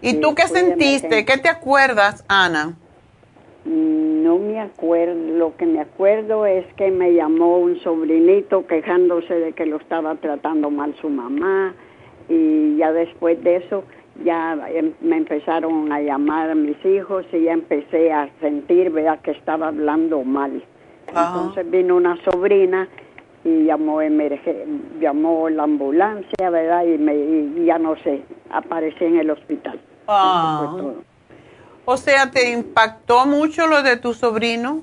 [0.00, 1.24] ¿Y tú qué sentiste?
[1.24, 2.76] ¿Qué te acuerdas, Ana?
[3.64, 9.52] No me acuerdo, lo que me acuerdo es que me llamó un sobrinito quejándose de
[9.52, 11.74] que lo estaba tratando mal su mamá
[12.28, 13.84] y ya después de eso
[14.22, 19.20] ya em, me empezaron a llamar a mis hijos y ya empecé a sentir, ¿verdad?
[19.20, 20.62] que estaba hablando mal.
[21.16, 22.88] Entonces vino una sobrina
[23.44, 24.66] y llamó emerge,
[25.00, 26.84] llamó la ambulancia, ¿verdad?
[26.84, 29.78] Y, me, y ya no sé, aparecí en el hospital.
[30.08, 30.76] Ah.
[31.84, 34.82] O sea, ¿te impactó mucho lo de tu sobrino?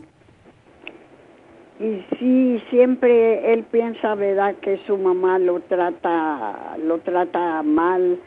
[1.79, 8.19] Y sí, siempre él piensa, ¿verdad?, que su mamá lo trata, lo trata mal.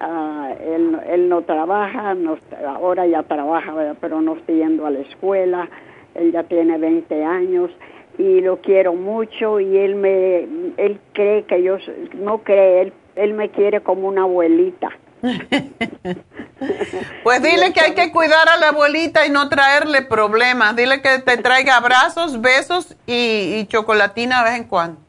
[0.00, 3.96] Ah, él, él no trabaja, no, ahora ya trabaja, ¿verdad?
[4.00, 5.68] pero no está yendo a la escuela.
[6.14, 7.70] Él ya tiene 20 años
[8.18, 10.46] y lo quiero mucho y él me,
[10.76, 11.76] él cree que yo,
[12.14, 14.90] no cree, él, él me quiere como una abuelita.
[17.24, 20.76] pues dile que hay que cuidar a la abuelita y no traerle problemas.
[20.76, 25.00] Dile que te traiga abrazos, besos y, chocolatina de vez en cuando.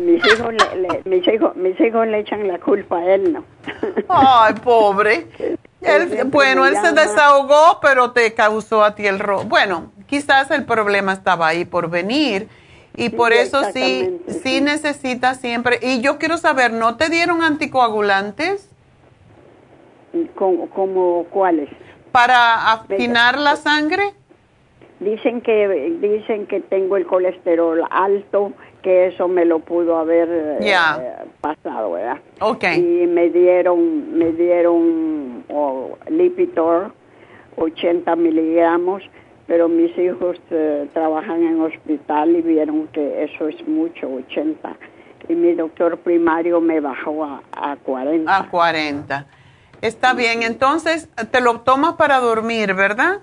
[0.00, 3.44] mis, hijos le, mis, hijos, mis hijos le echan la culpa a él, ¿no?
[4.08, 5.26] Ay, pobre.
[6.26, 9.44] bueno, él se desahogó, pero te causó a ti el robo.
[9.44, 12.48] Bueno, quizás el problema estaba ahí por venir.
[12.96, 15.78] Y por eso sí, sí necesitas siempre.
[15.80, 18.68] Y yo quiero saber, ¿no te dieron anticoagulantes?
[20.34, 21.68] ¿Como, cuáles?
[22.10, 24.14] ¿Para afinar la sangre?
[24.98, 28.52] Dicen que, dicen que tengo el colesterol alto,
[28.82, 30.74] que eso me lo pudo haber eh,
[31.40, 32.18] pasado, ¿verdad?
[32.40, 32.64] Ok.
[32.76, 36.92] Y me dieron, me dieron oh, Lipitor,
[37.56, 39.04] 80 miligramos,
[39.48, 44.76] pero mis hijos eh, trabajan en hospital y vieron que eso es mucho, 80.
[45.28, 48.36] Y mi doctor primario me bajó a, a 40.
[48.36, 49.26] A 40.
[49.80, 53.20] Está bien, entonces te lo tomas para dormir, ¿verdad?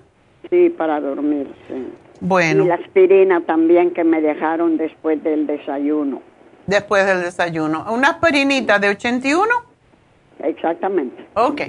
[0.50, 1.86] Sí, para dormir, sí.
[2.20, 2.64] Bueno.
[2.64, 6.22] Y la aspirina también que me dejaron después del desayuno.
[6.66, 7.86] Después del desayuno.
[7.92, 9.46] ¿Una aspirinita de 81?
[10.40, 11.24] Exactamente.
[11.34, 11.62] Ok.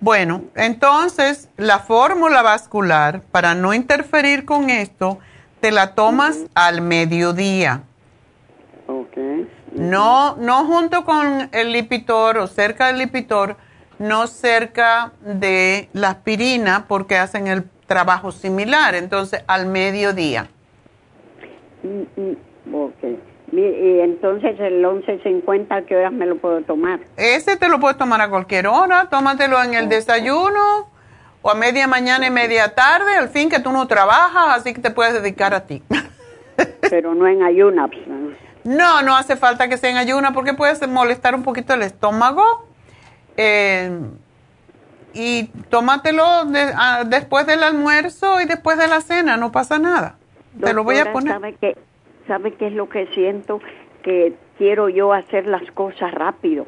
[0.00, 5.18] Bueno, entonces la fórmula vascular, para no interferir con esto,
[5.60, 7.82] te la tomas al mediodía.
[8.86, 9.16] Ok.
[9.72, 13.56] No, no junto con el lipitor o cerca del lipitor,
[13.98, 20.48] no cerca de la aspirina porque hacen el trabajo similar, entonces al mediodía.
[21.82, 23.33] Mm, mm, ok.
[23.52, 27.00] Y entonces el 11.50, ¿a qué horas me lo puedo tomar?
[27.16, 30.88] Ese te lo puedes tomar a cualquier hora, tómatelo en el desayuno
[31.42, 34.80] o a media mañana y media tarde, al fin que tú no trabajas, así que
[34.80, 35.82] te puedes dedicar a ti.
[36.90, 37.90] Pero no en ayunas.
[38.64, 42.66] No, no hace falta que sea en ayuna porque puedes molestar un poquito el estómago
[43.36, 43.90] eh,
[45.12, 50.16] y tómatelo ah, después del almuerzo y después de la cena, no pasa nada.
[50.60, 51.34] Te lo voy a poner.
[51.34, 51.76] ¿sabe
[52.26, 53.60] ¿Sabe qué es lo que siento?
[54.02, 56.66] Que quiero yo hacer las cosas rápido,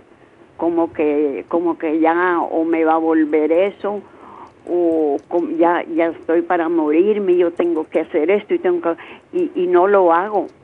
[0.57, 4.03] como que, como que ya o me va a volver eso
[4.69, 5.19] o
[5.59, 8.97] ya, ya estoy para morirme, yo tengo que hacer esto y tengo que,
[9.33, 10.47] y, y no lo hago.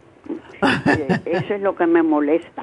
[0.86, 2.62] Eh, eso es lo que me molesta.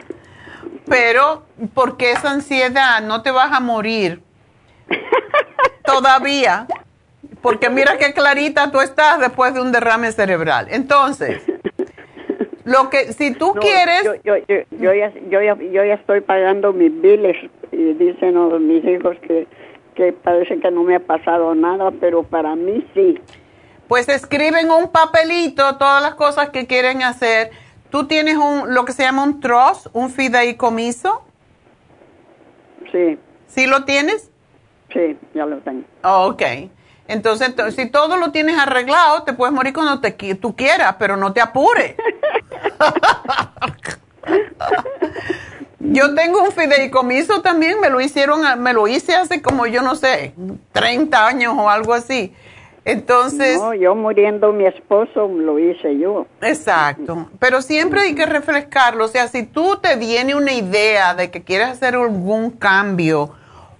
[0.87, 1.43] Pero,
[1.73, 3.01] ¿por qué esa ansiedad?
[3.01, 4.21] No te vas a morir
[5.83, 6.65] todavía.
[7.41, 10.67] Porque mira qué clarita tú estás después de un derrame cerebral.
[10.69, 11.41] Entonces,
[12.69, 14.03] lo que, si tú quieres...
[14.03, 17.37] Yo, yo, yo, ya, yo, ya, yo ya estoy pagando mis biles
[17.71, 18.35] y dicen
[18.67, 19.47] mis hijos que,
[19.95, 23.19] que parece que no me ha pasado nada, pero para mí sí.
[23.87, 27.49] Pues escriben un papelito todas las cosas que quieren hacer
[27.89, 31.23] ¿Tú tienes un, lo que se llama un trust, un fideicomiso?
[32.91, 33.17] Sí.
[33.47, 34.31] ¿Sí lo tienes?
[34.93, 35.83] Sí, ya lo tengo.
[36.03, 36.41] ok.
[37.09, 41.33] Entonces, si todo lo tienes arreglado, te puedes morir cuando te, tú quieras, pero no
[41.33, 41.95] te apures.
[45.79, 49.95] yo tengo un fideicomiso también, me lo hicieron, me lo hice hace como yo no
[49.95, 50.35] sé,
[50.71, 52.31] 30 años o algo así.
[52.85, 53.57] Entonces...
[53.57, 56.27] No, yo muriendo mi esposo lo hice yo.
[56.41, 59.05] Exacto, pero siempre hay que refrescarlo.
[59.05, 63.31] O sea, si tú te viene una idea de que quieres hacer algún cambio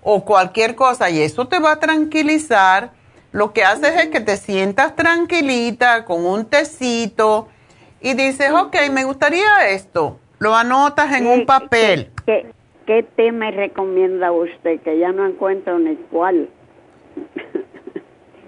[0.01, 2.97] o cualquier cosa y eso te va a tranquilizar,
[3.31, 7.47] lo que haces es que te sientas tranquilita con un tecito
[8.01, 10.19] y dices, ok, me gustaría esto.
[10.39, 12.11] Lo anotas en un papel.
[12.25, 12.51] ¿qué,
[12.85, 14.79] qué, té me recomienda usted?
[14.81, 16.49] Que ya no encuentro ni cuál.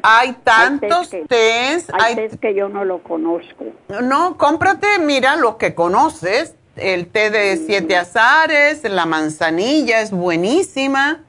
[0.04, 1.88] Hay tantos tés.
[1.94, 3.66] Hay, que yo no lo conozco.
[4.02, 6.56] No, cómprate, mira lo que conoces.
[6.76, 11.24] El té de siete azares, la manzanilla es buenísima.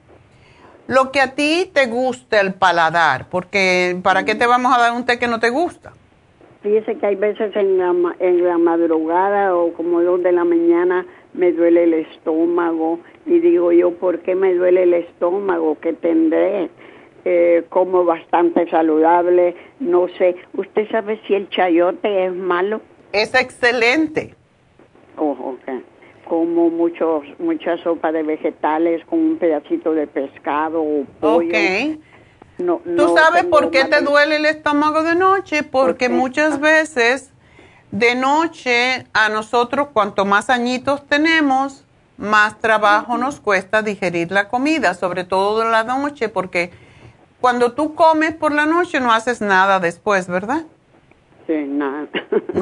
[0.86, 4.92] Lo que a ti te guste el paladar, porque ¿para qué te vamos a dar
[4.92, 5.92] un té que no te gusta?
[6.62, 11.04] Fíjese que hay veces en la, en la madrugada o como dos de la mañana
[11.34, 15.78] me duele el estómago y digo yo, ¿por qué me duele el estómago?
[15.80, 16.70] ¿Qué tendré?
[17.24, 20.36] Eh, como bastante saludable, no sé.
[20.54, 22.80] ¿Usted sabe si el chayote es malo?
[23.12, 24.34] Es excelente.
[25.16, 25.82] Oh, ok.
[26.32, 31.46] Como muchos, mucha sopa de vegetales con un pedacito de pescado o pollo.
[31.46, 31.98] Ok.
[32.56, 35.62] No, ¿Tú sabes por qué te duele el estómago de noche?
[35.62, 37.34] Porque muchas veces
[37.90, 41.84] de noche a nosotros, cuanto más añitos tenemos,
[42.16, 46.70] más trabajo nos cuesta digerir la comida, sobre todo en la noche, porque
[47.42, 50.62] cuando tú comes por la noche no haces nada después, ¿verdad?
[51.52, 52.06] Sí, nada.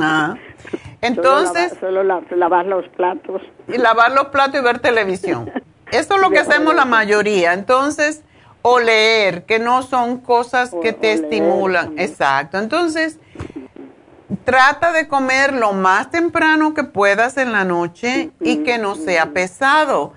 [0.00, 0.34] Ah.
[1.00, 1.74] Entonces...
[1.80, 3.42] Solo, lavar los platos.
[3.68, 5.50] Y lavar los platos y ver televisión.
[5.92, 7.52] Eso es lo que hacemos la mayoría.
[7.52, 8.22] Entonces,
[8.62, 11.98] o leer, que no son cosas que te estimulan.
[11.98, 12.58] Exacto.
[12.58, 13.18] Entonces,
[14.44, 19.26] trata de comer lo más temprano que puedas en la noche y que no sea
[19.30, 20.14] pesado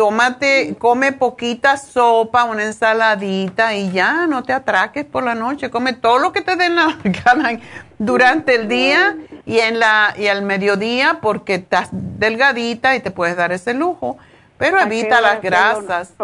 [0.00, 5.68] tómate, come poquita sopa, una ensaladita y ya, no te atraques por la noche.
[5.68, 7.60] Come todo lo que te den la gana
[7.98, 9.14] durante el día
[9.44, 14.16] y en la y al mediodía porque estás delgadita y te puedes dar ese lujo,
[14.56, 16.14] pero evita las grasas.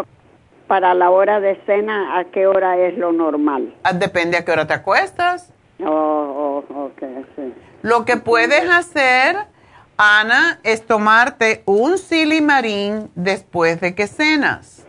[0.65, 3.75] Para la hora de cena, ¿a qué hora es lo normal?
[3.83, 5.53] Ah, depende a qué hora te acuestas.
[5.85, 7.53] Oh, oh okay, sí.
[7.83, 9.37] Lo que puedes hacer
[9.97, 14.85] Ana, es tomarte un silimarín después de que cenas.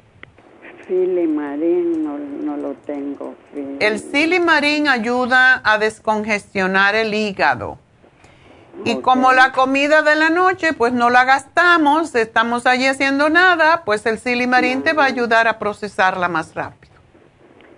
[0.86, 3.34] Silimarín no, no lo tengo.
[3.80, 7.78] El silimarín ayuda a descongestionar el hígado.
[8.84, 13.82] Y como la comida de la noche, pues no la gastamos, estamos allí haciendo nada,
[13.84, 16.94] pues el silimarín te va a ayudar a procesarla más rápido.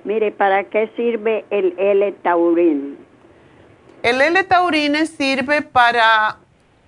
[0.04, 2.98] Mire, ¿para qué sirve el L-taurín?
[4.02, 6.38] El L-taurine sirve para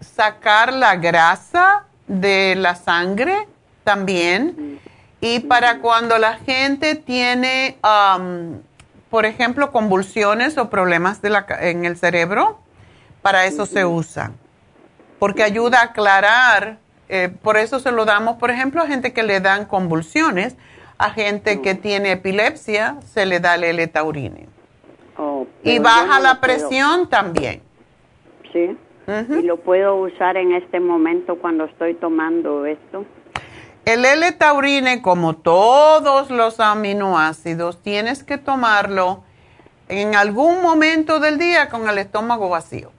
[0.02, 3.48] sacar la grasa de la sangre
[3.84, 4.80] también.
[5.20, 8.60] Y para cuando la gente tiene, um,
[9.08, 12.58] por ejemplo, convulsiones o problemas de la, en el cerebro,
[13.22, 14.32] para eso se usa.
[15.18, 19.22] Porque ayuda a aclarar, eh, por eso se lo damos, por ejemplo, a gente que
[19.22, 20.56] le dan convulsiones,
[20.98, 24.48] a gente que tiene epilepsia, se le da el L-taurine.
[25.16, 27.62] Oh, y baja la presión también.
[28.52, 28.76] Sí.
[29.06, 33.04] ¿Y lo puedo usar en este momento cuando estoy tomando esto?
[33.84, 39.24] El L-taurine, como todos los aminoácidos, tienes que tomarlo
[39.88, 42.92] en algún momento del día con el estómago vacío.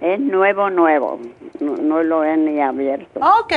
[0.00, 1.18] Es nuevo, nuevo.
[1.60, 3.18] No, lo he ni abierto.
[3.20, 3.52] Ok.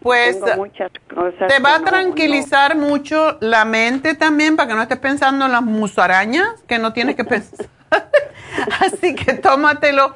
[0.00, 5.52] Pues te va a tranquilizar mucho la mente también para que no estés pensando en
[5.52, 7.66] las musarañas que no tienes que pensar.
[8.80, 10.14] Así que tómatelo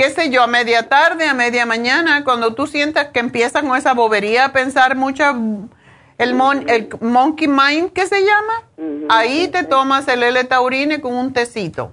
[0.00, 3.76] qué sé yo, a media tarde, a media mañana, cuando tú sientas que empiezas con
[3.76, 5.24] esa bobería a pensar mucho,
[6.16, 9.06] el, el monkey mind, ¿qué se llama?
[9.10, 11.92] Ahí te tomas el L-taurine con un tecito.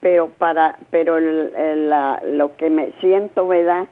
[0.00, 3.86] Pero para, pero lo que me siento, ¿verdad?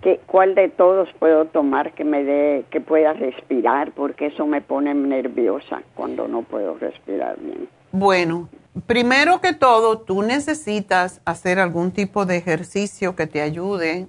[0.00, 3.92] ¿Qué, ¿Cuál de todos puedo tomar que me dé, que pueda respirar?
[3.92, 7.68] Porque eso me pone nerviosa cuando no puedo respirar bien.
[7.92, 8.48] Bueno,
[8.86, 14.06] primero que todo, tú necesitas hacer algún tipo de ejercicio que te ayude.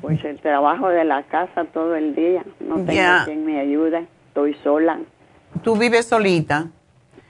[0.00, 2.44] Pues el trabajo de la casa todo el día.
[2.60, 4.06] No tengo quien me ayude.
[4.28, 4.98] Estoy sola.
[5.62, 6.68] ¿Tú vives solita?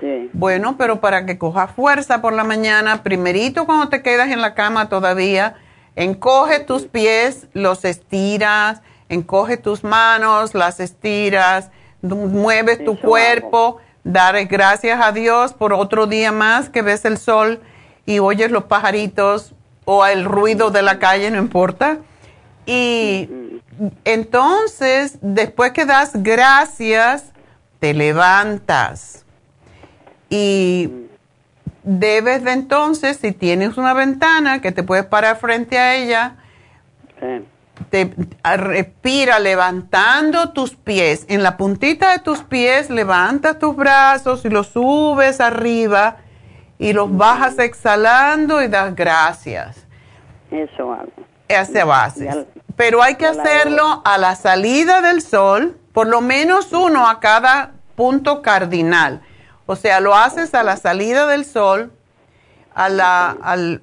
[0.01, 0.31] Sí.
[0.33, 4.55] Bueno, pero para que cojas fuerza por la mañana, primerito cuando te quedas en la
[4.55, 5.57] cama todavía,
[5.97, 11.71] encoge tus pies, los estiras, encoge tus manos, las estiras,
[12.03, 17.61] mueves tu cuerpo dar gracias a Dios por otro día más que ves el sol
[18.07, 19.55] y oyes los pajaritos
[19.87, 21.99] o el ruido de la calle, no importa.
[22.67, 23.29] Y
[24.05, 27.33] entonces, después que das gracias,
[27.81, 29.25] te levantas.
[30.31, 30.91] Y
[31.83, 36.37] debes de entonces, si tienes una ventana que te puedes parar frente a ella,
[37.91, 41.25] te, respira levantando tus pies.
[41.29, 46.19] En la puntita de tus pies levantas tus brazos y los subes arriba
[46.79, 49.87] y los bajas exhalando y das gracias.
[50.51, 51.11] Eso hago.
[51.49, 52.47] Hacia base.
[52.77, 57.73] Pero hay que hacerlo a la salida del sol, por lo menos uno a cada
[57.95, 59.23] punto cardinal.
[59.67, 61.93] O sea, lo haces a la salida del sol,
[62.75, 63.83] a la, al,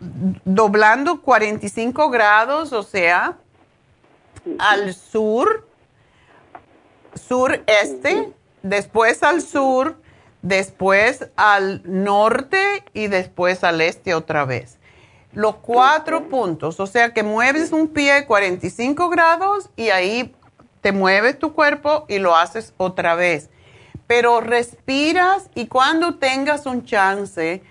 [0.00, 3.38] doblando 45 grados, o sea,
[4.58, 5.66] al sur,
[7.14, 9.96] sureste, después al sur,
[10.42, 14.78] después al norte y después al este otra vez.
[15.32, 20.34] Los cuatro puntos, o sea que mueves un pie 45 grados y ahí
[20.80, 23.50] te mueves tu cuerpo y lo haces otra vez.
[24.06, 27.62] Pero respiras y cuando tengas un chance,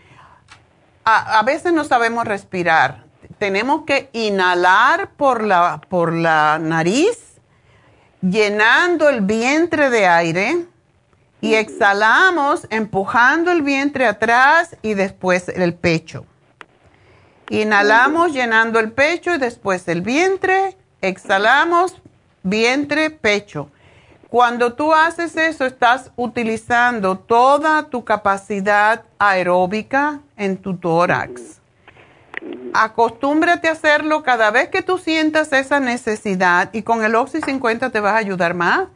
[1.10, 3.06] a, veces no sabemos respirar.
[3.40, 7.40] Tenemos que inhalar por la, por la nariz,
[8.22, 10.66] llenando el vientre de aire
[11.40, 16.26] y exhalamos empujando el vientre atrás y después el pecho.
[17.50, 22.02] Inhalamos llenando el pecho y después el vientre, exhalamos
[22.44, 23.72] vientre, pecho.
[24.30, 31.60] Cuando tú haces eso, estás utilizando toda tu capacidad aeróbica en tu tórax.
[32.74, 37.90] Acostúmbrate a hacerlo cada vez que tú sientas esa necesidad y con el Oxy 50
[37.90, 38.88] te vas a ayudar más.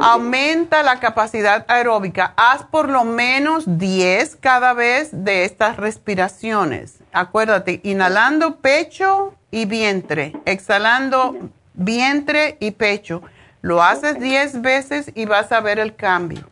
[0.00, 2.34] Aumenta la capacidad aeróbica.
[2.36, 6.98] Haz por lo menos 10 cada vez de estas respiraciones.
[7.12, 11.36] Acuérdate, inhalando pecho y vientre, exhalando
[11.74, 13.22] vientre y pecho.
[13.62, 16.48] Lo haces 10 veces y vas a ver el cambio.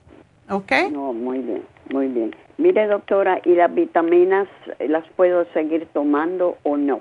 [0.48, 0.72] ¿Ok?
[0.92, 2.34] No, muy bien, muy bien.
[2.56, 4.46] Mire, doctora, ¿y las vitaminas
[4.78, 7.00] las puedo seguir tomando o no?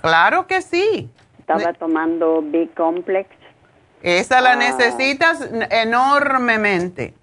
[0.00, 1.10] Claro que sí.
[1.38, 3.28] Estaba tomando B-Complex.
[4.02, 4.56] Esa la ah.
[4.56, 7.14] necesitas enormemente.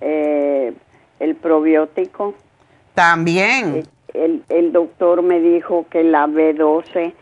[0.00, 0.74] Eh,
[1.20, 2.34] el probiótico.
[2.94, 3.86] También.
[4.12, 7.14] El, el, doctor me dijo que la B12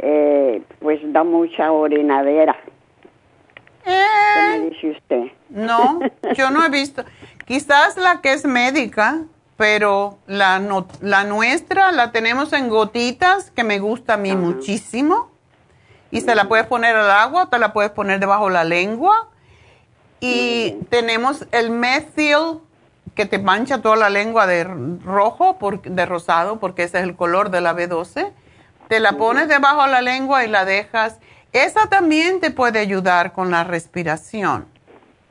[0.00, 2.56] eh, pues da mucha orinadera.
[3.84, 5.24] ¿Qué me eh, dice usted?
[5.48, 6.00] No,
[6.36, 7.04] yo no he visto.
[7.46, 9.22] Quizás la que es médica,
[9.56, 10.60] pero la,
[11.00, 15.30] la nuestra la tenemos en gotitas, que me gusta a mí muchísimo.
[16.10, 19.28] Y se la puedes poner al agua, te la puedes poner debajo la lengua.
[20.20, 22.60] Y tenemos el methyl,
[23.14, 27.50] que te mancha toda la lengua de rojo, de rosado, porque ese es el color
[27.50, 28.32] de la B12
[28.88, 31.18] te la pones debajo de la lengua y la dejas.
[31.52, 34.66] Esa también te puede ayudar con la respiración.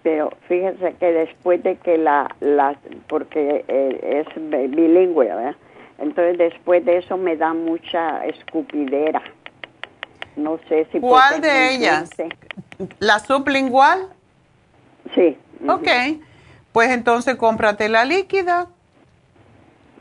[0.04, 2.76] Pero fíjese que después de que la, la
[3.08, 5.56] porque eh, es bilingüe, ¿verdad?
[5.98, 9.22] Entonces después de eso me da mucha escupidera.
[10.36, 11.00] No sé si...
[11.00, 12.10] ¿Cuál de ellas?
[13.00, 14.10] ¿La sublingual?
[15.16, 15.38] Sí.
[15.68, 15.88] Ok.
[16.74, 18.68] Pues entonces cómprate la líquida.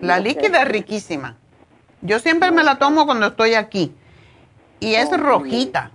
[0.01, 1.37] La líquida es riquísima.
[2.01, 3.95] Yo siempre me la tomo cuando estoy aquí.
[4.81, 5.93] Y es rojita.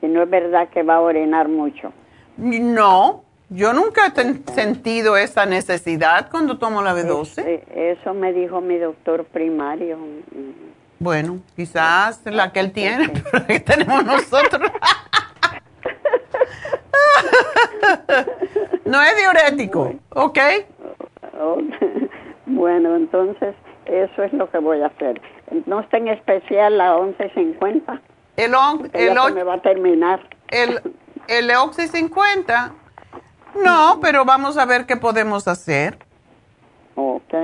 [0.00, 1.92] Y no es verdad que va a orinar mucho.
[2.36, 7.42] No, yo nunca he sentido esa necesidad cuando tomo la B12.
[7.44, 9.98] Eh, eso me dijo mi doctor primario.
[10.98, 14.70] Bueno, quizás la que él tiene, pero que tenemos nosotros.
[18.84, 20.38] no es diurético, ¿ok?
[22.46, 23.54] Bueno, entonces
[23.86, 25.20] eso es lo que voy a hacer.
[25.66, 28.00] No está en especial la 1150.
[28.36, 30.20] El, on, el me va a terminar.
[30.48, 30.80] El,
[31.28, 32.72] el Oxy 50.
[33.62, 35.98] No, pero vamos a ver qué podemos hacer.
[36.94, 37.34] Ok.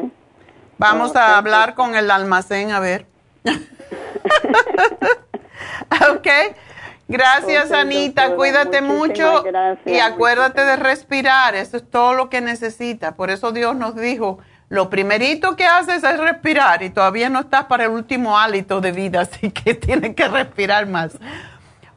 [0.78, 3.06] Vamos a hablar con el almacén a ver.
[6.10, 6.28] ok.
[7.08, 8.34] Gracias, Anita.
[8.34, 9.44] Cuídate mucho
[9.84, 11.54] y acuérdate de respirar.
[11.54, 13.16] Eso es todo lo que necesita.
[13.16, 14.38] Por eso Dios nos dijo
[14.72, 18.92] lo primerito que haces es respirar y todavía no estás para el último hálito de
[18.92, 21.12] vida, así que tienes que respirar más.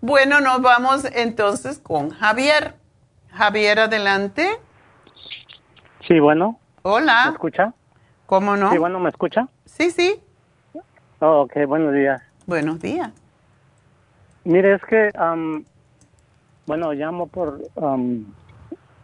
[0.06, 2.76] Bueno, nos vamos entonces con Javier.
[3.32, 4.48] Javier, adelante.
[6.08, 6.60] Sí, bueno.
[6.84, 7.24] Hola.
[7.26, 7.74] ¿Me escucha?
[8.28, 8.70] ¿Cómo no?
[8.72, 9.48] Sí, bueno, ¿me escucha?
[9.66, 10.22] Sí, sí.
[11.22, 12.22] Oh, ok, buenos días.
[12.46, 13.10] Buenos días.
[14.44, 15.10] Mire, es que,
[16.68, 17.62] bueno, llamo por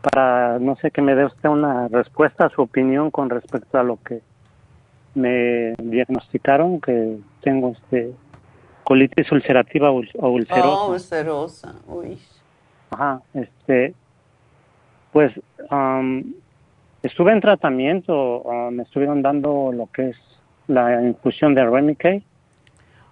[0.04, 3.98] para, no sé, que me dé usted una respuesta, su opinión con respecto a lo
[4.04, 4.22] que
[5.16, 8.14] me diagnosticaron, que tengo este
[8.84, 10.68] colitis ulcerativa o ulcerosa.
[10.68, 12.18] Oh, ulcerosa, uy.
[12.92, 13.94] Ajá, este,
[15.12, 15.32] pues
[17.04, 20.18] estuve en tratamiento, me estuvieron dando lo que es
[20.68, 22.24] la infusión de Remicade.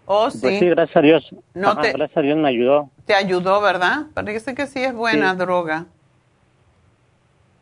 [0.05, 0.59] Oh, pues sí.
[0.59, 1.35] sí, gracias a Dios.
[1.53, 2.89] No gracias a Dios me ayudó.
[3.05, 4.07] Te ayudó, ¿verdad?
[4.13, 5.85] Parece que sí es buena droga.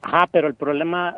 [0.01, 1.15] Ajá, pero el problema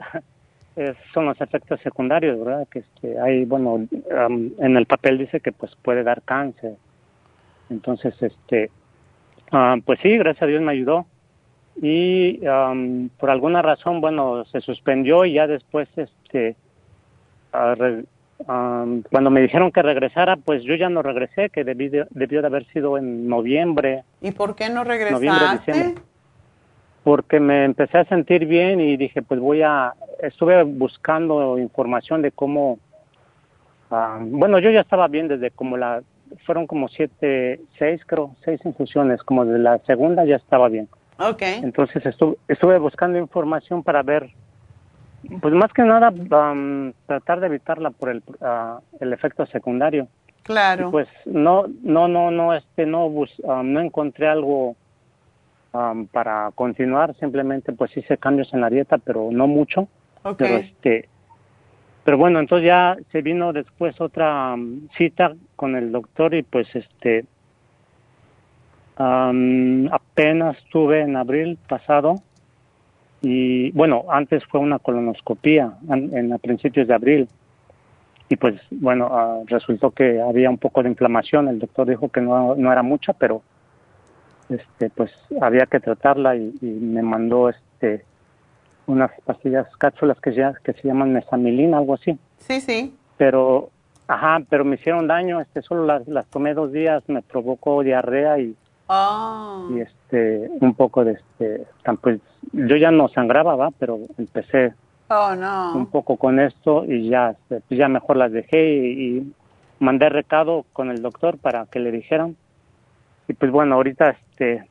[1.13, 2.67] son los efectos secundarios, ¿verdad?
[2.69, 6.73] Que este, hay, bueno, en el papel dice que pues puede dar cáncer.
[7.69, 8.71] Entonces, este,
[9.85, 11.05] pues sí, gracias a Dios me ayudó.
[11.81, 12.39] Y
[13.17, 16.55] por alguna razón, bueno, se suspendió y ya después, este,
[18.45, 22.07] cuando me dijeron que regresara, pues yo ya no regresé, que debió
[22.41, 24.03] de haber sido en noviembre.
[24.21, 25.95] ¿Y por qué no regresaste?
[27.03, 32.31] porque me empecé a sentir bien y dije, pues voy a, estuve buscando información de
[32.31, 32.79] cómo,
[33.91, 36.01] ah, bueno, yo ya estaba bien desde como la,
[36.45, 40.87] fueron como siete, seis creo, seis infusiones, como de la segunda ya estaba bien.
[41.19, 41.41] Ok.
[41.63, 44.29] Entonces estuve, estuve buscando información para ver,
[45.41, 50.07] pues más que nada am, tratar de evitarla por el, ah, el efecto secundario.
[50.43, 50.87] Claro.
[50.87, 54.75] Y pues no, no, no, no, este, no, bus- no encontré algo
[55.73, 57.13] am, para continuar.
[57.15, 59.87] Simplemente, pues hice cambios en la dieta, pero no mucho.
[60.37, 61.09] Pero este,
[62.03, 66.67] pero bueno, entonces ya se vino después otra am, cita con el doctor y pues
[66.75, 67.25] este,
[68.97, 72.15] am, apenas tuve en abril pasado
[73.21, 77.27] y bueno, antes fue una colonoscopía an- en a principios de abril
[78.29, 81.47] y pues bueno, ah, resultó que había un poco de inflamación.
[81.47, 83.41] El doctor dijo que no, no era mucha, pero
[84.49, 88.05] este pues había que tratarla y me mandó este
[88.89, 92.17] unas pastillas, cápsulas que, ya, que se llaman mesamilina, algo así.
[92.39, 92.95] Sí, sí.
[93.17, 93.69] Pero,
[94.07, 95.39] ajá, pero me hicieron daño.
[95.39, 98.55] Este, solo las, las tomé dos días, me provocó diarrea y,
[98.91, 99.67] Ah.
[99.69, 101.63] y este un poco de este,
[102.01, 102.19] pues
[102.53, 104.73] yo ya no sangraba, va, pero empecé
[105.11, 105.87] Oh, un no.
[105.91, 109.33] poco con esto y ya, este, pues ya mejor las dejé y, y
[109.79, 112.35] mandé recado con el doctor para que le dijeran.
[113.27, 114.67] Y pues bueno, ahorita este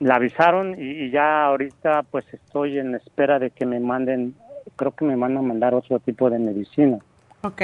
[0.00, 4.34] la avisaron y, y ya ahorita pues estoy en espera de que me manden,
[4.76, 6.98] creo que me van a mandar otro tipo de medicina.
[7.42, 7.62] Ok.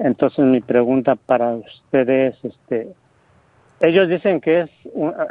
[0.00, 2.92] Entonces mi pregunta para ustedes, este,
[3.80, 4.70] ellos dicen que es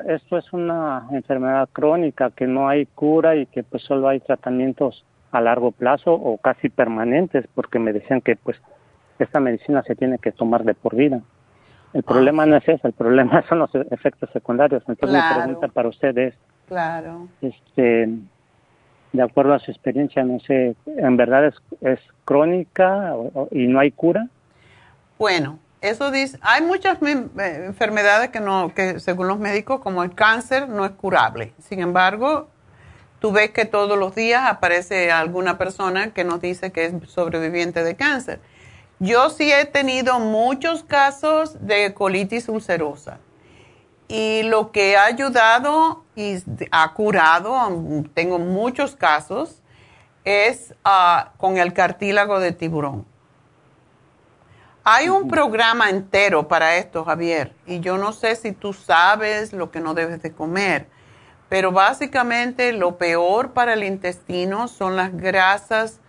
[0.07, 5.05] esto es una enfermedad crónica, que no hay cura y que pues solo hay tratamientos
[5.31, 8.61] a largo plazo o casi permanentes, porque me decían que pues
[9.19, 11.21] esta medicina se tiene que tomar de por vida.
[11.93, 14.81] El problema no es eso, el problema son los efectos secundarios.
[14.87, 15.35] Entonces Claro.
[15.35, 16.35] mi pregunta para ustedes,
[16.67, 17.27] Claro.
[17.41, 18.09] este,
[19.13, 23.67] de acuerdo a su experiencia, no sé, ¿en verdad es, es crónica o- o- y
[23.67, 24.27] no hay cura?
[25.19, 27.27] Bueno, eso dice, hay muchas me-
[27.65, 31.51] enfermedades que no, que según los médicos, como el cáncer, no es curable.
[31.59, 32.47] Sin embargo,
[33.19, 37.83] tú ves que todos los días aparece alguna persona que nos dice que es sobreviviente
[37.83, 38.39] de cáncer.
[39.03, 43.17] Yo sí he tenido muchos casos de colitis ulcerosa.
[44.07, 46.37] Y lo que ha ayudado y
[46.69, 47.57] ha curado,
[48.13, 49.63] tengo muchos casos,
[50.23, 53.07] es ah, con el cartílago de tiburón.
[54.83, 59.71] Hay un programa entero para esto, Javier, y yo no sé si tú sabes lo
[59.71, 60.85] que no debes de comer,
[61.49, 66.00] pero básicamente lo peor para el intestino son las grasas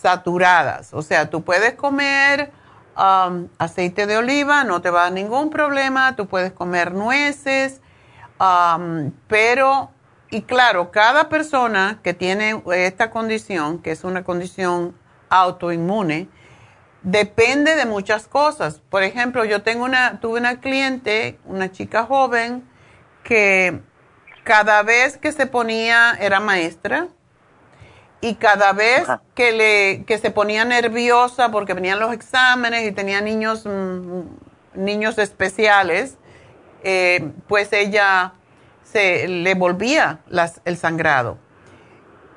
[0.00, 0.94] saturadas.
[0.94, 2.52] O sea, tú puedes comer
[2.96, 7.80] um, aceite de oliva, no te va a dar ningún problema, tú puedes comer nueces,
[8.38, 9.90] um, pero,
[10.30, 14.96] y claro, cada persona que tiene esta condición, que es una condición
[15.28, 16.28] autoinmune,
[17.02, 18.80] depende de muchas cosas.
[18.90, 22.68] Por ejemplo, yo tengo una, tuve una cliente, una chica joven,
[23.22, 23.80] que
[24.44, 27.08] cada vez que se ponía, era maestra,
[28.20, 33.20] y cada vez que, le, que se ponía nerviosa porque venían los exámenes y tenía
[33.20, 34.20] niños, mm,
[34.74, 36.16] niños especiales,
[36.82, 38.34] eh, pues ella
[38.82, 41.38] se le volvía las- el sangrado.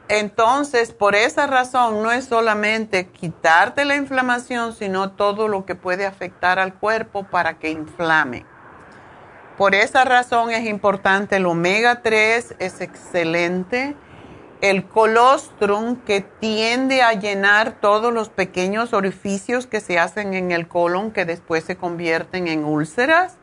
[0.09, 6.05] Entonces, por esa razón, no es solamente quitarte la inflamación, sino todo lo que puede
[6.05, 8.45] afectar al cuerpo para que inflame.
[9.57, 13.95] Por esa razón es importante el omega 3, es excelente.
[14.63, 20.69] El colostrum que tiende a llenar todos los pequeños orificios que se hacen en el
[20.69, 23.35] colon que después se convierten en úlceras.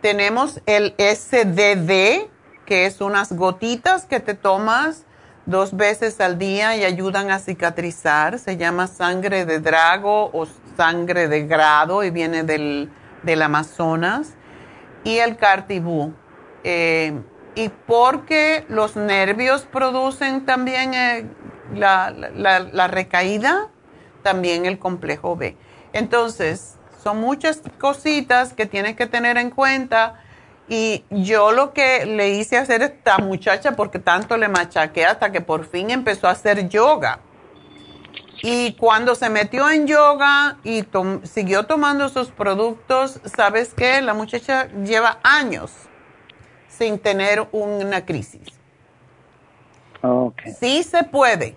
[0.00, 2.28] Tenemos el SDD,
[2.66, 5.04] que es unas gotitas que te tomas
[5.46, 8.40] dos veces al día y ayudan a cicatrizar.
[8.40, 12.90] Se llama sangre de drago o sangre de grado y viene del,
[13.22, 14.34] del Amazonas.
[15.04, 16.12] Y el cartibú.
[16.64, 17.14] Eh,
[17.54, 21.26] y porque los nervios producen también eh,
[21.74, 23.68] la, recaída,
[24.22, 25.56] también el complejo B.
[25.92, 30.20] Entonces, son muchas cositas que tienes que tener en cuenta.
[30.68, 35.30] Y yo lo que le hice hacer a esta muchacha, porque tanto le machaqué hasta
[35.32, 37.20] que por fin empezó a hacer yoga.
[38.42, 40.84] Y cuando se metió en yoga y
[41.24, 44.00] siguió tomando sus productos, ¿sabes qué?
[44.00, 45.72] La muchacha lleva años
[46.82, 48.48] sin tener una crisis.
[50.02, 50.52] Okay.
[50.52, 51.56] Sí se puede,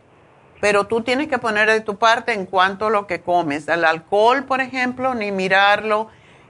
[0.62, 3.68] pero tú tienes que poner de tu parte en cuanto a lo que comes.
[3.68, 6.10] El alcohol, por ejemplo, ni mirarlo.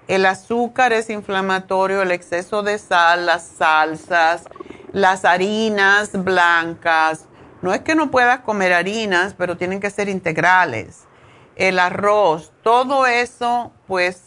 [0.10, 4.43] El azúcar es inflamatorio, el exceso de sal, las salsas,
[4.91, 7.27] las harinas blancas.
[7.61, 11.06] No es que no puedas comer harinas, pero tienen que ser integrales.
[11.56, 14.22] El arroz, todo eso pues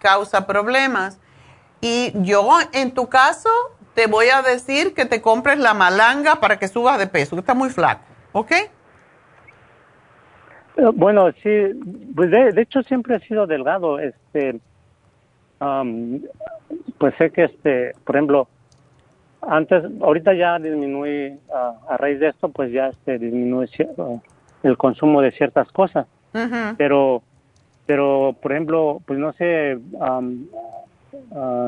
[0.00, 1.18] causa problemas.
[1.80, 3.50] Y yo en tu caso
[3.94, 7.40] te voy a decir que te compres la malanga para que subas de peso, que
[7.40, 8.02] está muy flaco,
[8.32, 8.50] ¿ok?
[10.76, 11.50] Eh, Bueno, sí,
[12.14, 14.58] pues de, de hecho siempre he sido delgado, este,
[15.60, 16.20] am,
[16.98, 18.48] pues sé que este, por ejemplo,
[19.42, 21.38] antes, ahorita ya disminuí,
[21.88, 24.20] a raíz de esto, pues ya este, disminuí cier-
[24.62, 26.06] el consumo de ciertas cosas,
[26.78, 27.22] pero,
[27.86, 30.20] pero, por ejemplo, pues no sé, ah,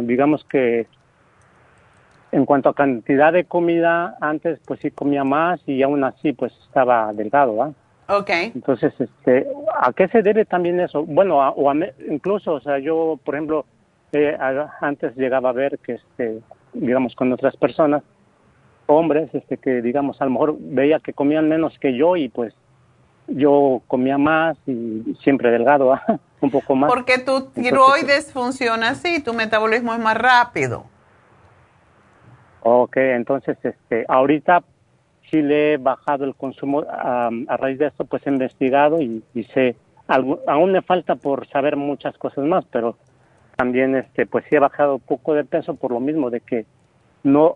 [0.03, 0.87] digamos que
[2.37, 6.53] en cuanto a cantidad de comida, antes pues sí comía más y aún así pues
[6.67, 7.73] estaba delgado, ¿va?
[8.09, 8.31] Ok.
[8.55, 9.47] Entonces, este,
[9.81, 11.03] ¿a qué se debe también eso?
[11.03, 13.65] Bueno, a- o a me- incluso, o sea, yo, por ejemplo,
[14.13, 16.41] eh, a- antes llegaba a ver que, este,
[16.75, 18.03] digamos, con otras personas,
[18.85, 22.53] hombres, este, que, digamos, a lo mejor veía que comían menos que yo y pues
[23.29, 26.03] yo comía más y siempre delgado, ¿ah?
[26.43, 26.91] un poco más.
[26.91, 30.85] Porque tu tiroides funciona así, tu metabolismo es más rápido.
[32.69, 34.65] Ok, entonces, este, ahorita
[35.31, 39.45] sí le he bajado el consumo a raíz de esto, pues he investigado y, y
[39.45, 39.77] sé,
[40.09, 42.97] algo- aún me falta por saber muchas cosas más, pero
[43.55, 46.67] también, este, pues sí he bajado un poco de peso por lo mismo de que
[47.23, 47.55] no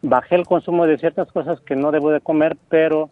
[0.00, 3.10] bajé el consumo de ciertas cosas que no debo de comer, pero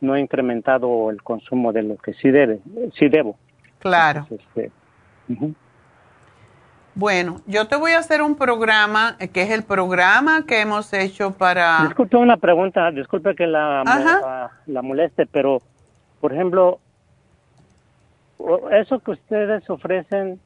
[0.00, 2.60] no he incrementado el consumo de lo que sí debe,
[2.94, 3.36] sí debo.
[3.80, 4.20] Claro.
[4.30, 4.70] Entonces, este.
[6.94, 10.92] Bueno, yo te voy a hacer un programa, eh, que es el programa que hemos
[10.92, 11.84] hecho para...
[11.84, 15.62] Disculpe una pregunta, disculpe que la, la moleste, pero,
[16.20, 16.80] por ejemplo,
[18.72, 20.40] eso que ustedes ofrecen,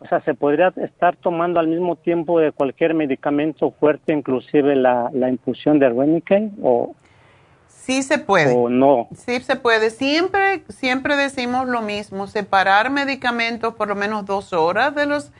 [0.00, 5.10] o sea, ¿se podría estar tomando al mismo tiempo de cualquier medicamento fuerte, inclusive la,
[5.12, 6.94] la infusión de Remicade, o,
[7.80, 8.54] Sí se puede.
[8.54, 9.08] o no?
[9.14, 9.88] Sí se puede.
[9.90, 15.32] Siempre, siempre decimos lo mismo, separar medicamentos por lo menos dos horas de los...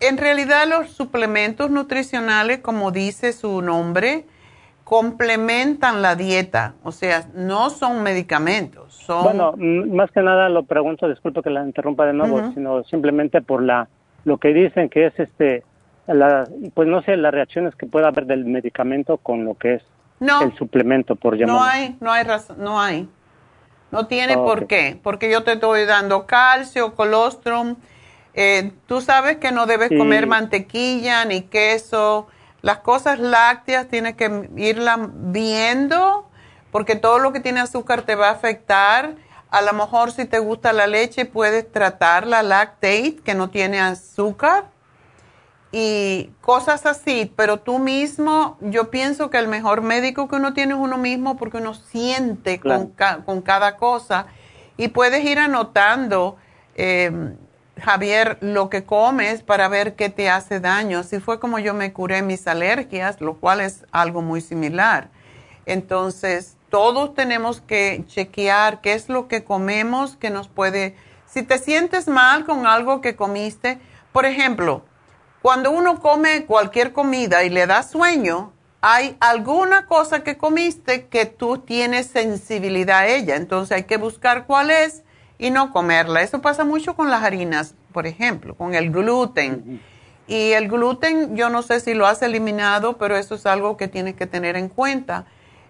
[0.00, 4.24] En realidad los suplementos nutricionales, como dice su nombre,
[4.82, 6.74] complementan la dieta.
[6.82, 9.22] O sea, no son medicamentos, son...
[9.22, 13.62] Bueno, más que nada lo pregunto, disculpe que la interrumpa de nuevo, sino simplemente por
[13.62, 13.88] la
[14.24, 15.62] lo que dicen que es este,
[16.06, 19.82] la, pues no sé, las reacciones que pueda haber del medicamento con lo que es
[20.20, 20.42] No.
[20.42, 21.60] el suplemento, por llamarlo.
[21.60, 23.08] No hay, no hay razón, no hay.
[23.90, 27.74] No tiene por qué, porque yo te estoy dando calcio, colostrum.
[28.34, 29.98] Eh, tú sabes que no debes Sí.
[29.98, 32.28] comer mantequilla ni queso.
[32.62, 36.28] Las cosas lácteas tienes que irlas viendo,
[36.70, 39.14] porque todo lo que tiene azúcar te va a afectar.
[39.50, 43.80] A lo mejor si te gusta la leche puedes tratar la lactate, que no tiene
[43.80, 44.66] azúcar
[45.72, 50.74] y cosas así, pero tú mismo, yo pienso que el mejor médico que uno tiene
[50.74, 54.26] es uno mismo porque uno siente con, ca- con cada cosa
[54.76, 56.36] y puedes ir anotando,
[56.74, 57.34] eh,
[57.80, 60.98] Javier, lo que comes para ver qué te hace daño.
[60.98, 65.08] Así fue como yo me curé mis alergias, lo cual es algo muy similar.
[65.66, 70.96] Entonces, todos tenemos que chequear qué es lo que comemos que nos puede...
[71.26, 73.78] Si te sientes mal con algo que comiste,
[74.12, 74.82] por ejemplo,
[75.42, 78.52] cuando uno come cualquier comida y le da sueño,
[78.82, 83.36] hay alguna cosa que comiste que tú tienes sensibilidad a ella.
[83.36, 85.02] Entonces hay que buscar cuál es
[85.38, 86.22] y no comerla.
[86.22, 89.80] Eso pasa mucho con las harinas, por ejemplo, con el gluten.
[90.26, 93.88] Y el gluten, yo no sé si lo has eliminado, pero eso es algo que
[93.88, 95.24] tienes que tener en cuenta.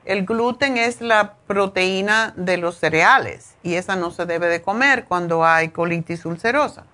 [0.05, 5.05] El gluten es la proteína de los cereales y esa no se debe de comer
[5.05, 6.84] cuando hay colitis ulcerosa.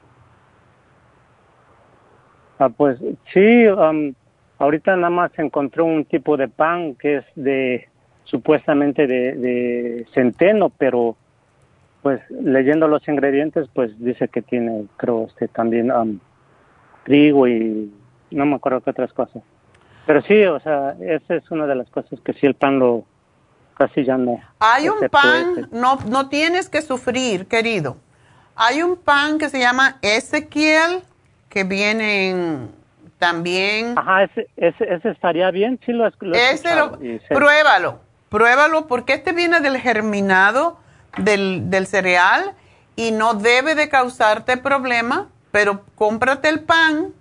[2.58, 2.98] Ah, pues
[3.32, 4.14] sí, am,
[4.58, 7.88] ahorita nada más encontré un tipo de pan que es de
[8.24, 11.16] supuestamente de, de centeno, pero
[12.02, 16.20] pues leyendo los ingredientes pues dice que tiene creo este también am,
[17.04, 17.92] trigo y
[18.30, 19.42] no me acuerdo qué otras cosas.
[20.06, 23.04] Pero sí, o sea, esa es una de las cosas que sí el pan lo
[23.76, 24.40] casi ya no.
[24.58, 25.68] Hay un pan, ese.
[25.72, 27.96] no, no tienes que sufrir, querido.
[28.54, 31.02] Hay un pan que se llama Ezequiel,
[31.56, 32.70] que viene en-
[33.18, 33.94] también.
[33.96, 36.68] Ajá, ese, ese, ese estaría bien, sí lo, Ese
[37.34, 40.78] pruébalo, pruébalo, porque este viene del germinado
[41.16, 42.52] del, del cereal
[42.94, 47.14] y no debe de causarte problema, pero cómprate el pan,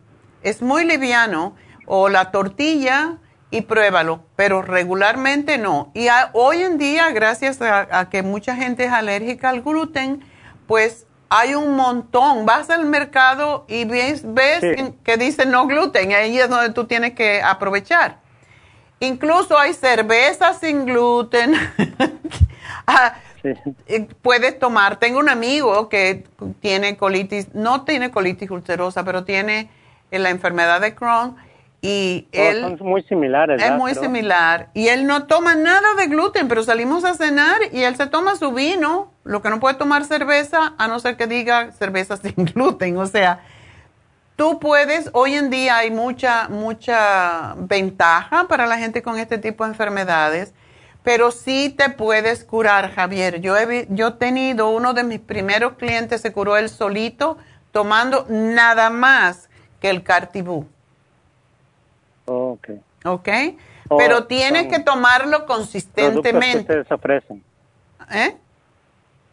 [0.44, 1.56] es muy liviano,
[1.86, 3.14] o la tortilla
[3.50, 5.92] y pruébalo, pero regularmente no.
[5.94, 10.26] Y a- hoy en día, gracias a, a que mucha gente es alérgica al gluten,
[10.68, 12.46] pues hay un montón.
[12.46, 14.94] Vas al mercado y ves, ves Sí.
[15.04, 18.18] que dice no gluten, ahí es donde tú tienes que aprovechar.
[19.00, 21.54] Incluso hay cerveza sin gluten.
[22.88, 23.16] Ah,
[24.22, 26.24] puedes tomar, tengo un amigo que
[26.62, 29.70] tiene colitis, no tiene colitis ulcerosa, pero tiene
[30.12, 31.36] la enfermedad de Crohn
[31.86, 32.62] y él...
[32.62, 33.62] Son muy similares.
[33.62, 34.70] Es muy similar.
[34.74, 38.36] Y él no toma nada de gluten, pero salimos a cenar y él se toma
[38.36, 42.34] su vino, lo que no puede tomar cerveza, a no ser que diga cerveza sin
[42.46, 42.98] gluten.
[42.98, 43.42] O sea,
[44.36, 49.64] Tú puedes, hoy en día hay mucha, mucha ventaja para la gente con este tipo
[49.64, 50.54] de enfermedades,
[51.04, 53.40] pero sí te puedes curar, Javier.
[53.40, 57.38] Yo he, yo he tenido uno de mis primeros clientes, se curó él solito,
[57.72, 59.48] tomando nada más
[59.80, 60.68] que el Cartibú.
[62.26, 62.70] Ok.
[63.06, 63.30] Ok.
[63.98, 66.66] Pero tienes que tomarlo consistentemente.
[66.66, 67.44] Que ustedes ofrecen.
[68.12, 68.36] ¿Eh?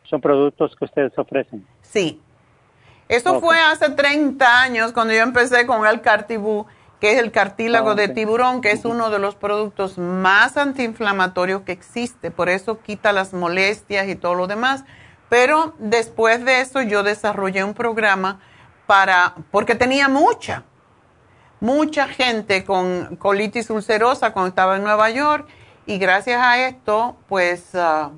[0.05, 1.67] Son productos que ustedes ofrecen.
[1.81, 2.21] Sí,
[3.13, 6.67] eso fue hace 30 años cuando yo empecé con el Cartibú,
[6.99, 11.73] que es el cartílago de tiburón, que es uno de los productos más antiinflamatorios que
[11.73, 12.31] existe.
[12.31, 14.85] Por eso quita las molestias y todo lo demás.
[15.29, 18.41] Pero después de eso yo desarrollé un programa
[18.87, 20.63] para, porque tenía mucha,
[21.63, 25.47] mucha gente con colitis ulcerosa cuando estaba en Nueva York
[25.87, 28.11] y gracias a esto, pues ah,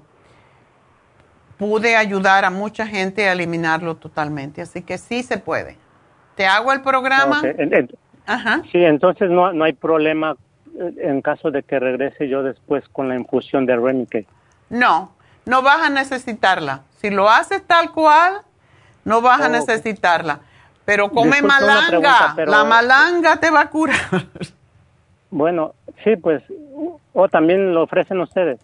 [1.58, 4.62] pude ayudar a mucha gente a eliminarlo totalmente.
[4.62, 5.76] Así que sí se puede.
[6.36, 7.42] Te hago el programa.
[8.24, 8.62] Ajá.
[8.72, 10.36] Sí, entonces no, no hay problema
[10.80, 14.26] eh, en caso de que regrese yo después con la infusión de Remicade.
[14.70, 15.12] No,
[15.44, 16.84] no vas a necesitarla.
[16.96, 18.40] Si lo haces tal cual,
[19.04, 20.40] no vas a necesitarla.
[20.84, 22.34] Pero come malanga.
[22.46, 23.96] La malanga te va a curar.
[25.30, 25.74] Bueno,
[26.04, 26.44] sí, pues,
[27.12, 28.60] o también lo ofrecen ustedes.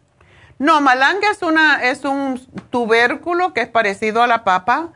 [0.61, 2.41] No, malanga es, una, es un
[2.71, 4.91] tubérculo que es parecido a la papa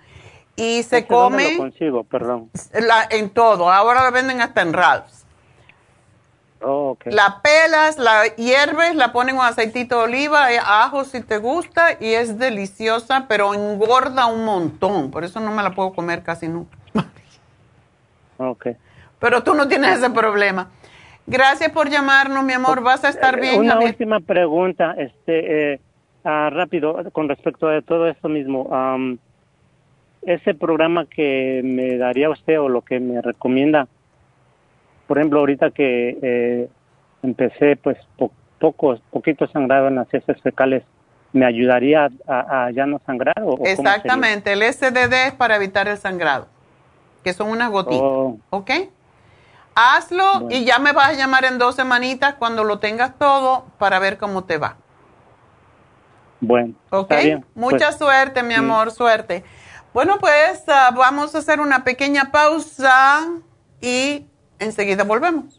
[0.57, 1.55] y se come...
[1.55, 2.51] Lo consigo, perdón.
[3.11, 5.25] en todo, ahora la venden hasta en Ralph's.
[6.61, 7.13] Oh, okay.
[7.13, 11.97] La pelas, la hierves, la ponen con aceitito de oliva, eh, ajo si te gusta
[11.99, 16.47] y es deliciosa, pero engorda un montón, por eso no me la puedo comer casi
[16.47, 16.77] nunca.
[18.51, 18.69] Ok.
[19.19, 20.71] Pero tú no tienes ese problema.
[21.27, 22.83] Gracias por llamarnos, mi amor.
[22.83, 23.59] Vas a estar bien.
[23.59, 25.81] Una última pregunta, este, eh,
[26.25, 28.69] ah, rápido, con respecto a todo esto mismo.
[30.23, 33.89] ese programa que me daría usted o lo que me recomienda,
[35.07, 36.69] por ejemplo, ahorita que eh,
[37.23, 37.99] empecé, pues,
[38.59, 40.83] poco, poquito sangrado en las heces fecales,
[41.33, 43.35] ¿me ayudaría a, ya no sangrar?
[43.43, 46.49] O, Exactamente, el SDD es para evitar el sangrado,
[47.25, 48.39] que son unas gotitas, oh.
[48.51, 48.71] ¿ok?
[49.75, 53.99] Hazlo y ya me vas a llamar en dos semanitas cuando lo tengas todo para
[53.99, 54.77] ver cómo te va.
[56.41, 56.75] Bueno.
[56.91, 57.13] Ok.
[57.55, 59.43] Mucha pues, suerte, mi amor, suerte.
[59.93, 63.27] Bueno, pues ah, vamos a hacer una pequeña pausa
[63.81, 64.27] y
[64.59, 65.59] enseguida volvemos.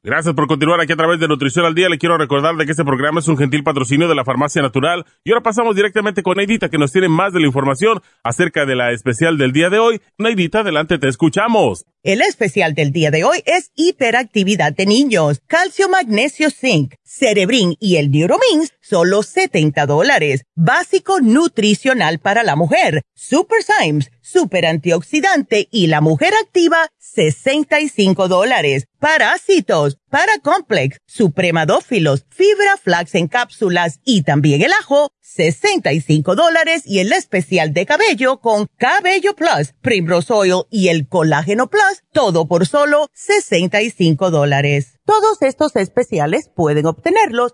[0.06, 1.90] Gracias por continuar aquí a través de Nutrición al Día.
[1.90, 5.04] Le quiero recordar de que este programa es un gentil patrocinio de la Farmacia Natural.
[5.24, 8.76] Y ahora pasamos directamente con Neidita, que nos tiene más de la información acerca de
[8.76, 10.00] la especial del día de hoy.
[10.20, 11.86] Neidita, adelante, te escuchamos.
[12.04, 17.96] El especial del día de hoy es hiperactividad de niños, calcio, magnesio, zinc, cerebrin y
[17.96, 20.44] el neuromins, solo 70 dólares.
[20.56, 28.86] Básico nutricional para la mujer, super Symes, super antioxidante y la mujer activa, 65 dólares.
[29.00, 37.12] Parásitos, Paracomplex, Supremadófilos, Fibra Flax en cápsulas y también el ajo, 65 dólares y el
[37.12, 43.10] especial de cabello con Cabello Plus, Primrose Oil y el Colágeno Plus, todo por solo
[43.14, 45.00] 65 dólares.
[45.06, 47.54] Todos estos especiales pueden obtenerlos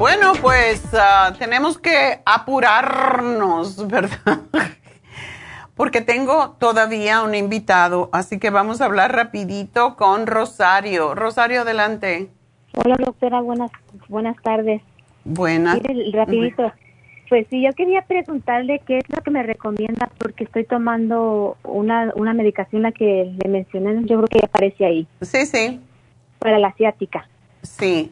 [0.00, 4.40] Bueno, pues ah, tenemos que apurarnos, ¿verdad?
[5.76, 11.14] Porque tengo todavía un invitado, así que vamos a hablar rapidito con Rosario.
[11.14, 12.30] Rosario, adelante.
[12.76, 13.70] Hola, doctora, buenas,
[14.08, 14.80] buenas tardes.
[15.24, 15.82] Buenas.
[15.82, 16.72] Mire, rapidito.
[17.28, 22.10] Pues sí, yo quería preguntarle qué es lo que me recomienda porque estoy tomando una,
[22.16, 25.06] una medicación la que le mencioné, yo creo que aparece ahí.
[25.20, 25.78] Sí, sí.
[26.38, 27.28] Para la asiática.
[27.60, 28.10] Sí.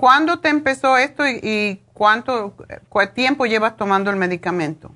[0.00, 2.54] ¿Cuándo, te empezó esto y, cuánto,
[2.88, 4.90] cuánto tiempo llevas tomando el medicamento?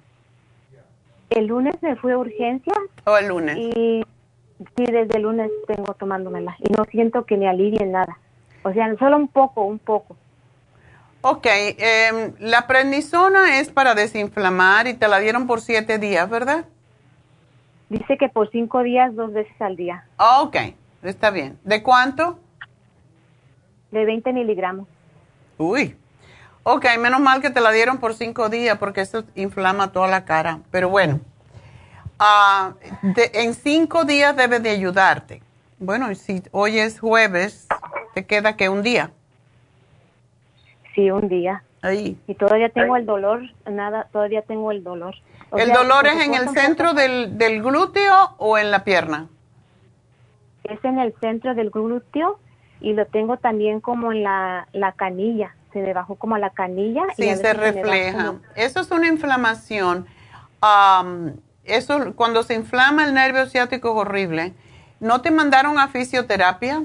[1.28, 2.72] El lunes me fui a urgencia.
[3.04, 3.54] ¿O el lunes?
[3.58, 4.02] Y
[4.58, 8.16] sí, desde el lunes tengo tomándomela y no siento que me alivie nada.
[8.62, 10.16] O sea, solo un poco, un poco.
[11.20, 16.64] Ok, em, la prednisona es para desinflamar y te la dieron por siete días, ¿verdad?
[17.90, 20.06] Dice que por cinco días, dos veces al día.
[20.16, 20.56] Ok,
[21.02, 21.58] está bien.
[21.62, 22.38] ¿De cuánto?
[23.94, 24.88] de 20 miligramos.
[25.58, 25.96] Uy.
[26.62, 30.24] Ok, menos mal que te la dieron por cinco días porque eso inflama toda la
[30.24, 30.60] cara.
[30.70, 31.20] Pero bueno,
[32.18, 32.74] uh,
[33.14, 35.42] en cinco días debe de ayudarte.
[35.78, 37.66] Bueno, y si hoy es jueves,
[38.14, 39.10] te queda que un día.
[40.94, 41.62] Sí, un día.
[41.82, 42.16] Ahí.
[42.26, 45.14] Y todavía tengo el dolor, nada, todavía tengo el dolor.
[45.54, 49.28] ¿El dolor es en el centro del, del glúteo o en la pierna?
[50.64, 52.38] Es en el centro del glúteo
[52.84, 57.04] y lo tengo también como en la, la canilla, se me bajó como la canilla.
[57.16, 58.34] Sí, y se refleja.
[58.54, 60.06] Eso es una inflamación.
[61.64, 64.52] eso, cuando se inflama el nervio ciático es horrible.
[65.00, 66.82] ¿No te mandaron a fisioterapia?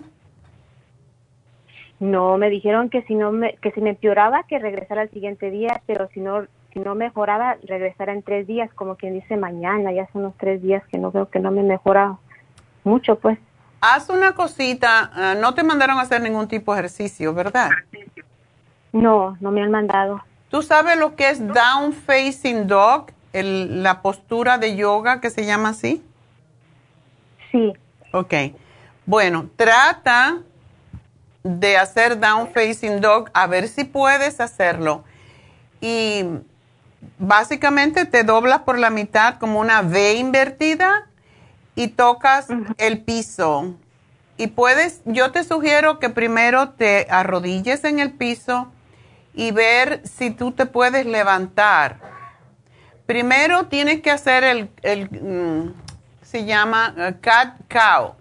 [1.99, 5.51] No, me dijeron que si no me, que si me empeoraba que regresara al siguiente
[5.51, 9.91] día, pero si no, si no mejoraba, regresara en tres días, como quien dice mañana,
[9.91, 12.15] ya son los tres días que no veo que no me mejora
[12.85, 13.37] mucho, pues.
[13.81, 17.69] Haz una cosita, ah, no te mandaron a hacer ningún tipo de ejercicio, ¿verdad?
[18.91, 20.21] No, no me han mandado.
[20.49, 25.69] ¿Tú sabes lo que es down facing dog, la postura de yoga que se llama
[25.69, 26.03] así?
[27.51, 27.73] Sí.
[28.11, 28.33] Ok.
[29.05, 30.39] Bueno, trata
[31.43, 35.03] de hacer down facing dog, a ver si puedes hacerlo.
[35.81, 36.25] Y
[37.17, 41.07] básicamente te doblas por la mitad como una V invertida
[41.79, 42.47] y tocas
[42.77, 43.75] el piso.
[44.35, 48.69] Y puedes, yo te sugiero que primero te arrodilles en el piso
[49.33, 52.01] y ver si tú te puedes levantar.
[53.05, 55.73] Primero tienes que hacer el, el mm,
[56.21, 58.15] se llama uh, cat cow,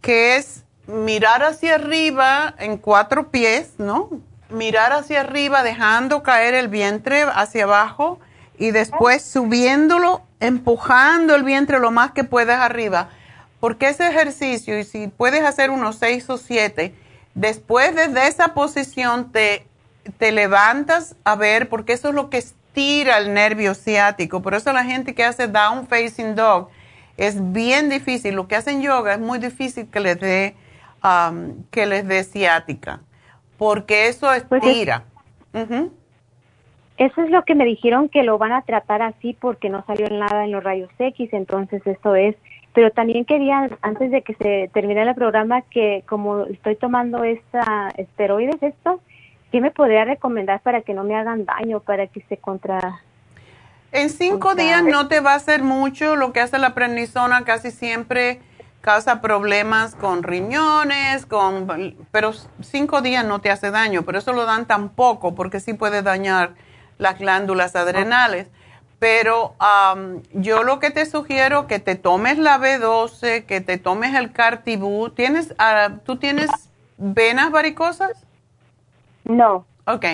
[0.00, 4.08] que es mirar hacia arriba en cuatro pies, ¿no?
[4.48, 8.18] Mirar hacia arriba dejando caer el vientre hacia abajo
[8.56, 13.08] y después subiéndolo empujando el vientre lo más que puedas arriba,
[13.60, 16.94] porque ese ejercicio, y si puedes hacer unos seis o siete,
[17.34, 19.66] después desde esa posición te,
[20.18, 24.42] te levantas a ver, porque eso es lo que estira el nervio ciático.
[24.42, 26.68] Por eso la gente que hace down facing dog
[27.16, 28.34] es bien difícil.
[28.34, 30.54] Lo que hacen yoga es muy difícil que les dé,
[31.02, 33.00] um, que les dé ciática,
[33.56, 35.04] porque eso pues estira.
[36.98, 40.08] Eso es lo que me dijeron que lo van a tratar así porque no salió
[40.08, 42.36] nada en los rayos X, entonces eso es.
[42.72, 47.90] Pero también quería, antes de que se termine el programa, que como estoy tomando esta
[47.96, 49.00] esteroides, esto,
[49.52, 53.00] ¿qué me podría recomendar para que no me hagan daño, para que se contra...
[53.92, 57.70] En cinco días no te va a hacer mucho, lo que hace la prednisona casi
[57.70, 58.40] siempre
[58.80, 64.44] causa problemas con riñones, con, pero cinco días no te hace daño, pero eso lo
[64.44, 66.54] dan tan poco porque sí puede dañar
[66.98, 68.48] las glándulas adrenales.
[68.98, 69.54] Pero
[70.32, 75.10] yo lo que te sugiero que te tomes la B12, que te tomes el Cartibú.
[75.10, 76.50] ¿Tienes, ah, ¿Tú tienes
[76.96, 78.12] venas varicosas?
[79.24, 79.66] No.
[79.86, 80.06] Ok.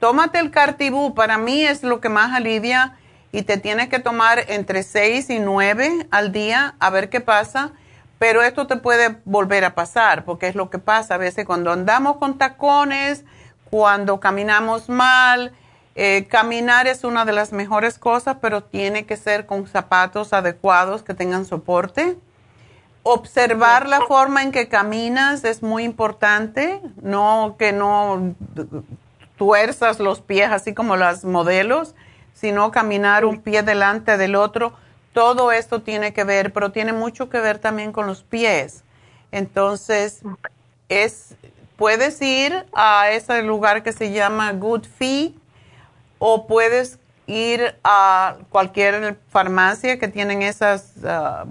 [0.00, 1.14] Tómate el Cartibú.
[1.14, 2.96] Para mí es lo que más alivia
[3.30, 7.72] y te tienes que tomar entre 6 y 9 al día a ver qué pasa.
[8.18, 11.72] Pero esto te puede volver a pasar porque es lo que pasa a veces cuando
[11.72, 13.24] andamos con tacones,
[13.68, 15.52] cuando caminamos mal
[15.96, 21.02] eh, caminar es una de las mejores cosas, pero tiene que ser con zapatos adecuados
[21.02, 22.16] que tengan soporte.
[23.04, 28.34] Observar la forma en que caminas es muy importante, no que no
[29.36, 31.94] tuerzas los pies así como las modelos,
[32.32, 34.72] sino caminar un pie delante del otro.
[35.12, 38.82] Todo esto tiene que ver, pero tiene mucho que ver también con los pies.
[39.30, 40.22] Entonces,
[40.88, 41.36] es,
[41.76, 45.43] puedes ir a ese lugar que se llama Good Feet
[46.18, 51.44] o puedes ir a cualquier farmacia que tienen esas, ah,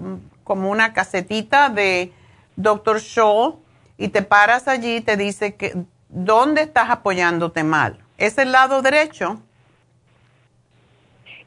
[0.44, 2.12] como una casetita de
[2.56, 3.00] Dr.
[3.00, 3.58] Shaw
[3.96, 5.74] y te paras allí y te dice que
[6.08, 7.98] dónde estás apoyándote mal.
[8.18, 9.40] ¿Es el lado derecho?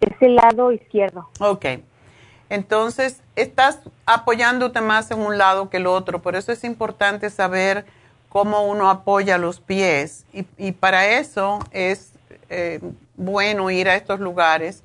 [0.01, 1.29] Es el lado izquierdo.
[1.39, 1.65] Ok.
[2.49, 6.21] Entonces, estás apoyándote más en un lado que el otro.
[6.21, 7.85] Por eso es importante saber
[8.29, 10.25] cómo uno apoya los pies.
[10.57, 12.13] Y, para eso es
[12.49, 12.79] eh,
[13.17, 14.83] bueno ir a estos lugares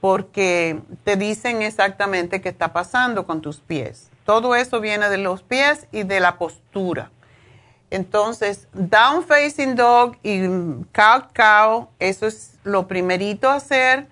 [0.00, 4.08] porque te dicen exactamente qué está pasando con tus pies.
[4.24, 7.10] Todo eso viene de los pies y de la postura.
[7.90, 10.46] Entonces, down facing dog y
[10.92, 14.06] cow cow, eso es lo primerito a hacer.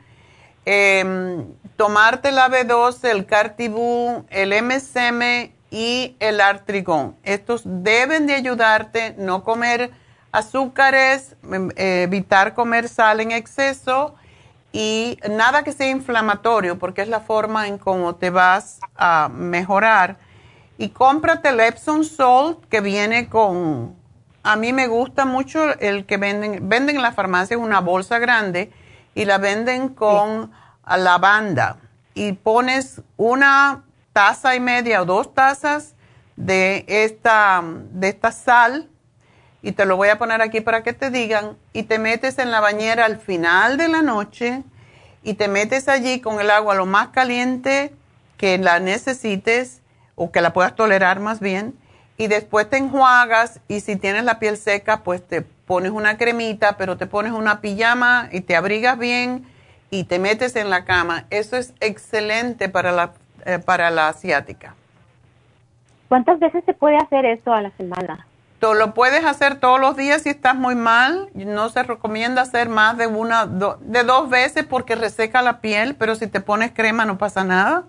[0.65, 1.47] Em,
[1.77, 7.17] tomarte la B12, el Cartibú, el MSM y el Artrigón.
[7.23, 9.91] Estos deben de ayudarte, no comer
[10.33, 14.15] azúcares, em, evitar comer sal en exceso
[14.73, 20.19] y nada que sea inflamatorio porque es la forma en cómo te vas a mejorar.
[20.79, 23.97] Y cómprate el Epsom Salt que viene con,
[24.43, 28.71] a mí me gusta mucho el que venden, venden en la farmacia una bolsa grande
[29.15, 30.53] y la venden con
[30.87, 31.79] lavanda
[32.15, 33.83] y pones una
[34.13, 35.95] taza y media o dos tazas
[36.37, 37.63] de esta,
[37.93, 38.89] de esta sal
[39.67, 42.53] y te lo voy a poner aquí para que te digan y te metes en
[42.53, 44.63] la bañera al final de la noche
[45.25, 47.93] y te metes allí con el agua lo más caliente
[48.37, 49.83] que la necesites
[50.15, 51.77] o que la puedas tolerar más bien
[52.17, 56.77] y después te enjuagas y si tienes la piel seca pues te pones una cremita
[56.77, 59.49] pero te pones una pijama y te abrigas bien
[59.91, 61.25] y te metes en la cama.
[61.31, 63.15] Eso es excelente para la,
[63.45, 64.77] eh, para la asiática.
[66.09, 68.29] ¿Cuántas veces se puede hacer esto a la semana?
[68.59, 71.29] Tú lo puedes hacer todos los días si estás muy mal.
[71.35, 76.15] No se recomienda hacer más de una, de dos veces porque reseca la piel, pero
[76.15, 77.85] si te pones crema no pasa nada.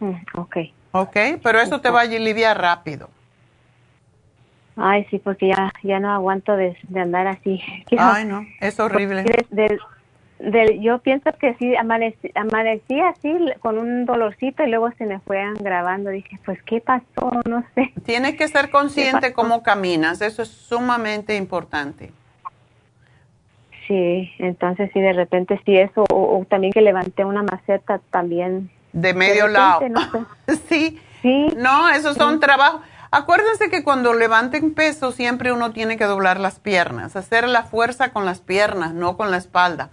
[0.00, 0.56] Mm, ok.
[0.92, 3.10] Ok, pero eso te va a aliviar rápido.
[4.76, 7.60] Ay, sí, porque ya, ya no aguanto de, andar así.
[7.98, 9.24] Ay, no, es horrible
[10.80, 15.42] yo pienso que sí, amanecí, amanecí así con un dolorcito y luego se me fue
[15.60, 16.10] grabando.
[16.10, 17.32] Dije, pues, ¿qué pasó?
[17.48, 17.92] No sé.
[18.04, 22.12] Tienes que ser consciente cómo caminas, eso es sumamente importante.
[23.88, 28.70] Sí, entonces sí, de repente sí eso, o, también que levanté una maceta también.
[28.92, 29.80] De medio lado.
[30.68, 31.00] sí.
[31.22, 31.48] Sí.
[31.56, 32.82] No, esos son trabajos.
[33.10, 38.12] Acuérdense que cuando levanten peso siempre uno tiene que doblar las piernas, hacer la fuerza
[38.12, 39.90] con las piernas, no con la espalda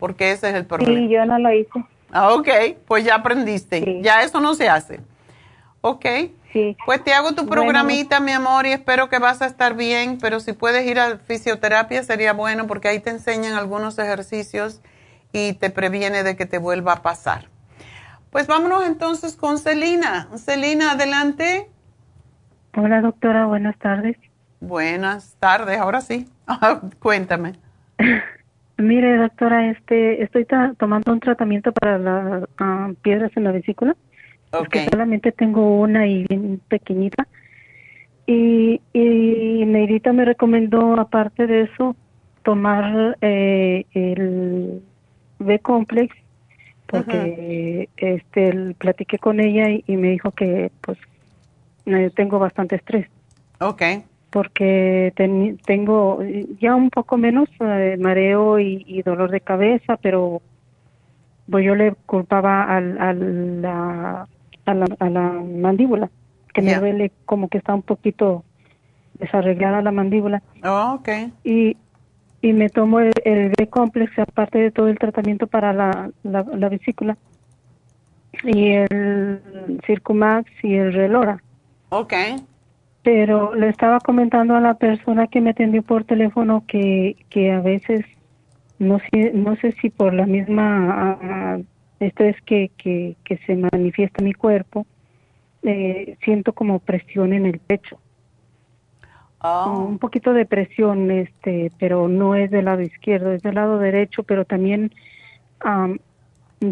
[0.00, 0.98] porque ese es el problema.
[0.98, 1.84] Sí, yo no lo hice.
[2.10, 2.48] Ah, ok,
[2.86, 4.00] pues ya aprendiste.
[4.02, 5.00] Ya eso no se hace.
[5.80, 6.04] Ok.
[6.52, 6.76] Sí.
[6.84, 10.40] Pues te hago tu programita, mi amor, y espero que vas a estar bien, pero
[10.40, 14.80] si puedes ir a fisioterapia sería bueno porque ahí te enseñan algunos ejercicios
[15.32, 17.46] y te previene de que te vuelva a pasar.
[18.30, 20.28] Pues vámonos entonces con Celina.
[20.36, 21.68] Celina, adelante.
[22.76, 24.16] Hola, doctora, buenas tardes.
[24.58, 26.28] Buenas tardes, ahora sí.
[26.98, 27.54] Cuéntame.
[28.80, 30.46] Mire, doctora, este, estoy
[30.78, 33.96] tomando un tratamiento para las ah, piedras en la vesícula.
[34.52, 34.86] Okay.
[34.90, 37.28] solamente tengo una y bien pequeñita.
[38.26, 41.96] Y, y Neidita me recomendó, aparte de eso,
[42.42, 44.82] tomar eh, el
[45.38, 46.14] B-Complex,
[46.86, 50.98] porque este, platiqué con ella y, y, me dijo que, pues,
[52.14, 53.08] tengo bastante estrés.
[53.60, 55.12] Okay porque
[55.66, 56.22] tengo
[56.60, 60.40] ya un poco menos eh, mareo y, dolor de cabeza, pero
[61.50, 64.28] pues yo le culpaba al, al la,
[64.66, 66.10] a, la, a la mandíbula,
[66.54, 68.44] que me duele como que está un poquito
[69.14, 70.42] desarreglada la mandíbula.
[70.64, 71.32] Oh, okay.
[71.42, 71.76] Y,
[72.40, 76.68] y me tomo el, el B-complex, aparte de todo el tratamiento para la, la, la
[76.68, 77.16] vesícula,
[78.44, 81.42] y el Circumax y el Relora.
[81.88, 82.36] Okay
[83.02, 87.60] pero le estaba comentando a la persona que me atendió por teléfono que, que a
[87.60, 88.04] veces
[88.78, 91.60] no sé, no sé si por la misma
[92.00, 94.86] estrés que, que, que se manifiesta en mi cuerpo,
[95.62, 97.98] eh, siento como presión en el pecho.
[99.42, 99.86] Oh.
[99.88, 104.22] Un poquito de presión, este, pero no es del lado izquierdo, es del lado derecho,
[104.22, 104.92] pero también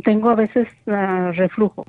[0.05, 1.87] tengo a veces uh, reflujo.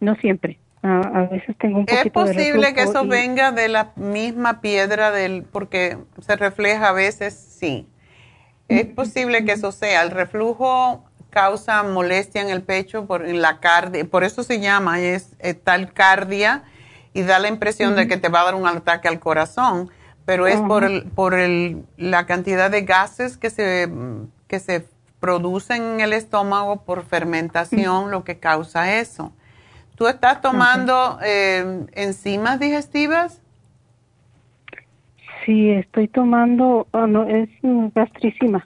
[0.00, 0.58] No siempre.
[0.96, 3.08] A veces tengo un poquito Es posible que eso y...
[3.08, 7.86] venga de la misma piedra del, porque se refleja a veces, sí.
[8.68, 10.02] Es posible que eso sea.
[10.02, 15.00] El reflujo causa molestia en el pecho por en la cardia, por eso se llama,
[15.00, 16.64] es, tal cardia
[17.12, 19.90] y da la impresión de que te va a dar un ataque al corazón,
[20.24, 23.88] pero es por, el, por el, la cantidad de gases que se,
[24.46, 24.86] que se
[25.20, 29.32] producen en el estómago por fermentación lo que causa eso.
[29.98, 33.42] ¿Tú estás tomando eh, enzimas digestivas?
[35.44, 37.48] Sí, estoy tomando, oh, no, es
[37.96, 38.64] gastricima.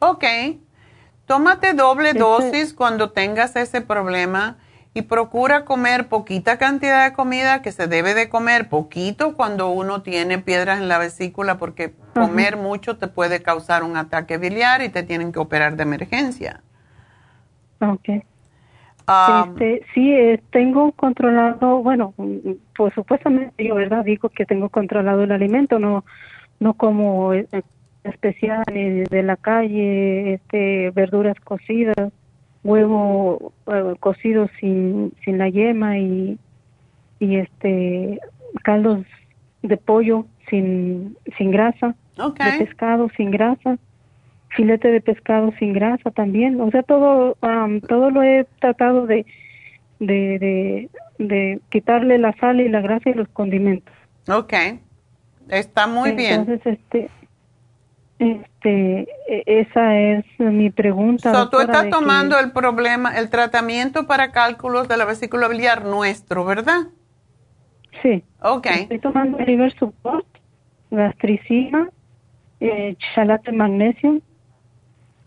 [0.00, 0.24] Ok.
[1.26, 4.56] Tómate doble dosis cuando tengas ese problema
[4.94, 10.02] y procura comer poquita cantidad de comida que se debe de comer poquito cuando uno
[10.02, 14.88] tiene piedras en la vesícula porque comer mucho te puede causar un ataque biliar y
[14.88, 16.62] te tienen que operar de emergencia.
[17.80, 18.24] Ok.
[19.08, 22.14] Este, sí, eh, tengo controlado, bueno,
[22.76, 24.04] pues supuestamente yo, ¿verdad?
[24.04, 26.04] Digo que tengo controlado el alimento, no,
[26.60, 27.46] no como eh,
[28.04, 32.12] especiales de la calle, este, verduras cocidas,
[32.62, 36.38] huevo eh, cocido sin, sin la yema y,
[37.18, 38.20] y este
[38.62, 39.06] caldos
[39.62, 43.78] de pollo sin, sin grasa, de pescado sin grasa,
[44.58, 47.36] filete de pescado sin grasa también, o sea todo
[47.86, 49.24] todo lo he tratado de,
[50.00, 50.90] de de,
[51.24, 53.94] de quitarle la sal y la grasa y los condimentos.
[54.28, 54.80] Okay,
[55.48, 56.40] está muy bien.
[56.40, 57.08] Entonces este
[58.18, 61.32] este, e, esa es mi pregunta.
[61.32, 66.44] So, tú estás tomando el problema, el tratamiento para cálculos de la vesícula biliar nuestro,
[66.44, 66.88] ¿verdad?
[68.02, 68.24] Sí.
[68.42, 68.66] Ok.
[68.66, 70.26] Estoy tomando liver support,
[70.90, 71.88] gastricima,
[72.58, 74.20] eh, chalate magnesio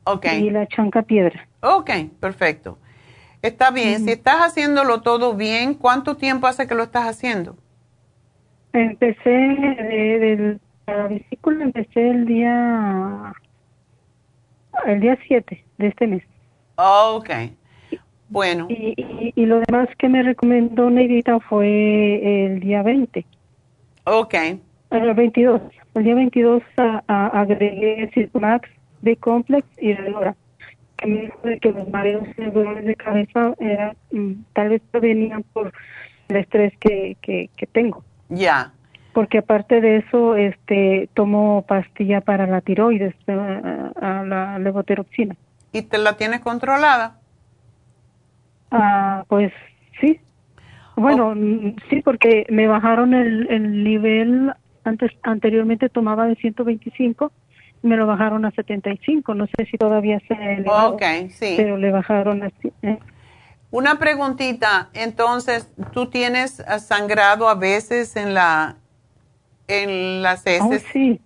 [0.03, 0.45] okay.
[0.45, 1.47] y la chanca piedra.
[1.61, 2.77] Ok, perfecto.
[3.41, 4.05] Está bien.
[4.05, 7.57] Si estás haciéndolo todo bien, ¿cuánto tiempo hace que lo estás haciendo?
[8.73, 13.33] Empecé del la vesícula empecé el día
[14.85, 16.23] el día 7 de este mes.
[16.75, 17.29] ok.
[18.29, 18.67] Bueno.
[18.69, 23.25] Y, y, lo demás que me recomendó Neidita fue el día 20.
[24.05, 24.33] Ok.
[24.91, 25.61] El 22.
[25.95, 26.63] El día 22
[27.07, 28.69] agregué Circumax,
[29.01, 30.35] B-Complex y Relora.
[30.97, 35.43] Que me dijo que los mareos y dolores de cabeza era, mm, tal vez venían
[35.53, 35.73] por
[36.29, 38.03] el estrés que, que, que tengo.
[38.29, 38.73] Ya.
[39.13, 45.35] Porque aparte de eso este tomo pastilla para la tiroides eh, a la levotiroxina.
[45.73, 47.21] Y te la tienes controlada
[48.71, 49.51] ah pues
[49.99, 50.19] sí.
[50.95, 51.35] Bueno
[51.89, 54.53] sí porque me bajaron el, el nivel
[54.83, 57.31] antes anteriormente tomaba de 125
[57.83, 61.55] me lo bajaron a 75 no sé si todavía se elevado okay, sí.
[61.57, 62.99] pero le bajaron así ¿eh?
[63.71, 68.77] una preguntita entonces tú tienes sangrado a veces en la
[69.71, 70.83] en las heces.
[70.85, 71.19] Oh, sí.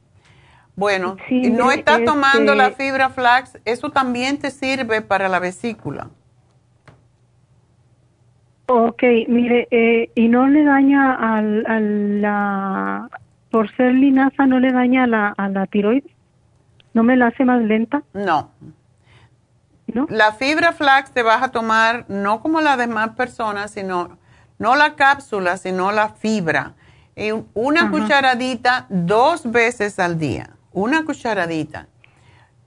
[0.76, 6.10] Bueno, no está tomando la fibra flax, eso también te sirve para la vesícula.
[8.68, 13.10] Ok, mire, eh, y no le daña al, a la,
[13.52, 16.12] por ser linaza, no le daña a la, a la tiroides,
[16.96, 18.02] no me la hace más lenta.
[18.14, 18.50] No.
[19.94, 20.08] ¿No?
[20.10, 24.18] La fibra flax te vas a tomar no como las demás personas, sino
[24.58, 26.74] no la cápsula, sino la fibra
[27.54, 31.88] una cucharadita dos veces al día, una cucharadita.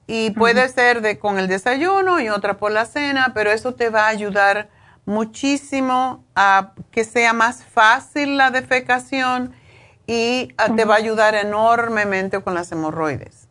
[0.06, 3.90] Y puede ser de con el desayuno y otra por la cena, pero eso te
[3.90, 4.70] va a ayudar
[5.04, 9.52] muchísimo a que sea más fácil la defecación
[10.06, 13.48] y te va a ayudar enormemente con las hemorroides.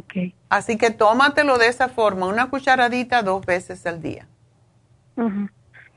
[0.00, 0.32] Ok.
[0.48, 4.26] Así que tómatelo de esa forma, una cucharadita dos veces al día.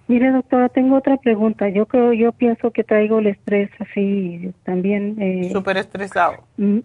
[0.10, 1.70] Mire, doctora, tengo otra pregunta.
[1.70, 5.16] Yo creo, yo pienso que traigo el estrés así también.
[5.22, 6.44] Eh, Súper estresado.
[6.58, 6.80] Mm,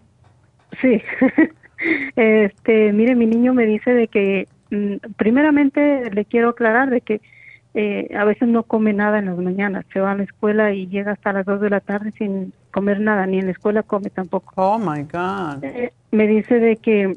[0.81, 1.03] sí.
[2.17, 7.21] este, mire, mi niño me dice de que, mm, primeramente le quiero aclarar de que
[7.75, 9.85] eh, a veces no come nada en las mañanas.
[9.93, 13.01] Se va a la escuela y llega hasta las 2 de la tarde sin comer
[13.01, 14.53] nada, ni en la escuela come tampoco.
[14.55, 15.65] Oh, my God.
[15.65, 17.13] Eh, me dice de que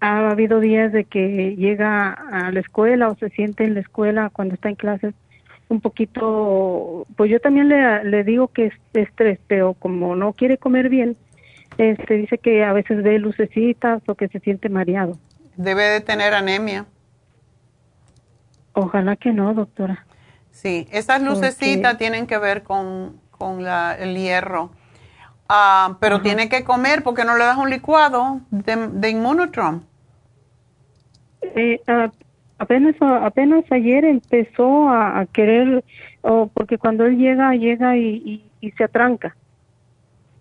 [0.00, 4.30] ha habido días de que llega a la escuela o se siente en la escuela
[4.30, 5.14] cuando está en clases
[5.68, 10.58] un poquito, pues yo también le, le digo que es estrés, pero como no quiere
[10.58, 11.16] comer bien,
[11.78, 15.16] este dice que a veces ve lucecitas o que se siente mareado.
[15.56, 16.86] Debe de tener anemia.
[18.72, 20.04] Ojalá que no, doctora.
[20.50, 24.70] Sí, esas lucecitas tienen que ver con, con la, el hierro.
[25.48, 29.10] Ah, pero tiene que comer porque no le das un licuado de, de
[31.42, 32.08] eh, ah,
[32.58, 35.82] apenas apenas ayer empezó a, querer,
[36.54, 39.34] porque cuando él llega, llega y, y, se atranca.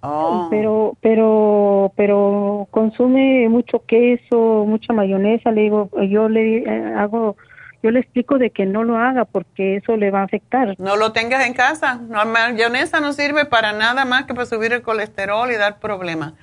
[0.04, 0.48] Oh.
[0.52, 5.52] Pero, pero, pero consume mucho queso, mucha mayonesa.
[5.52, 7.36] Le digo, yo le eh, hago
[7.84, 10.76] yo le explico de que no lo haga porque eso le va a afectar.
[10.80, 12.00] No lo tengas en casa.
[12.10, 16.34] La mayonesa no sirve para nada más que para subir el colesterol y dar problemas.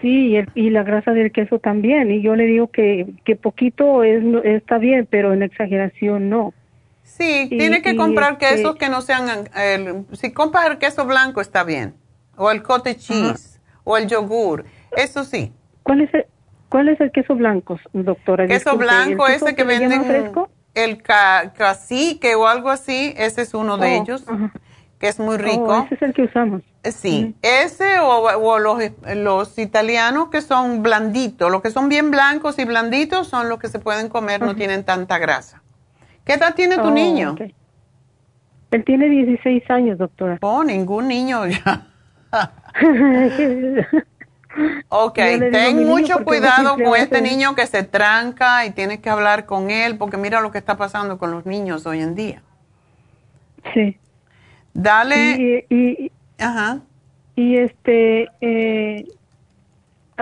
[0.00, 2.10] Sí, y, la grasa del queso también.
[2.10, 6.54] Y yo le digo que, que poquito es, está bien, pero en exageración no.
[7.02, 9.48] Sí, tiene que comprar este quesos que no sean...
[9.54, 11.94] El, si compras el queso blanco está bien.
[12.36, 13.60] O el cottage cheese.
[13.84, 14.64] O el yogur.
[14.96, 15.52] Eso sí.
[15.84, 16.26] ¿Cuál es el,
[16.68, 18.46] ¿Cuál es el queso blanco, doctora?
[18.46, 20.50] Queso blanco, ese que, venden, fresco?
[20.74, 24.24] el cacique o algo así, ese es uno de oh, ellos,
[24.98, 25.68] que es muy rico.
[25.68, 26.62] Oh, ese es el que usamos.
[26.82, 28.82] Eh, sí, ese o, los,
[29.14, 33.68] los, italianos que son blanditos, los que son bien blancos y blanditos son los que
[33.68, 35.62] se pueden comer, no tienen tanta grasa.
[36.24, 37.36] ¿Qué edad tiene tu oh, niño?
[38.72, 40.38] Él tiene 16 años, doctora.
[40.42, 41.86] Oh, ningún niño ya.
[44.88, 49.70] Ok, ten mucho cuidado con este niño que se tranca y tienes que hablar con
[49.70, 52.42] él porque mira lo que está pasando con los niños hoy en día.
[53.74, 53.98] Sí.
[54.72, 55.66] Dale.
[55.68, 56.80] Y, Ajá.
[57.34, 59.06] Y este, eh,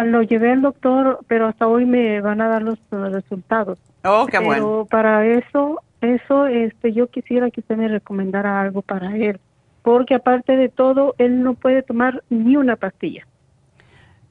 [0.03, 3.79] lo llevé al doctor, pero hasta hoy me van a dar los, resultados.
[4.05, 9.17] Oh, qué pero para eso, eso, este, yo quisiera que usted me recomendara algo para
[9.17, 9.41] él,
[9.83, 13.27] porque aparte de todo, él no puede tomar ni una pastilla.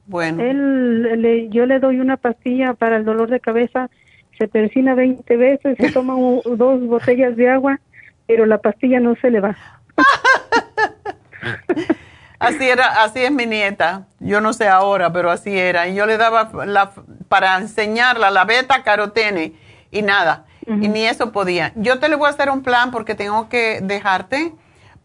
[0.06, 0.42] Bueno.
[0.42, 3.90] Él, yo le doy una pastilla para el dolor de cabeza,
[4.38, 6.14] se persina 20 veces, se toma
[6.44, 7.80] dos botellas de agua,
[8.26, 9.56] pero la pastilla no se le va.
[12.38, 14.06] así era, así es mi nieta.
[14.20, 15.88] Yo no sé ahora, pero así era.
[15.88, 16.92] Y yo le daba la,
[17.28, 19.52] para enseñarla la beta carotene
[19.90, 20.46] y nada.
[20.66, 21.72] Y ni eso podía.
[21.74, 24.54] Yo te le voy a hacer un plan porque tengo que dejarte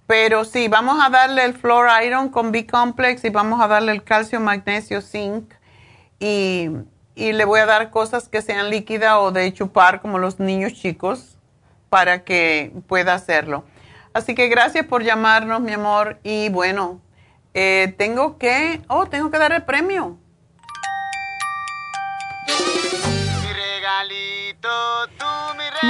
[0.09, 4.03] pero sí, vamos a darle el Floor Iron con B-Complex y vamos a darle el
[4.03, 5.53] calcio, magnesio, zinc
[6.19, 6.67] y,
[7.13, 10.73] y le voy a dar cosas que sean líquidas o de chupar como los niños
[10.73, 11.37] chicos
[11.89, 13.65] para que pueda hacerlo.
[14.11, 16.17] Así que gracias por llamarnos, mi amor.
[16.23, 16.99] Y bueno,
[17.53, 20.17] eh, tengo que, oh, tengo que dar el premio.
[22.47, 24.69] Mi regalito,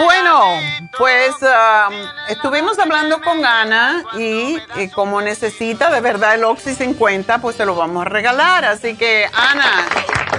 [0.04, 0.60] bueno,
[0.98, 1.94] pues um,
[2.30, 4.58] estuvimos hablando con Ana y,
[4.94, 8.66] como necesita de verdad el Oxy 50, pues se lo vamos a regalar.
[8.66, 9.86] Así que Ana,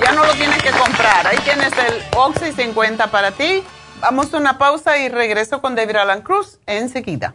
[0.03, 1.27] ya no lo tienes que comprar.
[1.27, 3.63] Ahí tienes el Oxy 50 para ti.
[4.01, 7.35] Vamos a una pausa y regreso con David Alan Cruz enseguida.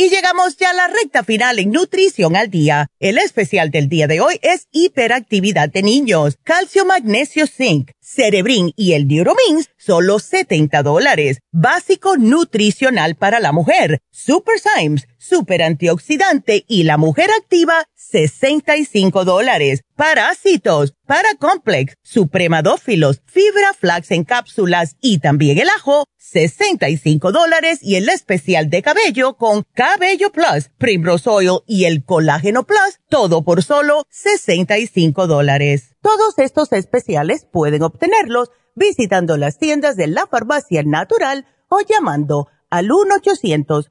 [0.00, 2.86] Y llegamos ya a la recta final en Nutrición al Día.
[3.00, 8.92] El especial del día de hoy es hiperactividad de niños, calcio, magnesio, zinc, cerebrin y
[8.92, 11.40] el neuromins, solo 70 dólares.
[11.50, 19.82] Básico nutricional para la mujer, Super Symes, super antioxidante y la mujer activa, 65 dólares.
[19.94, 28.08] Parásitos, Paracomplex, supremadófilos, fibra flax en cápsulas y también el ajo, 65 dólares y el
[28.08, 34.04] especial de cabello con Cabello Plus, Primrose Oil y el Colágeno Plus, todo por solo
[34.10, 35.96] 65 dólares.
[36.00, 42.90] Todos estos especiales pueden obtenerlos visitando las tiendas de la farmacia natural o llamando al
[42.92, 43.90] 1 800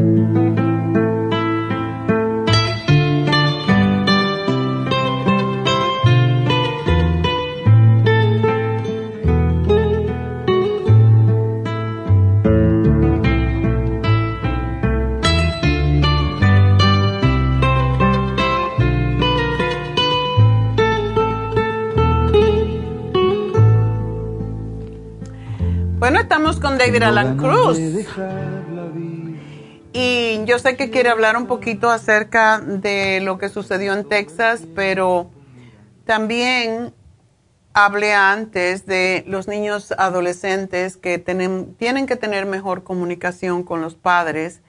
[26.11, 27.79] Bueno, estamos con David Alan Cruz.
[29.93, 34.63] Y yo sé que quiere hablar un poquito acerca de lo que sucedió en Texas,
[34.75, 35.31] pero
[36.03, 36.93] también
[37.71, 43.95] hablé antes de los niños adolescentes que tienen, tienen que tener mejor comunicación con los
[43.95, 44.59] padres.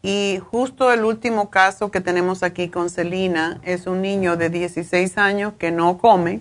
[0.00, 5.18] Y justo el último caso que tenemos aquí con Celina es un niño de 16
[5.18, 6.40] años que no come,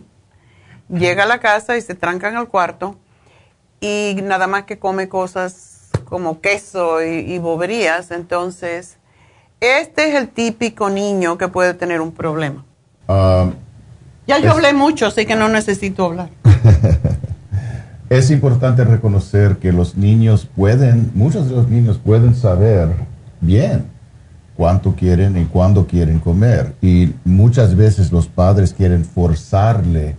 [0.90, 3.00] llega a la casa y se tranca en el cuarto
[3.80, 8.12] y nada más que come cosas como queso y, boberías.
[8.12, 8.98] Entonces,
[9.60, 12.64] este es el típico niño que puede tener un problema.
[13.08, 13.54] Um,
[14.26, 16.30] ya yo hablé mucho, así que no necesito hablar.
[18.10, 22.90] es importante reconocer que los niños pueden, muchos de los niños pueden saber
[23.41, 23.86] bien
[24.56, 26.74] cuánto quieren y cuándo quieren comer.
[26.82, 30.16] Y muchas veces los padres quieren forzarle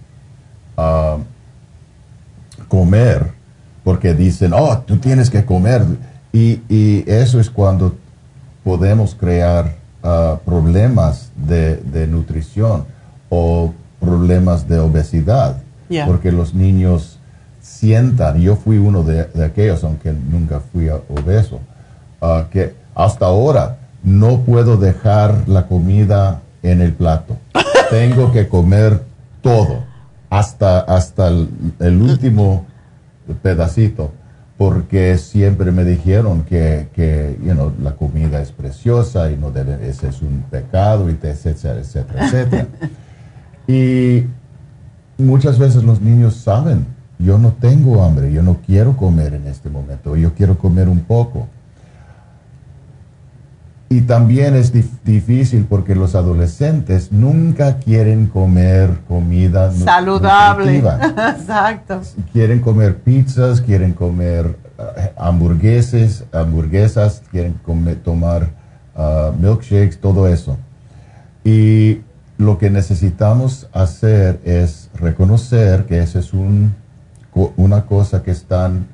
[0.77, 1.19] a
[2.69, 3.38] comer
[3.89, 5.83] porque dicen, oh, tú tienes que comer.
[6.31, 6.61] Y,
[7.11, 7.95] eso es cuando
[8.63, 12.85] podemos crear ah, problemas de, nutrición
[13.31, 15.63] o problemas de obesidad.
[16.07, 17.19] Porque los niños
[17.63, 21.59] sientan, yo fui uno de, aquellos, aunque nunca fui obeso,
[22.21, 27.39] ah, que hasta ahora no puedo dejar la comida en el plato.
[27.91, 29.03] Tengo que comer
[29.41, 29.83] todo,
[30.29, 32.67] hasta, hasta el último
[33.35, 34.13] pedacito,
[34.57, 37.37] porque siempre me dijeron que, que
[37.83, 42.67] la comida es preciosa y no debe, ese es un pecado, y etcétera, etcétera, etcétera.
[43.69, 44.25] y
[45.17, 46.87] muchas veces los niños saben,
[47.19, 51.01] yo no tengo hambre, yo no quiero comer en este momento, yo quiero comer un
[51.01, 51.49] poco.
[53.91, 54.73] Y también es
[55.05, 60.79] difícil porque los adolescentes nunca quieren comer comida saludable.
[61.39, 62.03] Exacto.
[62.33, 64.83] Quieren comer pizzas, quieren comer uh,
[65.17, 68.51] hamburgueses, hamburguesas, quieren comer, tomar
[68.95, 70.59] uh, milkshakes, todo eso.
[71.43, 72.03] Y
[72.37, 76.75] lo que necesitamos hacer es reconocer que esa es un,
[77.57, 78.87] una cosa que están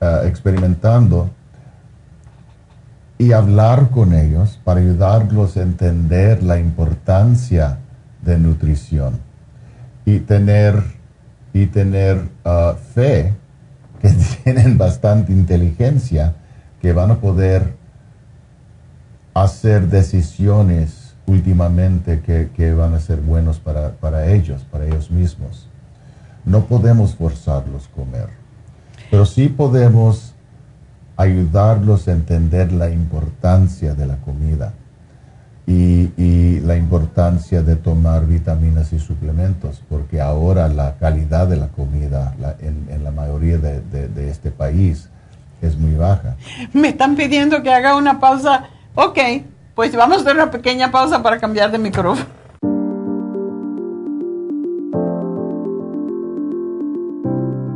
[0.00, 1.28] uh, experimentando
[3.18, 7.78] y hablar con ellos para ayudarlos a entender la importancia
[8.22, 9.20] de nutrición
[10.04, 10.82] y tener,
[11.52, 13.34] y tener uh, fe
[14.00, 14.10] que
[14.44, 16.34] tienen bastante inteligencia
[16.80, 17.76] que van a poder
[19.34, 25.68] hacer decisiones últimamente que, van a ser buenos para, para ellos, para ellos mismos.
[26.44, 28.28] No podemos forzarlos a comer,
[29.10, 30.31] pero sí podemos
[31.16, 34.72] ayudarlos a entender la importancia de la comida
[35.66, 42.34] y, la importancia de tomar vitaminas y suplementos, porque ahora la calidad de la comida
[42.60, 45.08] en, la mayoría de, este país
[45.60, 46.36] es muy baja.
[46.72, 48.64] Me están pidiendo que haga una pausa.
[48.94, 49.18] Ok,
[49.74, 52.41] pues vamos a hacer una pequeña pausa para cambiar de micrófono.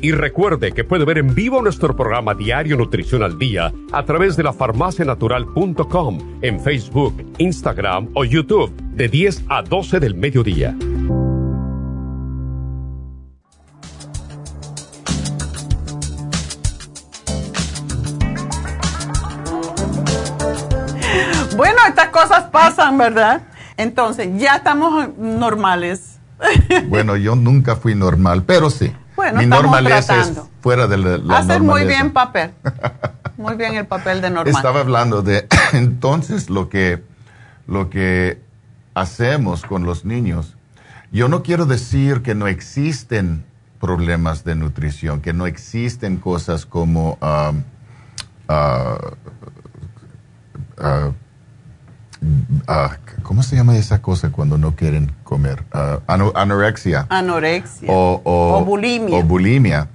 [0.00, 4.36] Y recuerde que puede ver en vivo nuestro programa Diario Nutrición al Día a través
[4.36, 10.76] de lafarmacianatural.com en Facebook, Instagram o YouTube de 10 a 12 del mediodía.
[21.56, 23.42] Bueno, estas cosas pasan, ¿verdad?
[23.76, 26.20] Entonces, ya estamos normales.
[26.86, 28.92] Bueno, yo nunca fui normal, pero sí.
[29.18, 32.52] Bueno, Mi normaleza es fuera de la, la Haces muy bien papel.
[33.36, 34.54] Muy bien el papel de normal.
[34.54, 37.02] Estaba hablando de entonces lo que
[37.66, 38.40] lo que
[38.94, 40.56] hacemos con los niños.
[41.10, 43.44] Yo no quiero decir que no existen
[43.80, 47.62] problemas de nutrición, que no existen cosas como um,
[48.48, 48.98] ah,
[50.78, 51.10] ah,
[52.66, 55.64] ah, ¿cómo se llama esa cosa cuando no quieren comer?
[55.72, 57.90] Ah, ano- anorexia Anorexia.
[57.90, 59.18] o, o- O bulimia.
[59.18, 59.88] o bulimia.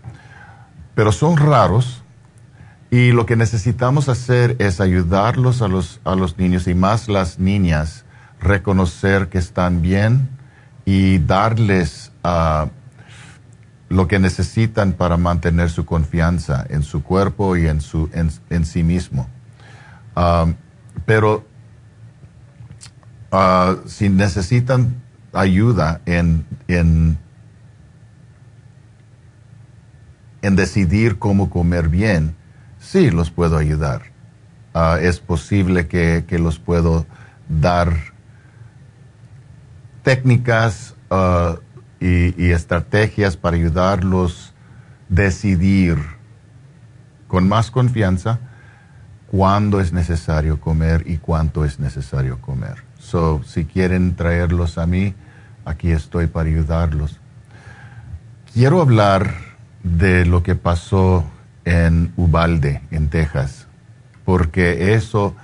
[0.95, 2.04] Pero son raros
[2.91, 7.40] y lo que necesitamos hacer es ayudarlos a los, a los niños y más las
[7.40, 8.06] niñas
[8.40, 10.30] reconocer que están bien
[10.86, 12.68] y darles ah,
[13.90, 18.66] lo que necesitan para mantener su confianza en su cuerpo y en, su, en, en
[18.66, 19.28] sí mismo.
[21.06, 21.45] Pero
[23.34, 25.02] ah, si necesitan
[25.34, 27.18] ayuda en, en
[30.44, 32.36] en decidir cómo comer bien,
[32.78, 34.04] sí los puedo ayudar.
[34.74, 37.06] Ah, es posible que, que los puedo
[37.48, 37.94] dar
[40.04, 41.56] técnicas ah,
[42.00, 44.54] y, y estrategias para ayudarlos
[45.08, 45.98] decidir
[47.28, 48.40] con más confianza
[49.28, 52.93] cuándo es necesario comer y cuánto es necesario comer.
[53.14, 55.14] So, si quieren traerlos a mí,
[55.66, 57.19] aquí estoy para ayudarlos.
[58.51, 59.35] Quiero hablar
[59.83, 61.24] de lo que pasó
[61.64, 63.67] en Ubalde, en Texas,
[64.25, 65.35] porque eso,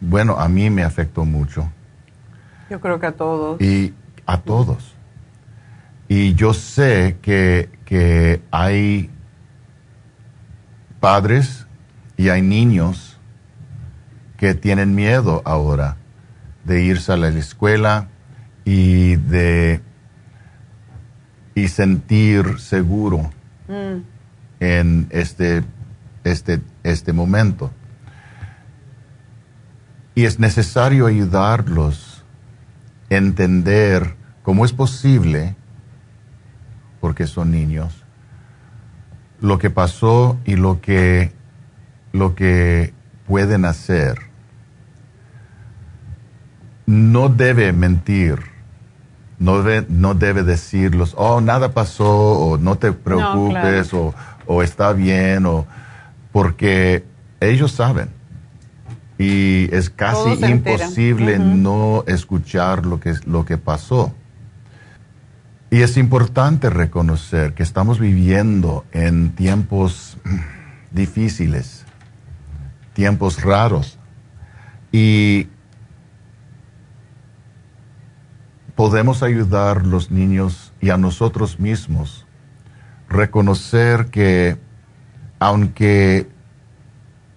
[0.00, 1.70] bueno, a mí me afectó mucho
[2.68, 3.60] Yo creo que a todos.
[3.60, 3.94] y
[4.26, 4.92] a todos.
[6.08, 9.08] Y yo sé que, que hay
[10.98, 11.64] padres
[12.16, 13.20] y hay niños
[14.36, 15.98] que tienen miedo ahora
[16.64, 18.08] de irse a la escuela
[18.64, 19.80] y de
[21.54, 23.30] y sentir seguro
[23.68, 24.02] Mm.
[24.60, 25.64] en este,
[26.22, 27.70] este, este momento.
[30.14, 32.24] Y es necesario ayudarlos
[33.10, 35.56] a entender cómo es posible,
[37.00, 38.04] porque son niños,
[39.40, 41.32] lo que pasó y lo que,
[42.12, 42.92] lo que
[43.26, 44.18] pueden hacer.
[46.86, 48.38] No debe mentir,
[49.38, 54.14] no debe, no debe decirlos, oh, nada pasó, o no te preocupes, o,
[54.46, 55.66] o está bien, o
[56.32, 57.04] porque
[57.40, 58.08] ellos saben.
[59.18, 64.12] Y es casi imposible no escuchar lo que, lo que pasó.
[65.70, 70.18] Y es importante reconocer que estamos viviendo en tiempos
[70.90, 71.84] difíciles,
[72.92, 73.98] tiempos raros.
[74.92, 75.48] Y
[78.74, 82.26] podemos ayudar los niños y a nosotros mismos
[83.08, 84.58] reconocer que
[85.38, 86.28] aunque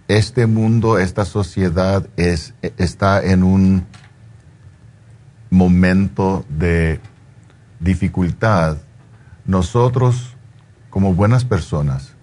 [0.07, 3.85] este mundo, esta sociedad es, está en un
[5.49, 6.99] momento de
[7.80, 8.77] dificultad,
[9.45, 10.35] nosotros
[10.90, 12.16] como buenas personas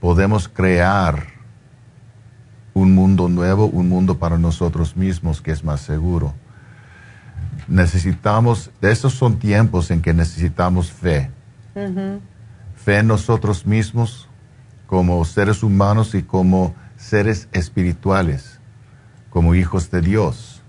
[0.00, 1.26] podemos crear
[2.74, 6.34] un mundo nuevo, un mundo para nosotros mismos que es más seguro.
[7.70, 11.30] Necesitamos, estos son tiempos en que necesitamos fe,
[12.74, 14.28] fe en nosotros mismos
[14.88, 18.58] como seres humanos y como seres espirituales,
[19.30, 20.62] como hijos de Dios.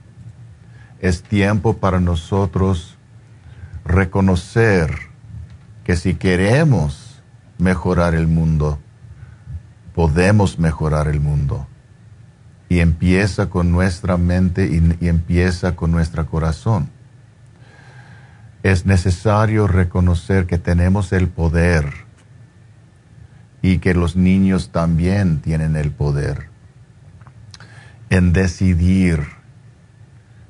[0.99, 2.99] Es tiempo para nosotros
[3.83, 4.95] reconocer
[5.83, 7.23] que si queremos
[7.57, 8.77] mejorar el mundo,
[9.95, 11.65] podemos mejorar el mundo.
[12.71, 16.87] Y empieza con nuestra mente y, empieza con nuestro corazón.
[18.63, 21.91] Es necesario reconocer que tenemos el poder
[23.61, 26.47] y que los niños también tienen el poder
[28.09, 29.27] en decidir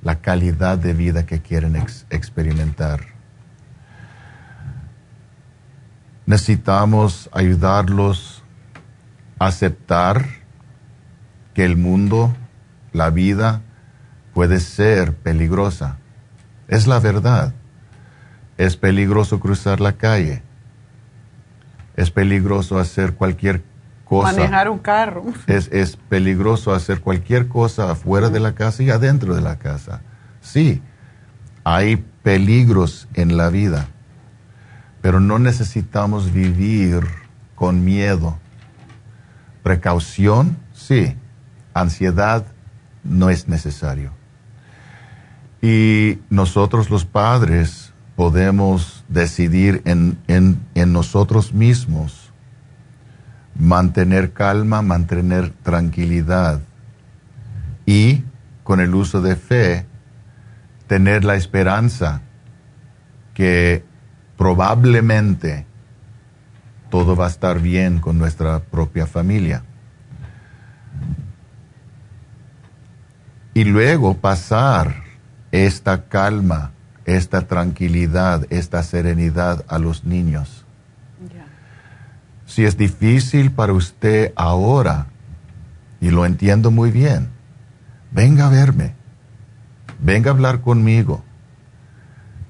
[0.03, 1.75] la calidad de vida que quieren
[2.11, 2.99] experimentar.
[6.27, 8.43] Necesitamos ayudarlos
[9.39, 10.40] a aceptar
[11.53, 12.35] que el mundo,
[12.93, 13.61] la vida,
[14.33, 15.97] puede ser peligrosa.
[16.67, 17.53] Es la verdad.
[18.57, 20.41] Es peligroso cruzar la calle.
[21.95, 23.63] Es peligroso hacer cualquier
[24.05, 24.31] cosa.
[24.33, 25.23] Manejar un carro.
[25.47, 30.01] Es, es peligroso hacer cualquier cosa afuera de la casa y adentro de la casa.
[30.41, 30.81] Sí,
[31.63, 33.87] hay peligros en la vida,
[35.01, 37.05] pero no necesitamos vivir
[37.55, 38.37] con miedo.
[39.63, 41.15] Precaución, sí.
[41.73, 42.45] Ansiedad
[43.03, 44.11] no es necesario.
[45.61, 52.31] Y nosotros los padres podemos decidir en, en, nosotros mismos
[53.55, 56.61] mantener calma, mantener tranquilidad
[57.85, 58.23] y
[58.63, 59.85] con el uso de fe
[60.87, 62.21] tener la esperanza
[63.33, 63.83] que
[64.37, 65.65] probablemente
[66.89, 69.63] todo va a estar bien con nuestra propia familia.
[73.53, 75.03] Y luego pasar
[75.51, 76.71] esta calma,
[77.05, 80.65] esta tranquilidad, esta serenidad a los niños.
[82.45, 85.07] Si es difícil para usted ahora,
[86.01, 87.29] y lo entiendo muy bien,
[88.11, 88.93] venga a verme,
[89.99, 91.23] venga a hablar conmigo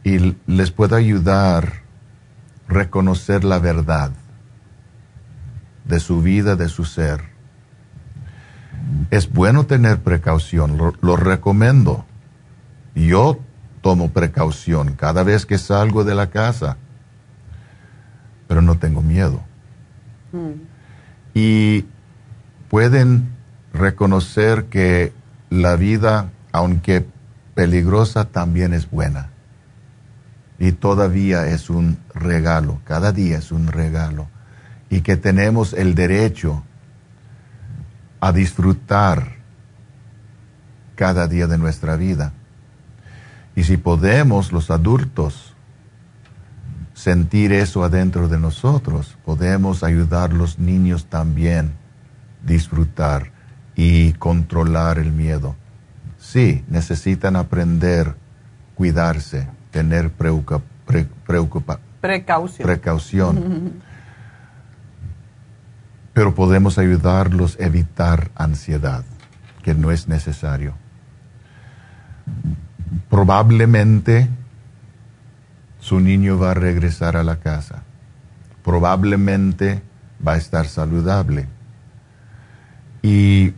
[0.04, 1.84] y les puedo ayudar
[2.68, 4.12] a reconocer la verdad
[5.86, 7.31] de su vida, de su ser.
[9.10, 12.06] Es bueno tener precaución, lo recomiendo
[12.96, 13.40] yo
[13.82, 16.78] tomo precaución cada vez que salgo de la casa,
[18.48, 19.42] pero no tengo miedo.
[20.32, 20.52] Mm.
[21.34, 21.86] Y
[22.70, 23.30] pueden
[23.74, 25.14] reconocer que
[25.50, 27.06] la vida, aunque
[27.56, 29.30] peligrosa, también es buena.
[30.60, 34.28] Y todavía es un regalo, cada día es un regalo.
[34.90, 36.64] Y que tenemos el derecho
[38.22, 39.36] a disfrutar
[40.96, 42.32] cada día de nuestra vida.
[43.56, 45.54] Y si podemos los adultos
[46.94, 51.74] sentir eso adentro de nosotros, podemos ayudar a los niños también
[52.46, 53.32] disfrutar
[53.76, 55.56] y controlar el miedo.
[56.20, 58.16] Sí, necesitan aprender,
[58.76, 60.12] cuidarse, tener
[62.00, 62.66] precaución.
[62.66, 63.82] precaución.
[66.14, 69.04] Pero podemos ayudarlos a evitar ansiedad,
[69.64, 70.76] que no es necesario
[73.10, 74.30] probablemente
[75.80, 77.84] su niño va a regresar a la casa.
[78.64, 79.82] Probablemente
[80.26, 81.48] va a estar saludable.
[83.02, 83.54] Y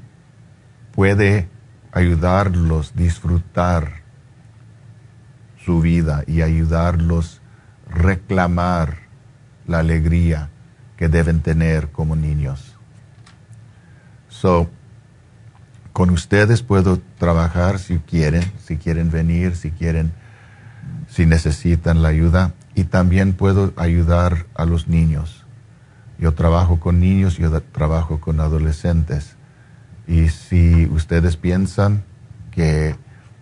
[0.93, 1.49] puede
[1.91, 4.01] ayudarlos a disfrutar
[5.63, 7.41] su vida y ayudarlos
[7.91, 8.97] a reclamar
[9.67, 10.49] la alegría
[11.03, 12.75] que deben tener como niños.
[14.29, 14.69] So,
[15.91, 20.13] con ustedes puedo trabajar si quieren, si quieren venir, si quieren,
[21.09, 22.53] si necesitan la ayuda.
[22.73, 25.43] Y también puedo ayudar a los niños.
[26.19, 29.35] Yo trabajo con niños, yo trabajo con adolescentes.
[30.07, 32.05] Y si ustedes piensan
[32.49, 32.95] que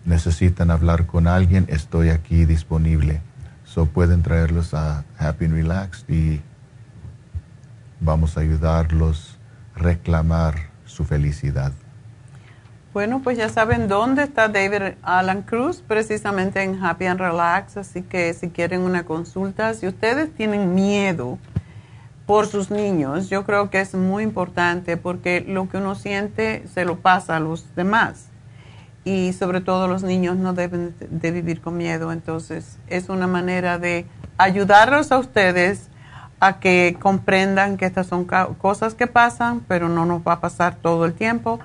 [0.04, 3.20] necesitan hablar con alguien, estoy aquí disponible.
[3.64, 6.40] So pueden traerlos a Happy and Relaxed y
[8.02, 9.38] vamos a ayudarlos
[9.74, 11.72] a reclamar su felicidad.
[12.92, 18.02] Bueno, pues ya saben dónde está David Alan Cruz, precisamente en Happy and Relax, así
[18.02, 21.38] que si quieren una consulta, si ustedes tienen miedo
[22.26, 26.84] por sus niños, yo creo que es muy importante porque lo que uno siente se
[26.84, 28.26] lo pasa a los demás
[29.04, 33.78] y sobre todo los niños no deben de vivir con miedo, entonces es una manera
[33.78, 34.04] de
[34.36, 35.88] ayudarlos a ustedes
[36.42, 40.74] a que comprendan que estas son cosas que pasan, pero no nos va a pasar
[40.74, 41.60] todo el tiempo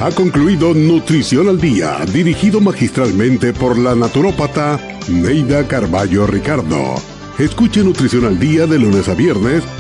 [0.01, 6.95] Ha concluido Nutrición al Día, dirigido magistralmente por la naturópata Neida Carballo Ricardo.
[7.39, 9.63] Escuche Nutrición al Día de lunes a viernes